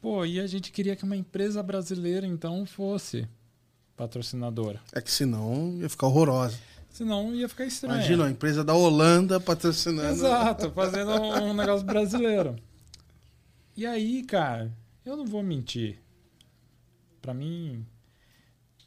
[0.00, 3.28] Pô, e a gente queria que uma empresa brasileira então fosse
[3.96, 4.80] patrocinadora.
[4.92, 6.58] É que senão ia ficar horrorosa.
[6.92, 7.96] Senão ia ficar estranho.
[7.96, 10.10] Imagina, a empresa da Holanda patrocinando.
[10.10, 12.54] Exato, fazendo um negócio brasileiro.
[13.74, 14.70] E aí, cara,
[15.04, 15.98] eu não vou mentir.
[17.22, 17.86] Pra mim,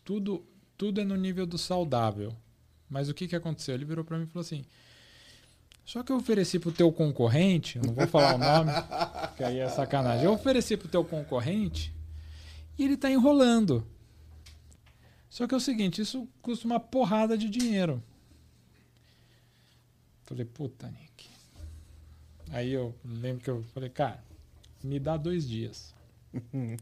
[0.03, 0.45] tudo,
[0.77, 2.32] tudo é no nível do saudável.
[2.88, 3.73] Mas o que, que aconteceu?
[3.73, 4.64] Ele virou pra mim e falou assim:
[5.84, 8.72] só que eu ofereci pro teu concorrente, não vou falar o nome,
[9.36, 10.26] que aí é sacanagem.
[10.26, 11.91] Eu ofereci pro teu concorrente
[12.77, 13.84] e ele tá enrolando.
[15.36, 18.02] Só que é o seguinte, isso custa uma porrada de dinheiro.
[20.24, 21.30] Falei, puta, Nick.
[22.52, 24.24] Aí eu lembro que eu falei, cara,
[24.82, 25.94] me dá dois dias.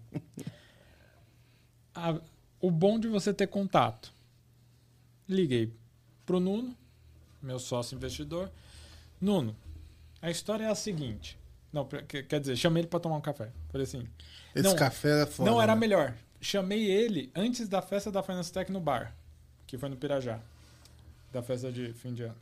[1.96, 2.22] A-
[2.62, 4.14] o bom de você ter contato.
[5.28, 5.74] Liguei
[6.24, 6.78] pro Nuno,
[7.42, 8.52] meu sócio investidor.
[9.20, 9.56] Nuno,
[10.22, 11.40] a história é a seguinte.
[11.72, 13.52] Não, quer dizer, chamei ele pra tomar um café.
[13.70, 14.08] Falei assim.
[14.54, 15.50] Esse Não, café é foda.
[15.50, 15.80] não, era né?
[15.82, 16.16] melhor.
[16.44, 19.16] Chamei ele antes da festa da Finance Tech no bar,
[19.66, 20.42] que foi no Pirajá,
[21.32, 22.36] da festa de fim de ano.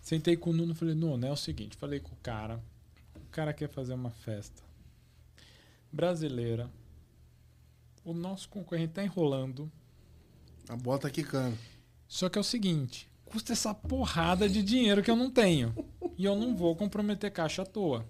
[0.00, 2.62] Sentei com o Nuno e falei, Nuno, é o seguinte, falei com o cara,
[3.16, 4.62] o cara quer fazer uma festa
[5.92, 6.70] brasileira,
[8.04, 9.70] o nosso concorrente tá enrolando,
[10.68, 11.58] A bota aqui cano.
[12.06, 15.74] só que é o seguinte, custa essa porrada de dinheiro que eu não tenho.
[16.16, 18.06] E eu não vou comprometer caixa à toa.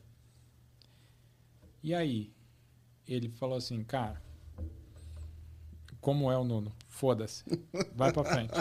[1.82, 2.30] E aí?
[3.08, 4.20] Ele falou assim, cara,
[6.00, 6.72] como é o Nuno?
[6.88, 7.44] Foda-se.
[7.94, 8.52] Vai pra frente.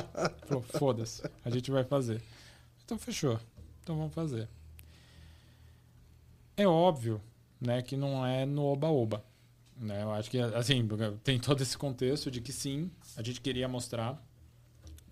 [0.46, 1.24] Falou, foda-se.
[1.44, 2.22] A gente vai fazer.
[2.84, 3.40] Então fechou.
[3.82, 4.48] Então vamos fazer.
[6.58, 7.22] É óbvio,
[7.60, 9.24] né, que não é no oba-oba.
[9.78, 10.04] Né?
[10.04, 10.86] Eu acho que, assim,
[11.24, 14.22] tem todo esse contexto de que sim, a gente queria mostrar.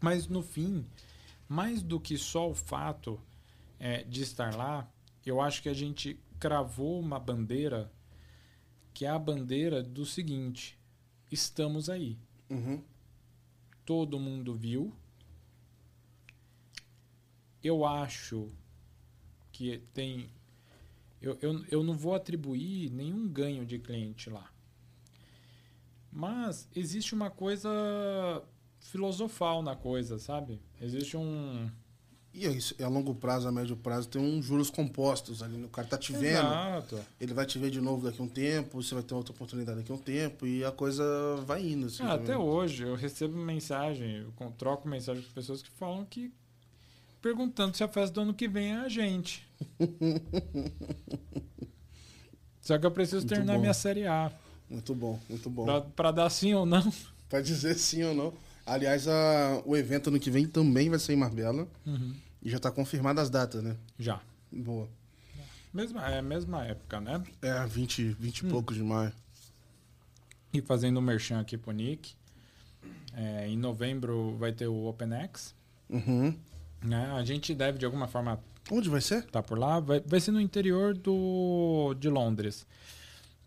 [0.01, 0.85] Mas no fim,
[1.47, 3.19] mais do que só o fato
[3.79, 4.91] é, de estar lá,
[5.25, 7.91] eu acho que a gente cravou uma bandeira
[8.93, 10.77] que é a bandeira do seguinte:
[11.31, 12.17] estamos aí.
[12.49, 12.81] Uhum.
[13.85, 14.93] Todo mundo viu.
[17.63, 18.51] Eu acho
[19.51, 20.29] que tem.
[21.21, 24.51] Eu, eu, eu não vou atribuir nenhum ganho de cliente lá.
[26.11, 27.69] Mas existe uma coisa
[28.79, 30.61] filosofal na coisa, sabe?
[30.81, 31.69] Existe um.
[32.39, 35.63] E é isso, é a longo prazo, a médio prazo, tem uns juros compostos ali.
[35.63, 36.99] O cara tá te vendo, Exato.
[37.19, 39.79] ele vai te ver de novo daqui a um tempo, você vai ter outra oportunidade
[39.79, 41.03] daqui a um tempo, e a coisa
[41.47, 41.87] vai indo.
[41.87, 46.31] Assim, Ah, até hoje eu recebo mensagem, eu troco mensagem com pessoas que falam que.
[47.23, 49.43] perguntando se a festa do ano que vem é a gente.
[52.61, 53.59] Só que eu preciso Muito terminar bom.
[53.61, 54.31] minha série A.
[54.69, 55.63] Muito bom, muito bom.
[55.65, 56.91] Pra, pra dar sim ou não.
[57.29, 58.33] Pra dizer sim ou não.
[58.65, 61.67] Aliás, a- o evento ano que vem também vai ser em Marbella.
[62.41, 63.75] E já tá confirmado as datas, né?
[63.97, 64.21] Já.
[64.51, 64.87] Boa.
[65.73, 67.21] Mesma, é a mesma época, né?
[67.41, 68.47] É, 20, 20 Hum.
[68.47, 69.11] e poucos de maio.
[70.53, 72.15] E fazendo um merchan aqui pro Nick.
[73.13, 75.53] é, em novembro vai ter o OpenX.
[75.89, 76.33] Uhum.
[76.83, 77.11] Né?
[77.11, 78.39] A gente deve, de alguma forma,
[78.71, 79.19] Onde vai ser?
[79.25, 79.79] estar por lá.
[79.79, 82.65] Vai, vai ser no interior do, de Londres.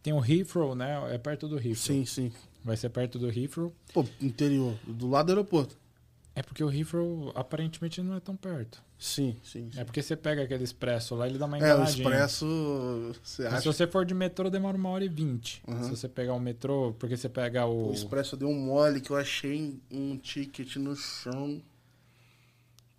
[0.02, 1.14] Tem o Heathrow, né?
[1.14, 1.76] É perto do Heathrow.
[1.76, 2.32] Sim, sim.
[2.64, 3.72] Vai ser perto do Heathrow.
[3.94, 5.76] Pô, interior, do lado do aeroporto.
[6.40, 8.82] É porque o Heathrow aparentemente não é tão perto.
[8.98, 9.68] Sim, sim.
[9.70, 9.78] sim.
[9.78, 12.02] É porque você pega aquele expresso lá, ele dá uma É, o enganadinha.
[12.02, 12.46] expresso,
[13.22, 15.62] você Mas se acha você for de metrô, demora uma hora e vinte.
[15.68, 15.82] Uhum.
[15.84, 17.90] Se você pegar o metrô, porque você pega o...
[17.90, 21.60] O Expresso deu um mole que eu achei um ticket no chão.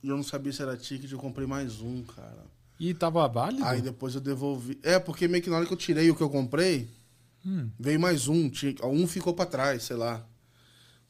[0.04, 2.46] E eu não sabia se era ticket, eu comprei mais um, cara.
[2.80, 3.66] E tava válido?
[3.66, 4.80] Aí depois eu devolvi.
[4.84, 6.88] É, porque meio que na hora que eu tirei o que eu comprei,
[7.44, 7.70] Hum.
[7.80, 8.50] veio mais um.
[8.52, 10.24] tinha- Um ficou pra trás, sei lá.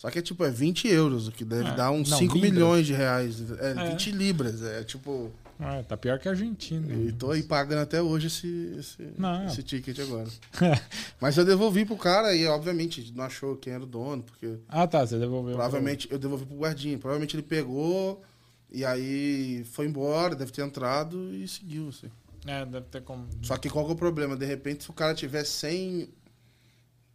[0.02, 2.34] Só que é tipo, é 20 euros, o que deve É, dar uns não, 5
[2.34, 2.52] libras.
[2.54, 3.36] milhões de reais.
[3.60, 3.90] É, É.
[3.92, 4.64] 20 libras.
[4.64, 5.30] É tipo.
[5.60, 6.92] Ah, tá pior que a Argentina.
[6.92, 9.46] Eu tô aí pagando até hoje esse, esse, Não.
[9.46, 10.28] esse ticket agora.
[11.22, 14.88] Mas eu devolvi pro cara e, obviamente, não achou quem era o dono, porque ah,
[14.88, 15.06] tá.
[15.06, 15.54] Você devolveu.
[15.56, 16.98] provavelmente eu devolvi pro guardinha.
[16.98, 18.24] Provavelmente ele pegou
[18.72, 22.08] e aí foi embora, deve ter entrado e seguiu, assim.
[22.42, 23.28] pro- É, deve ter como.
[23.44, 24.36] Só que qual que é o problema?
[24.36, 26.10] De repente, se o cara tiver sem,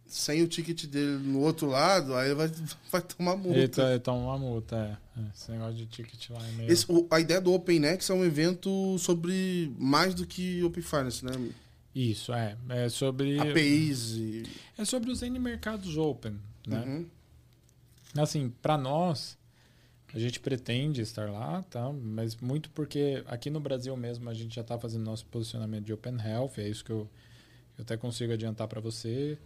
[0.07, 2.47] sem o ticket dele no outro lado, aí ele vai,
[2.91, 3.81] vai tomar multa.
[3.83, 4.75] Ele ele toma uma multa,
[5.15, 5.19] é.
[5.21, 6.71] É, Esse negócio de ticket lá é meio.
[6.71, 11.23] Esse- o- a ideia do OpenX é um evento sobre mais do que Open Finance,
[11.25, 11.31] né?
[11.95, 12.55] Isso, é.
[12.69, 13.39] É sobre.
[13.39, 14.43] APIs e...
[14.77, 16.83] É sobre os N mercados open, né?
[16.85, 18.21] Uhum.
[18.21, 19.37] Assim, para nós,
[20.13, 21.91] a gente pretende estar lá, tá?
[21.91, 25.93] Mas muito porque aqui no Brasil mesmo a gente já está fazendo nosso posicionamento de
[25.93, 27.09] Open Health, é isso que eu,
[27.77, 29.37] eu até consigo adiantar para você.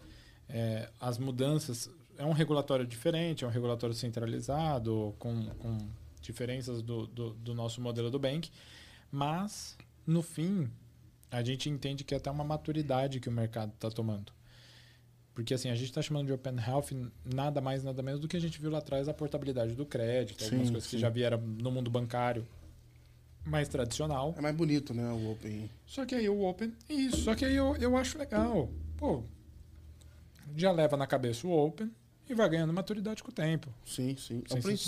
[0.53, 5.77] É, as mudanças é um regulatório diferente, é um regulatório centralizado, com, com
[6.21, 8.51] diferenças do, do, do nosso modelo do bank,
[9.11, 10.69] mas no fim
[11.31, 14.33] a gente entende que é até uma maturidade que o mercado está tomando.
[15.33, 16.89] Porque assim, a gente está chamando de Open Health
[17.23, 20.43] nada mais, nada menos do que a gente viu lá atrás a portabilidade do crédito,
[20.43, 21.01] algumas Sim, coisas que sim.
[21.01, 22.45] já vieram no mundo bancário.
[23.45, 24.35] mais tradicional.
[24.37, 25.69] É mais bonito, né, o Open.
[25.85, 28.69] Só que aí o Open, isso, só que aí eu, eu acho legal.
[28.97, 29.23] Pô,
[30.55, 31.91] já leva na cabeça o Open
[32.29, 33.69] e vai ganhando maturidade com o tempo.
[33.85, 34.43] Sim, sim.
[34.49, 34.81] É o, princ...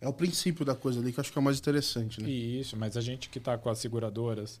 [0.00, 2.28] É o princípio da coisa ali que eu acho que é o mais interessante, né?
[2.28, 4.60] Isso, mas a gente que está com as seguradoras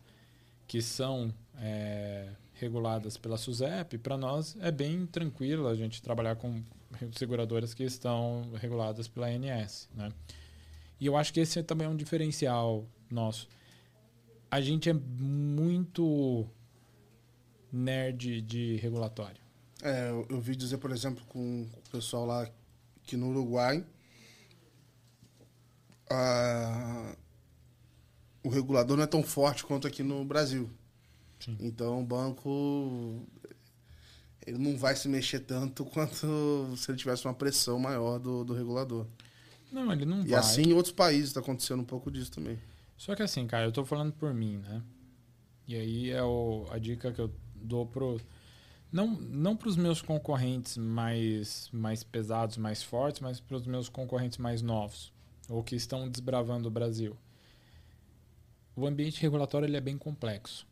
[0.66, 6.62] que são é, reguladas pela SUSEP, para nós é bem tranquilo a gente trabalhar com
[7.12, 10.10] seguradoras que estão reguladas pela ANS, né?
[10.98, 13.48] E eu acho que esse também é um diferencial nosso.
[14.50, 16.46] A gente é muito
[17.70, 19.45] nerd de regulatório.
[19.88, 22.48] É, eu, eu vi dizer, por exemplo, com o pessoal lá
[23.04, 23.84] que no Uruguai,
[26.10, 27.14] a-
[28.42, 30.70] o regulador não é tão forte quanto aqui no Brasil.
[31.40, 31.56] Sim.
[31.60, 33.22] Então o banco
[34.46, 38.54] ele não vai se mexer tanto quanto se ele tivesse uma pressão maior do, do
[38.54, 39.06] regulador.
[39.72, 40.38] Não, ele não E vai.
[40.40, 42.58] assim em outros países está acontecendo um pouco disso também.
[42.96, 44.82] Só que assim, cara, eu tô falando por mim, né?
[45.68, 48.20] E aí é o, a dica que eu dou pro.
[48.90, 53.88] Não, não para os meus concorrentes mais, mais pesados, mais fortes, mas para os meus
[53.88, 55.12] concorrentes mais novos,
[55.48, 57.16] ou que estão desbravando o Brasil.
[58.74, 60.66] O ambiente regulatório ele é bem complexo.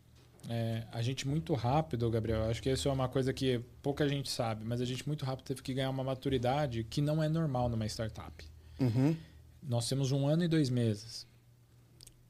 [0.49, 4.31] É, a gente muito rápido, Gabriel, acho que isso é uma coisa que pouca gente
[4.31, 7.69] sabe, mas a gente muito rápido teve que ganhar uma maturidade que não é normal
[7.69, 8.45] numa startup.
[8.78, 9.16] Uhum.
[9.62, 11.27] Nós temos um ano e dois meses.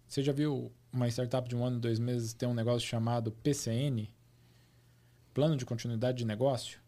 [0.06, 3.32] Você já viu uma startup de um ano e dois meses ter um negócio chamado
[3.32, 4.09] PCN?
[5.35, 6.78] Plano de Continuidade de Negócio?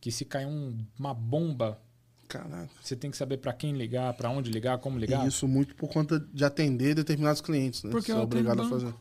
[0.00, 1.80] Que se cair um- uma bomba,
[2.28, 2.70] Caraca.
[2.82, 5.24] você tem que saber para quem ligar, para onde ligar, como ligar.
[5.24, 7.90] E isso muito por conta de atender determinados clientes, né?
[7.90, 8.94] Porque Você é eu atendo obrigado a fazer.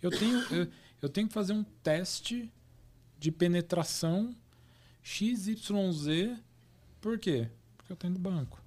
[0.00, 0.68] Eu tenho, eu,
[1.02, 2.52] eu tenho que fazer um teste
[3.18, 4.34] de penetração
[5.02, 6.38] XYZ.
[7.00, 7.48] Por quê?
[7.76, 8.62] Porque eu atendo banco.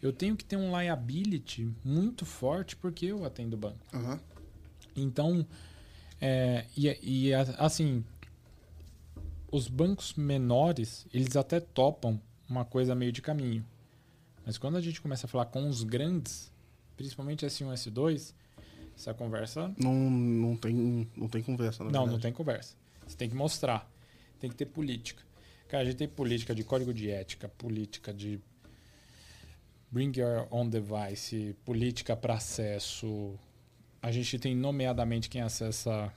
[0.00, 3.78] Eu tenho que ter um liability muito forte porque eu atendo banco.
[3.94, 4.18] Aham.
[4.96, 5.46] Então,
[6.24, 8.04] é, e, e assim,
[9.50, 13.66] os bancos menores, eles até topam uma coisa meio de caminho.
[14.46, 16.52] Mas quando a gente começa a falar com os grandes,
[16.96, 18.34] principalmente S1 S2,
[18.96, 22.22] essa conversa Não, não, tem, não tem conversa, na não, não verdade.
[22.22, 22.76] tem conversa.
[23.04, 23.90] Você tem que mostrar.
[24.38, 25.24] Tem que ter política.
[25.66, 28.40] Cara, a gente tem política de código de ética, política de
[29.90, 33.36] bring your own device, política para acesso.
[34.02, 36.12] A gente tem nomeadamente quem acessa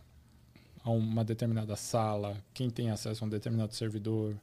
[0.84, 4.36] a uma determinada sala, quem tem acesso a um determinado servidor.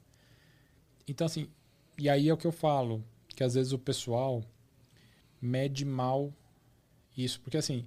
[1.07, 1.49] Então, assim,
[1.99, 4.45] e aí é o que eu falo, que às vezes o pessoal
[5.41, 6.33] mede mal
[7.17, 7.85] isso, porque assim,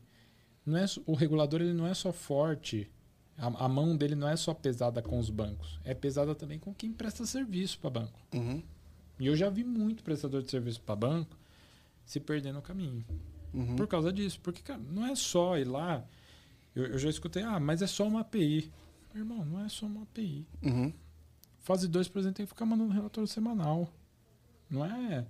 [0.65, 2.89] não é, o regulador ele não é só forte,
[3.37, 6.73] a, a mão dele não é só pesada com os bancos, é pesada também com
[6.73, 8.19] quem presta serviço para banco.
[8.33, 8.61] Uhum.
[9.19, 11.37] E eu já vi muito prestador de serviço para banco
[12.05, 13.03] se perder no caminho.
[13.55, 13.75] Uhum.
[13.75, 14.39] Por causa disso.
[14.41, 16.03] Porque, cara, não é só ir lá.
[16.75, 18.71] Eu, eu já escutei, ah, mas é só uma API.
[19.13, 20.45] Meu irmão, não é só uma API.
[20.61, 20.91] Uhum.
[21.61, 23.89] Fase 2, por exemplo, tem que ficar mandando relatório semanal.
[24.69, 25.25] Não é.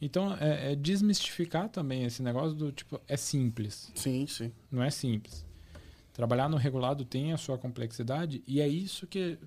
[0.00, 3.90] Então, é, é desmistificar também esse negócio do tipo, é simples.
[3.94, 4.52] Sim, sim.
[4.70, 5.44] Não é simples.
[6.12, 9.38] Trabalhar no regulado tem a sua complexidade e é isso que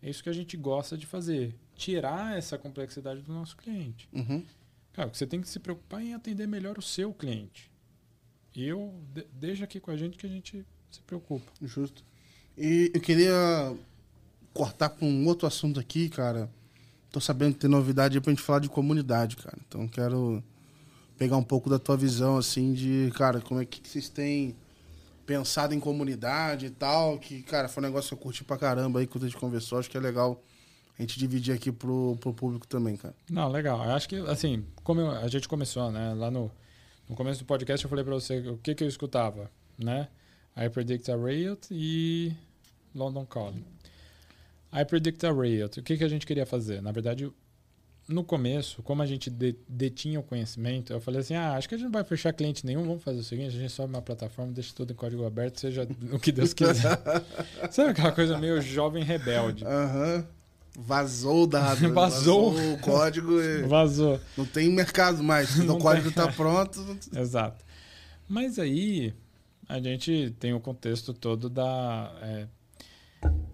[0.00, 4.08] é isso que a gente gosta de fazer, tirar essa complexidade do nosso cliente.
[4.12, 4.44] Uhum.
[4.92, 7.70] Cara, você tem que se preocupar em atender melhor o seu cliente.
[8.54, 11.50] E eu de- deixa aqui com a gente que a gente se preocupa.
[11.62, 12.04] Justo.
[12.56, 13.32] E eu queria
[14.52, 16.50] cortar com um outro assunto aqui, cara.
[17.10, 19.56] Tô sabendo que tem novidade pra gente falar de comunidade, cara.
[19.66, 20.42] Então quero
[21.16, 24.54] pegar um pouco da tua visão, assim, de, cara, como é que vocês têm
[25.24, 27.18] pensado em comunidade e tal.
[27.18, 29.78] Que, cara, foi um negócio que eu curti pra caramba aí quando a gente conversou.
[29.78, 30.42] Acho que é legal
[30.98, 33.14] a gente dividir aqui pro, pro público também, cara.
[33.30, 33.82] Não, legal.
[33.84, 36.14] Eu acho que, assim, como eu- a gente começou, né?
[36.14, 36.50] Lá no,
[37.08, 40.08] no começo do podcast eu falei pra você o que, que eu escutava, né?
[40.56, 42.32] I Predict a Riot e
[42.94, 43.64] London Calling.
[44.72, 45.80] I Predict a Riot.
[45.80, 46.80] O que, que a gente queria fazer?
[46.82, 47.30] Na verdade,
[48.06, 51.74] no começo, como a gente de- detinha o conhecimento, eu falei assim, ah, acho que
[51.74, 54.02] a gente não vai fechar cliente nenhum, vamos fazer o seguinte, a gente sobe uma
[54.02, 56.98] plataforma, deixa tudo em código aberto, seja o que Deus quiser.
[57.72, 59.64] Sabe aquela coisa meio jovem rebelde?
[59.64, 60.26] Aham.
[60.78, 61.92] Vazou o dado.
[61.92, 62.54] Vazou.
[62.72, 64.18] o código e Vazou.
[64.36, 65.58] não tem mercado mais.
[65.58, 66.24] O código tem.
[66.24, 66.80] tá pronto.
[67.14, 67.64] Exato.
[68.28, 69.12] Mas aí
[69.68, 72.46] a gente tem o contexto todo da, é,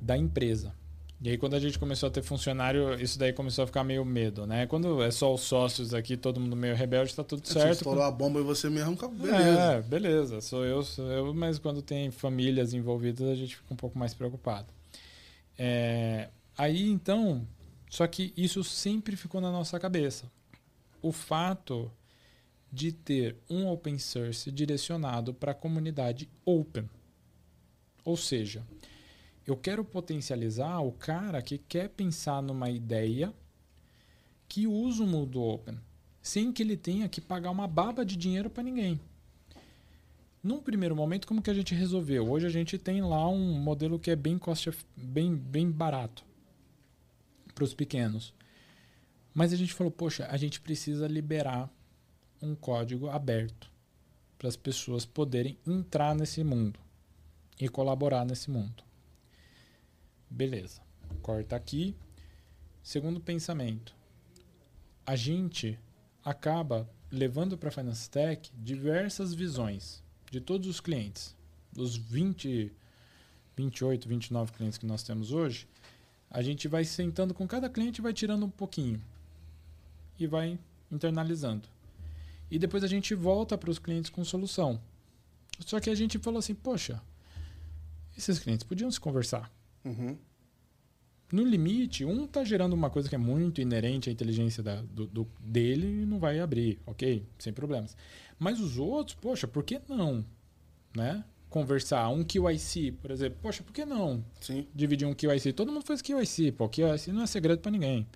[0.01, 0.73] da empresa.
[1.21, 4.05] E aí quando a gente começou a ter funcionário, isso daí começou a ficar meio
[4.05, 4.69] medo, né?
[4.69, 7.73] Quando é só os sócios aqui, todo mundo meio rebelde, tá tudo Você certo.
[7.73, 9.61] estourou a bomba e você mesmo, acabou, beleza.
[9.61, 13.77] É, beleza, sou eu, sou eu, mas quando tem famílias envolvidas, a gente fica um
[13.77, 14.69] pouco mais preocupado.
[15.59, 16.29] É,
[16.59, 17.47] aí então,
[17.89, 20.31] só que isso sempre ficou na nossa cabeça.
[21.01, 21.91] O fato
[22.71, 26.89] de ter um open source direcionado para a comunidade open.
[28.05, 28.63] Ou seja,
[29.47, 33.33] eu quero potencializar o cara que quer pensar numa ideia
[34.47, 35.79] que usa o mundo open,
[36.21, 39.01] sem que ele tenha que pagar uma baba de dinheiro para ninguém.
[40.43, 42.31] Num primeiro momento, como que a gente resolveu?
[42.31, 46.28] Hoje a gente tem lá um modelo que é bem, cost, bem, bem barato
[47.59, 48.33] para os pequenos.
[49.35, 51.69] Mas a gente falou, poxa, a gente precisa liberar
[52.41, 53.69] um código aberto
[54.39, 56.79] para as pessoas poderem entrar nesse mundo
[57.59, 58.85] e colaborar nesse mundo.
[60.31, 60.81] Beleza.
[61.21, 61.97] Corta aqui.
[62.81, 63.93] Segundo pensamento.
[65.05, 65.77] A gente
[66.25, 71.37] acaba levando para a Finance Tech diversas visões de todos os clientes.
[71.73, 72.73] Dos 20,
[73.57, 75.67] 28, 29 clientes que nós temos hoje,
[76.31, 79.01] a gente vai sentando com cada cliente e vai tirando um pouquinho.
[80.19, 80.59] E vai
[80.91, 81.69] internalizando.
[82.51, 84.81] E depois a gente volta para os clientes com solução.
[85.61, 87.03] Só que a gente falou assim, poxa,
[88.17, 89.51] esses clientes podiam se conversar.
[89.85, 90.17] Uhum.
[91.31, 95.07] No limite, um está gerando uma coisa que é muito inerente à inteligência da, do,
[95.07, 97.27] do, dele e não vai abrir, ok?
[97.39, 97.97] Sem problemas.
[98.39, 100.25] Mas os outros, poxa, por que não?
[100.97, 101.23] Né?
[101.49, 102.09] Conversar.
[102.09, 103.39] Um QIC, por exemplo.
[103.41, 104.67] Poxa, por que não Sim.
[104.75, 105.53] dividir um QIC?
[105.53, 106.69] Todo mundo faz QIC, pô.
[106.69, 108.07] QIC não é segredo para ninguém.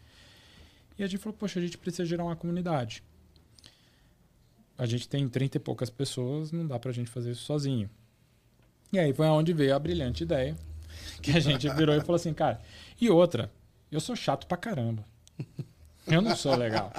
[0.99, 3.03] E a gente falou, poxa, a gente precisa gerar uma comunidade.
[4.77, 7.89] A gente tem 30 e poucas pessoas, não dá pra gente fazer isso sozinho.
[8.93, 10.57] E aí foi onde veio a brilhante ideia
[11.23, 12.61] que a gente virou e falou assim, cara,
[13.01, 13.51] e outra,
[13.91, 15.05] eu sou chato pra caramba.
[16.07, 16.93] Eu não sou legal.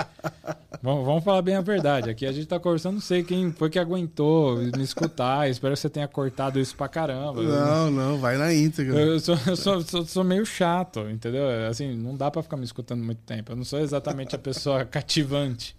[0.84, 2.10] Vamos, vamos falar bem a verdade.
[2.10, 5.50] Aqui a gente tá conversando, não sei quem foi que aguentou me escutar.
[5.50, 7.42] Espero que você tenha cortado isso pra caramba.
[7.42, 9.00] Não, não, vai na íntegra.
[9.00, 11.44] Eu sou, eu sou, sou, sou, meio chato, entendeu?
[11.70, 13.54] Assim, não dá pra ficar me escutando muito tempo.
[13.54, 15.76] Eu não sou exatamente a pessoa cativante.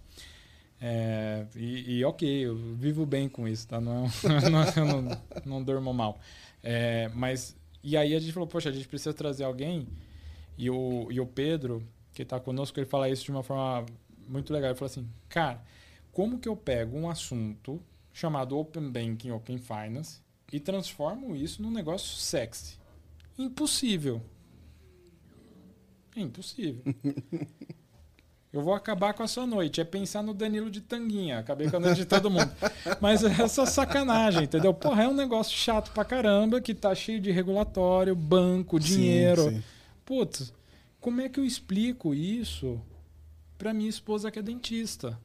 [0.81, 3.79] É, e, e, ok, eu vivo bem com isso, tá?
[3.79, 4.03] Não,
[4.51, 6.19] não, eu não, não durmo mal.
[6.61, 9.87] É, mas, e aí a gente falou, poxa, a gente precisa trazer alguém.
[10.57, 11.83] E o, e o Pedro,
[12.13, 13.85] que está conosco, ele fala isso de uma forma
[14.27, 14.69] muito legal.
[14.69, 15.63] Ele fala assim, cara,
[16.11, 17.81] como que eu pego um assunto
[18.13, 20.19] chamado Open Banking, Open Finance
[20.51, 22.77] e transformo isso num negócio sexy?
[23.37, 24.21] Impossível.
[26.15, 26.81] É impossível.
[28.55, 29.81] Eu vou acabar com a sua noite.
[29.81, 31.39] É pensar no Danilo de Tanguinha.
[31.39, 32.49] Acabei com a noite de todo mundo.
[33.01, 34.73] Mas é só sacanagem, entendeu?
[34.73, 39.43] Porra, é um negócio chato pra caramba que tá cheio de regulatório, banco, dinheiro.
[39.43, 39.63] Sim, sim.
[40.05, 40.53] Putz,
[41.01, 42.79] como é que eu explico isso
[43.57, 45.19] pra minha esposa que é dentista?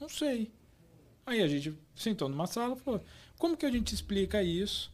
[0.00, 0.52] Não sei.
[1.26, 3.04] Aí a gente sentou numa sala e falou:
[3.38, 4.92] como que a gente explica isso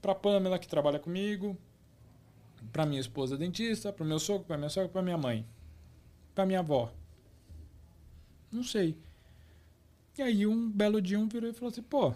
[0.00, 1.56] pra Pamela que trabalha comigo,
[2.72, 5.46] para minha esposa dentista, para meu sogro, para minha sogra, para minha mãe,
[6.34, 6.92] para minha avó.
[8.50, 8.96] Não sei.
[10.16, 12.14] E aí um belo dia um virou e falou assim: "Pô,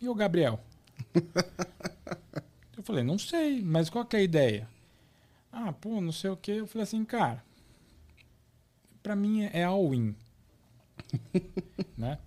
[0.00, 0.60] e o Gabriel?"
[2.76, 4.71] eu falei: "Não sei, mas qual que é a ideia?"
[5.52, 6.52] Ah, pô, não sei o que.
[6.52, 7.44] Eu falei assim, cara,
[9.02, 10.14] para mim é all-in.
[11.96, 12.18] né?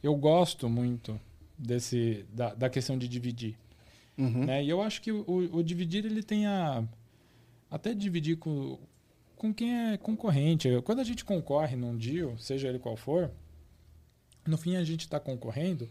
[0.00, 1.20] Eu gosto muito
[1.58, 3.58] desse da, da questão de dividir.
[4.16, 4.44] Uhum.
[4.44, 4.64] Né?
[4.64, 6.84] E eu acho que o, o, dividir ele tem a.
[7.70, 8.78] Até dividir com,
[9.36, 10.68] com quem é concorrente.
[10.84, 13.30] Quando a gente concorre num deal, seja ele qual for,
[14.46, 15.88] no fim a gente está concorrendo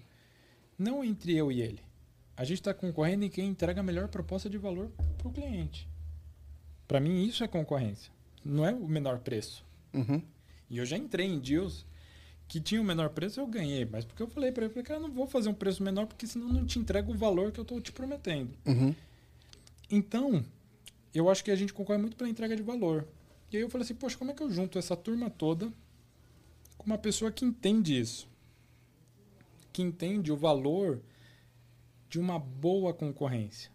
[0.78, 1.82] não entre eu e ele.
[2.36, 5.88] A gente está concorrendo em quem entrega a melhor proposta de valor para o cliente.
[6.88, 8.12] Para mim, isso é concorrência.
[8.44, 9.66] Não é o menor preço.
[9.94, 10.22] Uhum.
[10.70, 11.86] E eu já entrei em deals
[12.48, 13.86] que tinha o menor preço, eu ganhei.
[13.86, 16.26] Mas porque eu falei para ele, falei, cara, não vou fazer um preço menor porque
[16.26, 18.54] senão não te entrego o valor que eu estou te prometendo.
[18.66, 18.96] Uhum.
[19.90, 20.46] Então,
[21.14, 23.08] eu acho que a gente concorre muito pela entrega de valor.
[23.52, 25.72] E aí eu falei assim, poxa, como é que eu junto essa turma toda
[26.78, 28.30] com uma pessoa que entende isso?
[29.72, 31.02] Que entende o valor
[32.10, 33.70] de uma boa concorrência.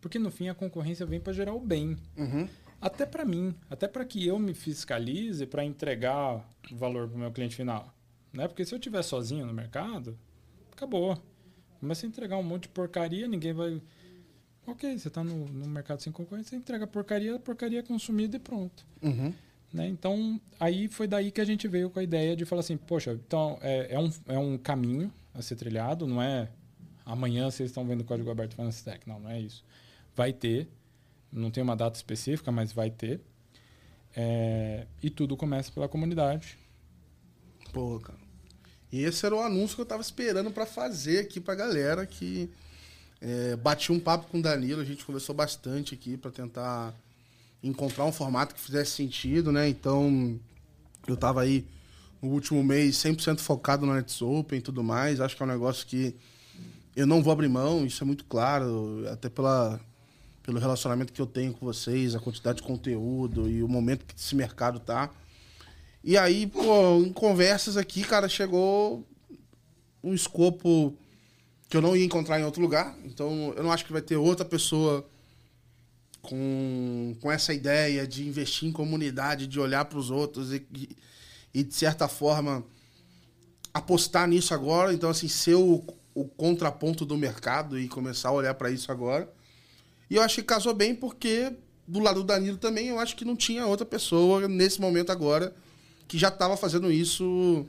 [0.00, 1.96] Porque no fim a concorrência vem para gerar o bem.
[2.16, 2.48] Uhum.
[2.80, 7.30] Até para mim, até para que eu me fiscalize para entregar valor para o meu
[7.30, 7.94] cliente final.
[8.32, 8.48] Né?
[8.48, 10.18] Porque se eu estiver sozinho no mercado,
[10.72, 11.20] acabou.
[11.78, 13.82] Começa a entregar um monte de porcaria, ninguém vai.
[14.66, 18.86] Ok, você está no, no mercado sem concorrência, você entrega porcaria, porcaria consumida e pronto.
[19.02, 19.32] Uhum.
[19.72, 19.88] Né?
[19.88, 23.12] Então, aí foi daí que a gente veio com a ideia de falar assim: poxa,
[23.12, 26.48] então é, é, um, é um caminho a ser trilhado, não é
[27.04, 29.00] amanhã vocês estão vendo o código aberto Finance Tech.
[29.08, 29.64] Não, não é isso.
[30.14, 30.68] Vai ter,
[31.32, 33.20] não tem uma data específica, mas vai ter.
[34.14, 36.58] É, e tudo começa pela comunidade.
[37.72, 38.18] Pô, cara.
[38.92, 42.50] E esse era o anúncio que eu tava esperando para fazer aqui pra galera que
[43.20, 46.94] é, bati um papo com o Danilo, a gente conversou bastante aqui para tentar
[47.62, 49.68] encontrar um formato que fizesse sentido, né?
[49.68, 50.38] Então,
[51.06, 51.66] Eu tava aí
[52.20, 55.20] no último mês 100% focado no Nets Open e tudo mais.
[55.20, 56.14] Acho que é um negócio que
[56.96, 59.80] eu não vou abrir mão, isso é muito claro, até pela,
[60.42, 64.14] pelo relacionamento que eu tenho com vocês, a quantidade de conteúdo e o momento que
[64.18, 65.10] esse mercado tá.
[66.02, 69.06] E aí, pô, em conversas aqui, cara, chegou
[70.02, 70.96] um escopo
[71.68, 72.96] que eu não ia encontrar em outro lugar.
[73.04, 75.06] Então, eu não acho que vai ter outra pessoa
[76.22, 80.66] com, com essa ideia de investir em comunidade, de olhar para os outros e,
[81.52, 82.64] e, de certa forma,
[83.72, 84.92] apostar nisso agora.
[84.92, 85.84] Então, assim, ser o,
[86.14, 89.30] o contraponto do mercado e começar a olhar para isso agora.
[90.10, 91.52] E eu acho que casou bem porque,
[91.86, 95.54] do lado do Danilo também, eu acho que não tinha outra pessoa nesse momento agora
[96.08, 97.64] que já estava fazendo isso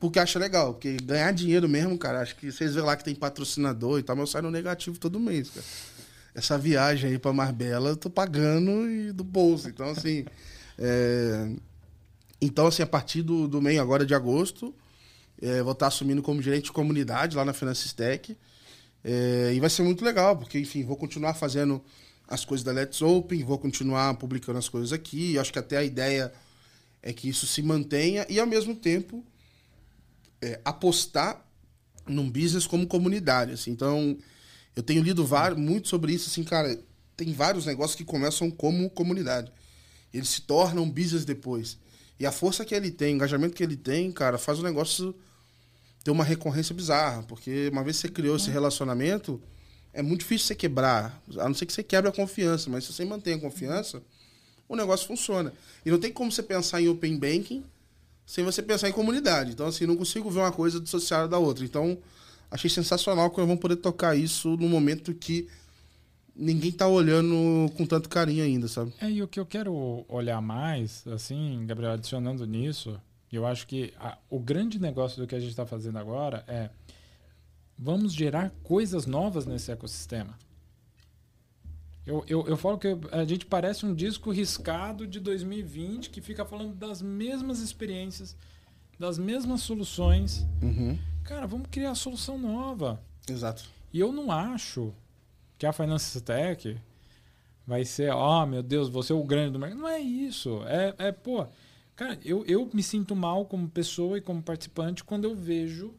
[0.00, 0.72] porque acha legal.
[0.72, 4.16] Porque ganhar dinheiro mesmo, cara, acho que vocês vê lá que tem patrocinador e tal,
[4.16, 5.66] mas eu saio no negativo todo mês, cara.
[6.34, 9.68] Essa viagem aí pra Marbella eu tô pagando e do bolso.
[9.68, 10.24] Então, assim.
[10.82, 11.52] É...
[12.40, 14.74] Então, assim, a partir do, do meio agora de agosto,
[15.42, 18.34] é, vou estar assumindo como gerente de comunidade lá na Financistec.
[19.02, 21.82] É, e vai ser muito legal, porque, enfim, vou continuar fazendo
[22.28, 25.38] as coisas da Let's Open, vou continuar publicando as coisas aqui.
[25.38, 26.32] acho que até a ideia
[27.02, 29.24] é que isso se mantenha e, ao mesmo tempo,
[30.40, 31.44] é, apostar
[32.06, 33.52] num business como comunidade.
[33.52, 33.70] Assim.
[33.70, 34.16] Então,
[34.76, 36.28] eu tenho lido vários, muito sobre isso.
[36.28, 36.78] Assim, cara,
[37.16, 39.52] tem vários negócios que começam como comunidade.
[40.12, 41.78] Eles se tornam business depois.
[42.18, 45.14] E a força que ele tem, o engajamento que ele tem, cara, faz o negócio
[46.02, 47.22] ter uma recorrência bizarra.
[47.22, 49.40] Porque uma vez que você criou esse relacionamento,
[49.92, 51.20] é muito difícil você quebrar.
[51.38, 52.70] A não ser que você quebre a confiança.
[52.70, 54.02] Mas se você mantém a confiança,
[54.68, 55.52] o negócio funciona.
[55.84, 57.64] E não tem como você pensar em open banking
[58.24, 59.50] sem você pensar em comunidade.
[59.50, 61.64] Então, assim, não consigo ver uma coisa dissociada da outra.
[61.64, 61.98] Então,
[62.48, 65.48] achei sensacional que nós vamos poder tocar isso no momento que
[66.36, 68.92] ninguém tá olhando com tanto carinho ainda, sabe?
[69.00, 73.00] É, e o que eu quero olhar mais, assim, Gabriel, adicionando nisso,
[73.36, 76.70] eu acho que a, o grande negócio do que a gente está fazendo agora é
[77.78, 80.36] vamos gerar coisas novas nesse ecossistema.
[82.04, 86.44] Eu, eu, eu falo que a gente parece um disco riscado de 2020 que fica
[86.44, 88.36] falando das mesmas experiências,
[88.98, 90.46] das mesmas soluções.
[90.60, 90.98] Uhum.
[91.22, 93.00] Cara, vamos criar solução nova.
[93.28, 93.64] Exato.
[93.92, 94.92] E eu não acho
[95.56, 96.76] que a Finance Tech
[97.66, 99.78] vai ser, ó, oh, meu Deus, você é o grande do mercado.
[99.78, 100.62] Não é isso.
[100.66, 101.46] É, é pô,
[102.00, 105.92] cara, eu, eu me sinto mal como pessoa e como participante quando eu vejo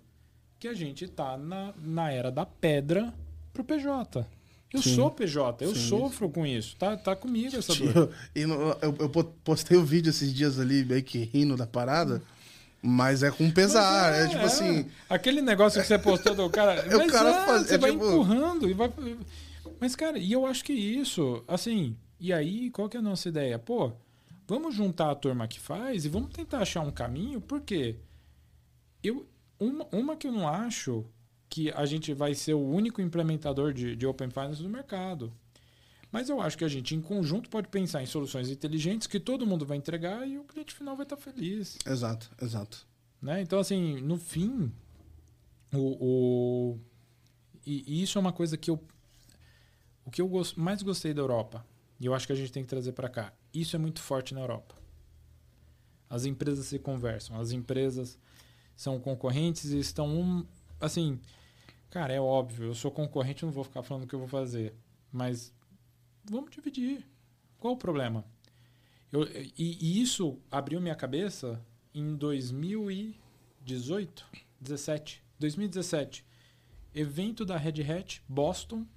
[0.58, 3.14] que a gente tá na, na era da pedra
[3.54, 4.28] pro PJ.
[4.74, 4.96] Eu Sim.
[4.96, 5.90] sou PJ, eu Sim.
[5.90, 6.76] sofro com isso.
[6.76, 8.12] Tá, tá comigo essa dor.
[8.34, 8.50] Eu,
[8.82, 9.10] eu, eu,
[9.44, 12.20] postei o um vídeo esses dias ali, meio que rindo da parada.
[12.82, 14.12] Mas é com pesar.
[14.16, 14.46] É, é, tipo é.
[14.46, 14.88] assim.
[15.08, 16.82] Aquele negócio que você postou do cara.
[16.98, 18.06] o cara é, faz, você é, vai tipo...
[18.08, 18.92] empurrando e vai.
[19.80, 21.96] Mas, cara, e eu acho que isso, assim.
[22.20, 23.60] E aí, qual que é a nossa ideia?
[23.60, 23.92] Pô,
[24.52, 27.96] vamos juntar a turma que faz e vamos tentar achar um caminho, porque
[29.02, 29.26] eu.
[29.58, 31.06] Uma, uma que eu não acho
[31.48, 35.32] que a gente vai ser o único implementador de, de Open Finance do mercado.
[36.12, 39.46] Mas eu acho que a gente, em conjunto, pode pensar em soluções inteligentes que todo
[39.46, 41.78] mundo vai entregar e o cliente final vai estar feliz.
[41.86, 42.86] Exato, exato.
[43.22, 43.42] Né?
[43.42, 44.70] Então, assim, no fim,
[45.72, 45.96] o,
[46.74, 46.80] o...
[47.66, 48.82] E, isso é uma coisa que eu.
[50.04, 51.66] O que eu mais gostei da Europa,
[52.00, 54.34] e eu acho que a gente tem que trazer para cá, isso é muito forte
[54.34, 54.76] na Europa.
[56.10, 58.18] As empresas se conversam, as empresas
[58.76, 60.46] são concorrentes e estão um.
[60.80, 61.20] Assim,
[61.92, 64.74] Cara, é óbvio, eu sou concorrente, não vou ficar falando o que eu vou fazer.
[65.12, 65.54] Mas
[66.24, 67.06] vamos dividir.
[67.60, 68.24] Qual o problema?
[69.12, 71.62] Eu, e, e, isso abriu minha cabeça
[71.94, 74.26] em 2018,
[74.62, 76.26] 17, 2017.
[76.96, 78.88] Evento da Red Hat, Boston.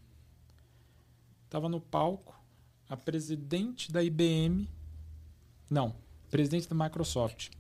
[1.51, 2.40] Tava no palco
[2.89, 4.69] a presidente da IBM.
[5.70, 5.94] Não,
[6.31, 7.51] presidente da Microsoft.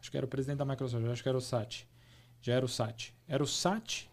[0.00, 1.86] Acho que era o presidente da Microsoft, acho que era o Sat.
[2.40, 3.14] Já era o Sat.
[3.28, 4.10] Era o Sat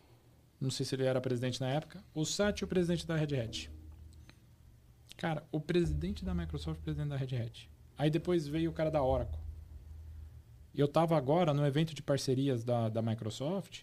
[0.60, 2.03] não sei se ele era presidente na época.
[2.14, 3.69] O Satya, o presidente da Red Hat.
[5.15, 7.69] Cara, o presidente da Microsoft, presidente da Red Hat.
[7.98, 9.39] Aí depois veio o cara da Oracle.
[10.73, 13.81] Eu tava agora no evento de parcerias da, da Microsoft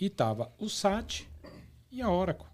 [0.00, 1.28] e tava o Sat
[1.90, 2.46] e a Oracle.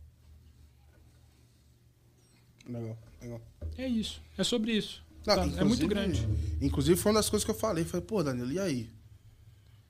[2.66, 3.40] Legal, legal.
[3.76, 4.20] É isso.
[4.36, 5.02] É sobre isso.
[5.26, 5.60] Não, tá?
[5.60, 6.26] É muito grande.
[6.60, 7.84] Inclusive foi uma das coisas que eu falei.
[7.84, 8.90] Falei, pô, Danilo, e aí?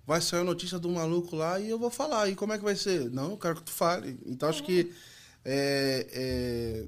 [0.07, 2.29] vai sair a notícia do maluco lá e eu vou falar.
[2.29, 3.11] E como é que vai ser?
[3.11, 4.19] Não, eu quero que tu fale.
[4.27, 4.93] Então acho que
[5.45, 6.87] é, é,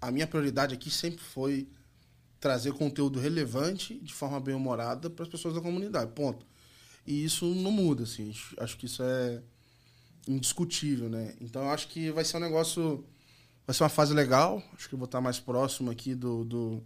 [0.00, 1.68] a minha prioridade aqui sempre foi
[2.38, 6.12] trazer conteúdo relevante de forma bem humorada para as pessoas da comunidade.
[6.12, 6.46] Ponto.
[7.06, 8.32] E isso não muda, assim.
[8.58, 9.42] Acho que isso é
[10.28, 11.34] indiscutível, né?
[11.40, 13.04] Então acho que vai ser um negócio.
[13.66, 14.62] Vai ser uma fase legal.
[14.76, 16.82] Acho que eu vou estar mais próximo aqui do, do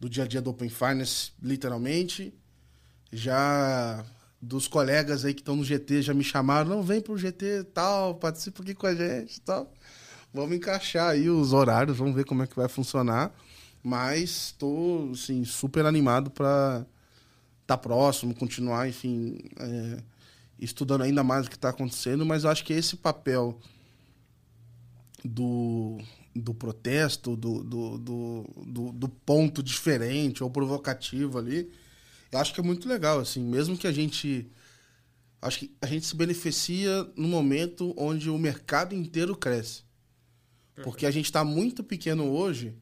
[0.00, 2.32] do dia a dia do Open Finance, literalmente.
[3.12, 4.02] Já
[4.40, 8.14] dos colegas aí que estão no GT já me chamaram, não, vem pro GT tal,
[8.14, 9.70] participa aqui com a gente tal.
[10.32, 13.30] Vamos encaixar aí os horários, vamos ver como é que vai funcionar.
[13.82, 16.86] Mas estou, assim, super animado para
[17.62, 20.02] estar tá próximo, continuar, enfim, é,
[20.58, 22.24] estudando ainda mais o que está acontecendo.
[22.24, 23.58] Mas acho que esse papel
[25.28, 25.98] do,
[26.34, 31.70] do protesto, do, do, do, do, ponto diferente ou provocativo ali,
[32.30, 34.50] eu acho que é muito legal, assim, mesmo que a gente
[35.42, 39.82] acho que a gente se beneficia no momento onde o mercado inteiro cresce.
[40.82, 42.74] Porque a gente está muito pequeno hoje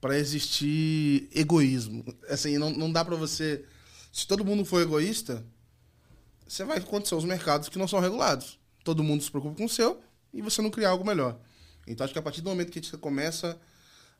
[0.00, 2.04] para existir egoísmo.
[2.28, 3.64] Assim, não, não dá para você.
[4.12, 5.44] Se todo mundo for egoísta,
[6.46, 8.58] você vai acontecer os mercados que não são regulados.
[8.82, 10.00] Todo mundo se preocupa com o seu
[10.32, 11.38] e você não cria algo melhor.
[11.86, 13.58] Então, acho que a partir do momento que a gente começa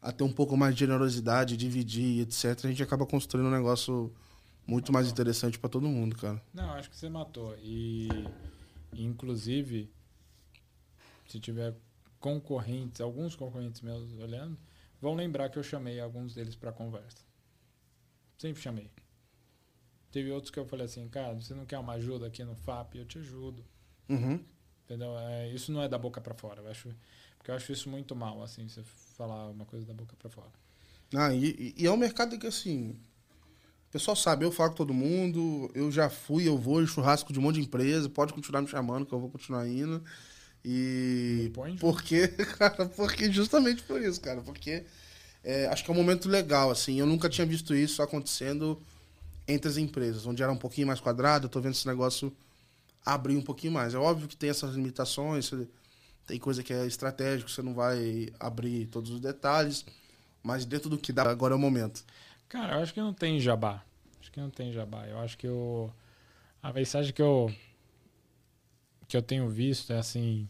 [0.00, 4.14] a ter um pouco mais de generosidade, dividir, etc., a gente acaba construindo um negócio
[4.66, 6.42] muito mais interessante para todo mundo, cara.
[6.52, 7.56] Não, acho que você matou.
[7.58, 8.08] E,
[8.94, 9.90] inclusive,
[11.26, 11.74] se tiver
[12.18, 14.58] concorrentes, alguns concorrentes meus olhando,
[15.00, 17.22] vão lembrar que eu chamei alguns deles para conversa.
[18.38, 18.90] Sempre chamei.
[20.10, 22.96] Teve outros que eu falei assim, cara, você não quer uma ajuda aqui no FAP?
[22.96, 23.64] Eu te ajudo.
[24.08, 24.42] Uhum.
[24.84, 25.18] Entendeu?
[25.18, 26.60] É, isso não é da boca para fora.
[26.60, 26.94] Eu acho,
[27.44, 28.82] porque eu acho isso muito mal, assim, você
[29.18, 30.48] falar uma coisa da boca para fora.
[31.14, 32.96] Ah, e, e, é um mercado que, assim,
[33.86, 37.34] o pessoal sabe, eu falo com todo mundo, eu já fui, eu vou em churrasco
[37.34, 40.02] de um monte de empresa, pode continuar me chamando que eu vou continuar indo.
[40.64, 41.52] E.
[41.78, 44.40] Porque, cara, porque justamente por isso, cara.
[44.40, 44.86] Porque
[45.44, 46.98] é, acho que é um momento legal, assim.
[46.98, 48.80] Eu nunca tinha visto isso acontecendo
[49.46, 51.44] entre as empresas, onde era um pouquinho mais quadrado.
[51.44, 52.34] Eu tô vendo esse negócio
[53.04, 53.92] abrir um pouquinho mais.
[53.92, 55.44] É óbvio que tem essas limitações,
[56.26, 59.84] tem coisa que é estratégico, você não vai abrir todos os detalhes,
[60.42, 62.04] mas dentro do que dá, agora é o momento.
[62.48, 63.84] Cara, eu acho que não tem jabá.
[64.20, 65.06] Acho que não tem jabá.
[65.06, 65.92] Eu acho que eu,
[66.62, 67.52] a mensagem que eu
[69.06, 70.48] que eu tenho visto é assim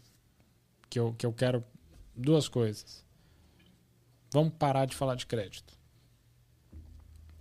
[0.89, 1.63] que eu, que eu quero
[2.15, 3.03] duas coisas.
[4.31, 5.73] Vamos parar de falar de crédito.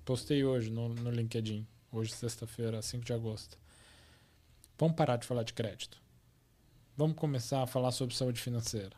[0.05, 3.59] Postei hoje no, no LinkedIn, hoje sexta-feira, 5 de agosto.
[4.77, 6.04] Vamos parar de falar de crédito.
[6.97, 8.97] Vamos começar a falar sobre saúde financeira.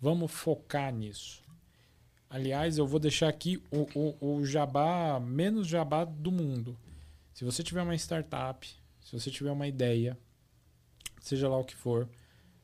[0.00, 1.42] Vamos focar nisso.
[2.30, 6.78] Aliás, eu vou deixar aqui o, o, o jabá, menos jabá do mundo.
[7.34, 8.66] Se você tiver uma startup,
[9.04, 10.16] se você tiver uma ideia,
[11.20, 12.08] seja lá o que for,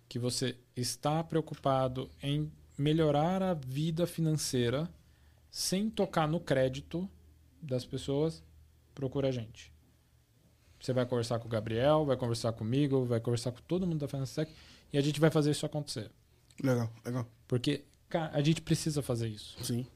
[0.08, 4.88] que você está preocupado em melhorar a vida financeira
[5.50, 7.08] sem tocar no crédito
[7.60, 8.42] das pessoas,
[8.94, 9.73] procura a gente.
[10.84, 14.08] Você vai conversar com o Gabriel, vai conversar comigo, vai conversar com todo mundo da
[14.08, 14.52] Finance Tech
[14.92, 16.10] e a gente vai fazer isso acontecer.
[16.62, 17.26] Legal, legal.
[17.48, 19.56] Porque cara, a gente precisa fazer isso.
[19.64, 19.86] Sim.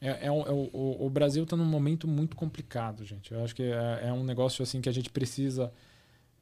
[0.00, 3.32] É, é, um, é o, o, Brasil está num momento muito complicado, gente.
[3.32, 5.72] Eu acho que é, é um negócio assim que a gente precisa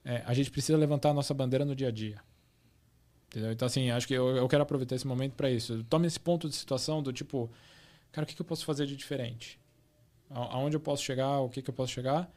[0.05, 2.21] é, a gente precisa levantar a nossa bandeira no dia a dia.
[3.27, 3.51] Entendeu?
[3.51, 5.83] Então, assim, acho que eu, eu quero aproveitar esse momento para isso.
[5.91, 7.51] Tome esse ponto de situação do tipo,
[8.13, 9.59] cara, o que, que eu posso fazer de diferente?
[10.31, 11.41] A, aonde eu posso chegar?
[11.41, 12.31] O que, que eu posso chegar?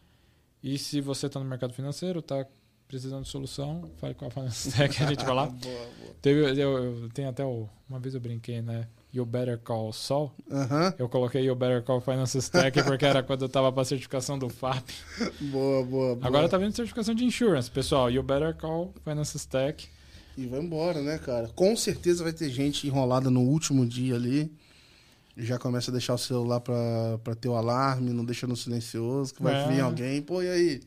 [0.63, 2.45] E se você está no mercado financeiro, está
[2.87, 5.45] precisando de solução, fale com a Finance Tech, a gente vai lá.
[5.61, 6.15] boa, boa.
[6.21, 8.87] Teve, eu, eu, tem até o, uma vez eu brinquei, né?
[9.13, 10.33] You Better Call Sol.
[10.97, 14.49] Eu coloquei You Better Call Finance Stack porque era quando eu tava para certificação do
[14.49, 14.87] FAP.
[15.41, 16.27] Boa, boa, boa.
[16.27, 18.11] Agora tá vendo certificação de insurance, pessoal.
[18.11, 19.87] You Better Call Finance Stack.
[20.37, 21.47] E vai embora, né, cara?
[21.49, 24.51] Com certeza vai ter gente enrolada no último dia ali.
[25.39, 29.41] Já começa a deixar o celular para ter o alarme, não deixa no silencioso, que
[29.41, 29.67] vai é.
[29.67, 30.21] vir alguém.
[30.21, 30.81] Pô, e aí?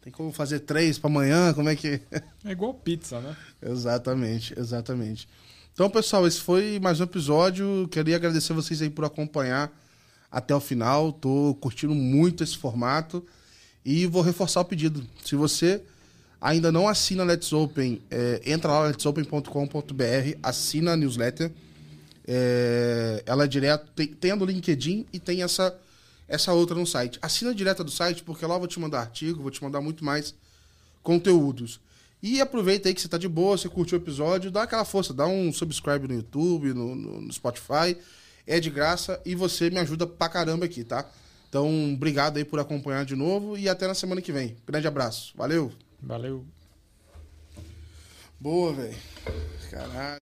[0.00, 1.52] Tem como fazer três para amanhã?
[1.54, 2.00] Como é que.
[2.44, 3.36] é igual pizza, né?
[3.62, 5.28] exatamente, exatamente.
[5.72, 7.88] Então, pessoal, esse foi mais um episódio.
[7.90, 9.72] Queria agradecer vocês aí por acompanhar
[10.30, 11.12] até o final.
[11.12, 13.24] Tô curtindo muito esse formato.
[13.84, 15.06] E vou reforçar o pedido.
[15.24, 15.82] Se você
[16.40, 21.52] ainda não assina Let's Open, é, entra lá letsopen.com.br, assina a newsletter.
[22.30, 25.74] É, ela é direto, tem, tem a do LinkedIn e tem essa,
[26.28, 27.18] essa outra no site.
[27.22, 30.04] Assina direto do site, porque lá eu vou te mandar artigo, vou te mandar muito
[30.04, 30.34] mais
[31.02, 31.80] conteúdos.
[32.22, 35.14] E aproveita aí que você tá de boa, você curtiu o episódio, dá aquela força,
[35.14, 37.96] dá um subscribe no YouTube, no, no, no Spotify.
[38.46, 41.08] É de graça e você me ajuda pra caramba aqui, tá?
[41.48, 44.56] Então, obrigado aí por acompanhar de novo e até na semana que vem.
[44.66, 45.32] Grande abraço.
[45.34, 45.72] Valeu.
[46.02, 46.44] Valeu.
[48.38, 48.96] Boa, velho.
[49.70, 50.27] Caralho.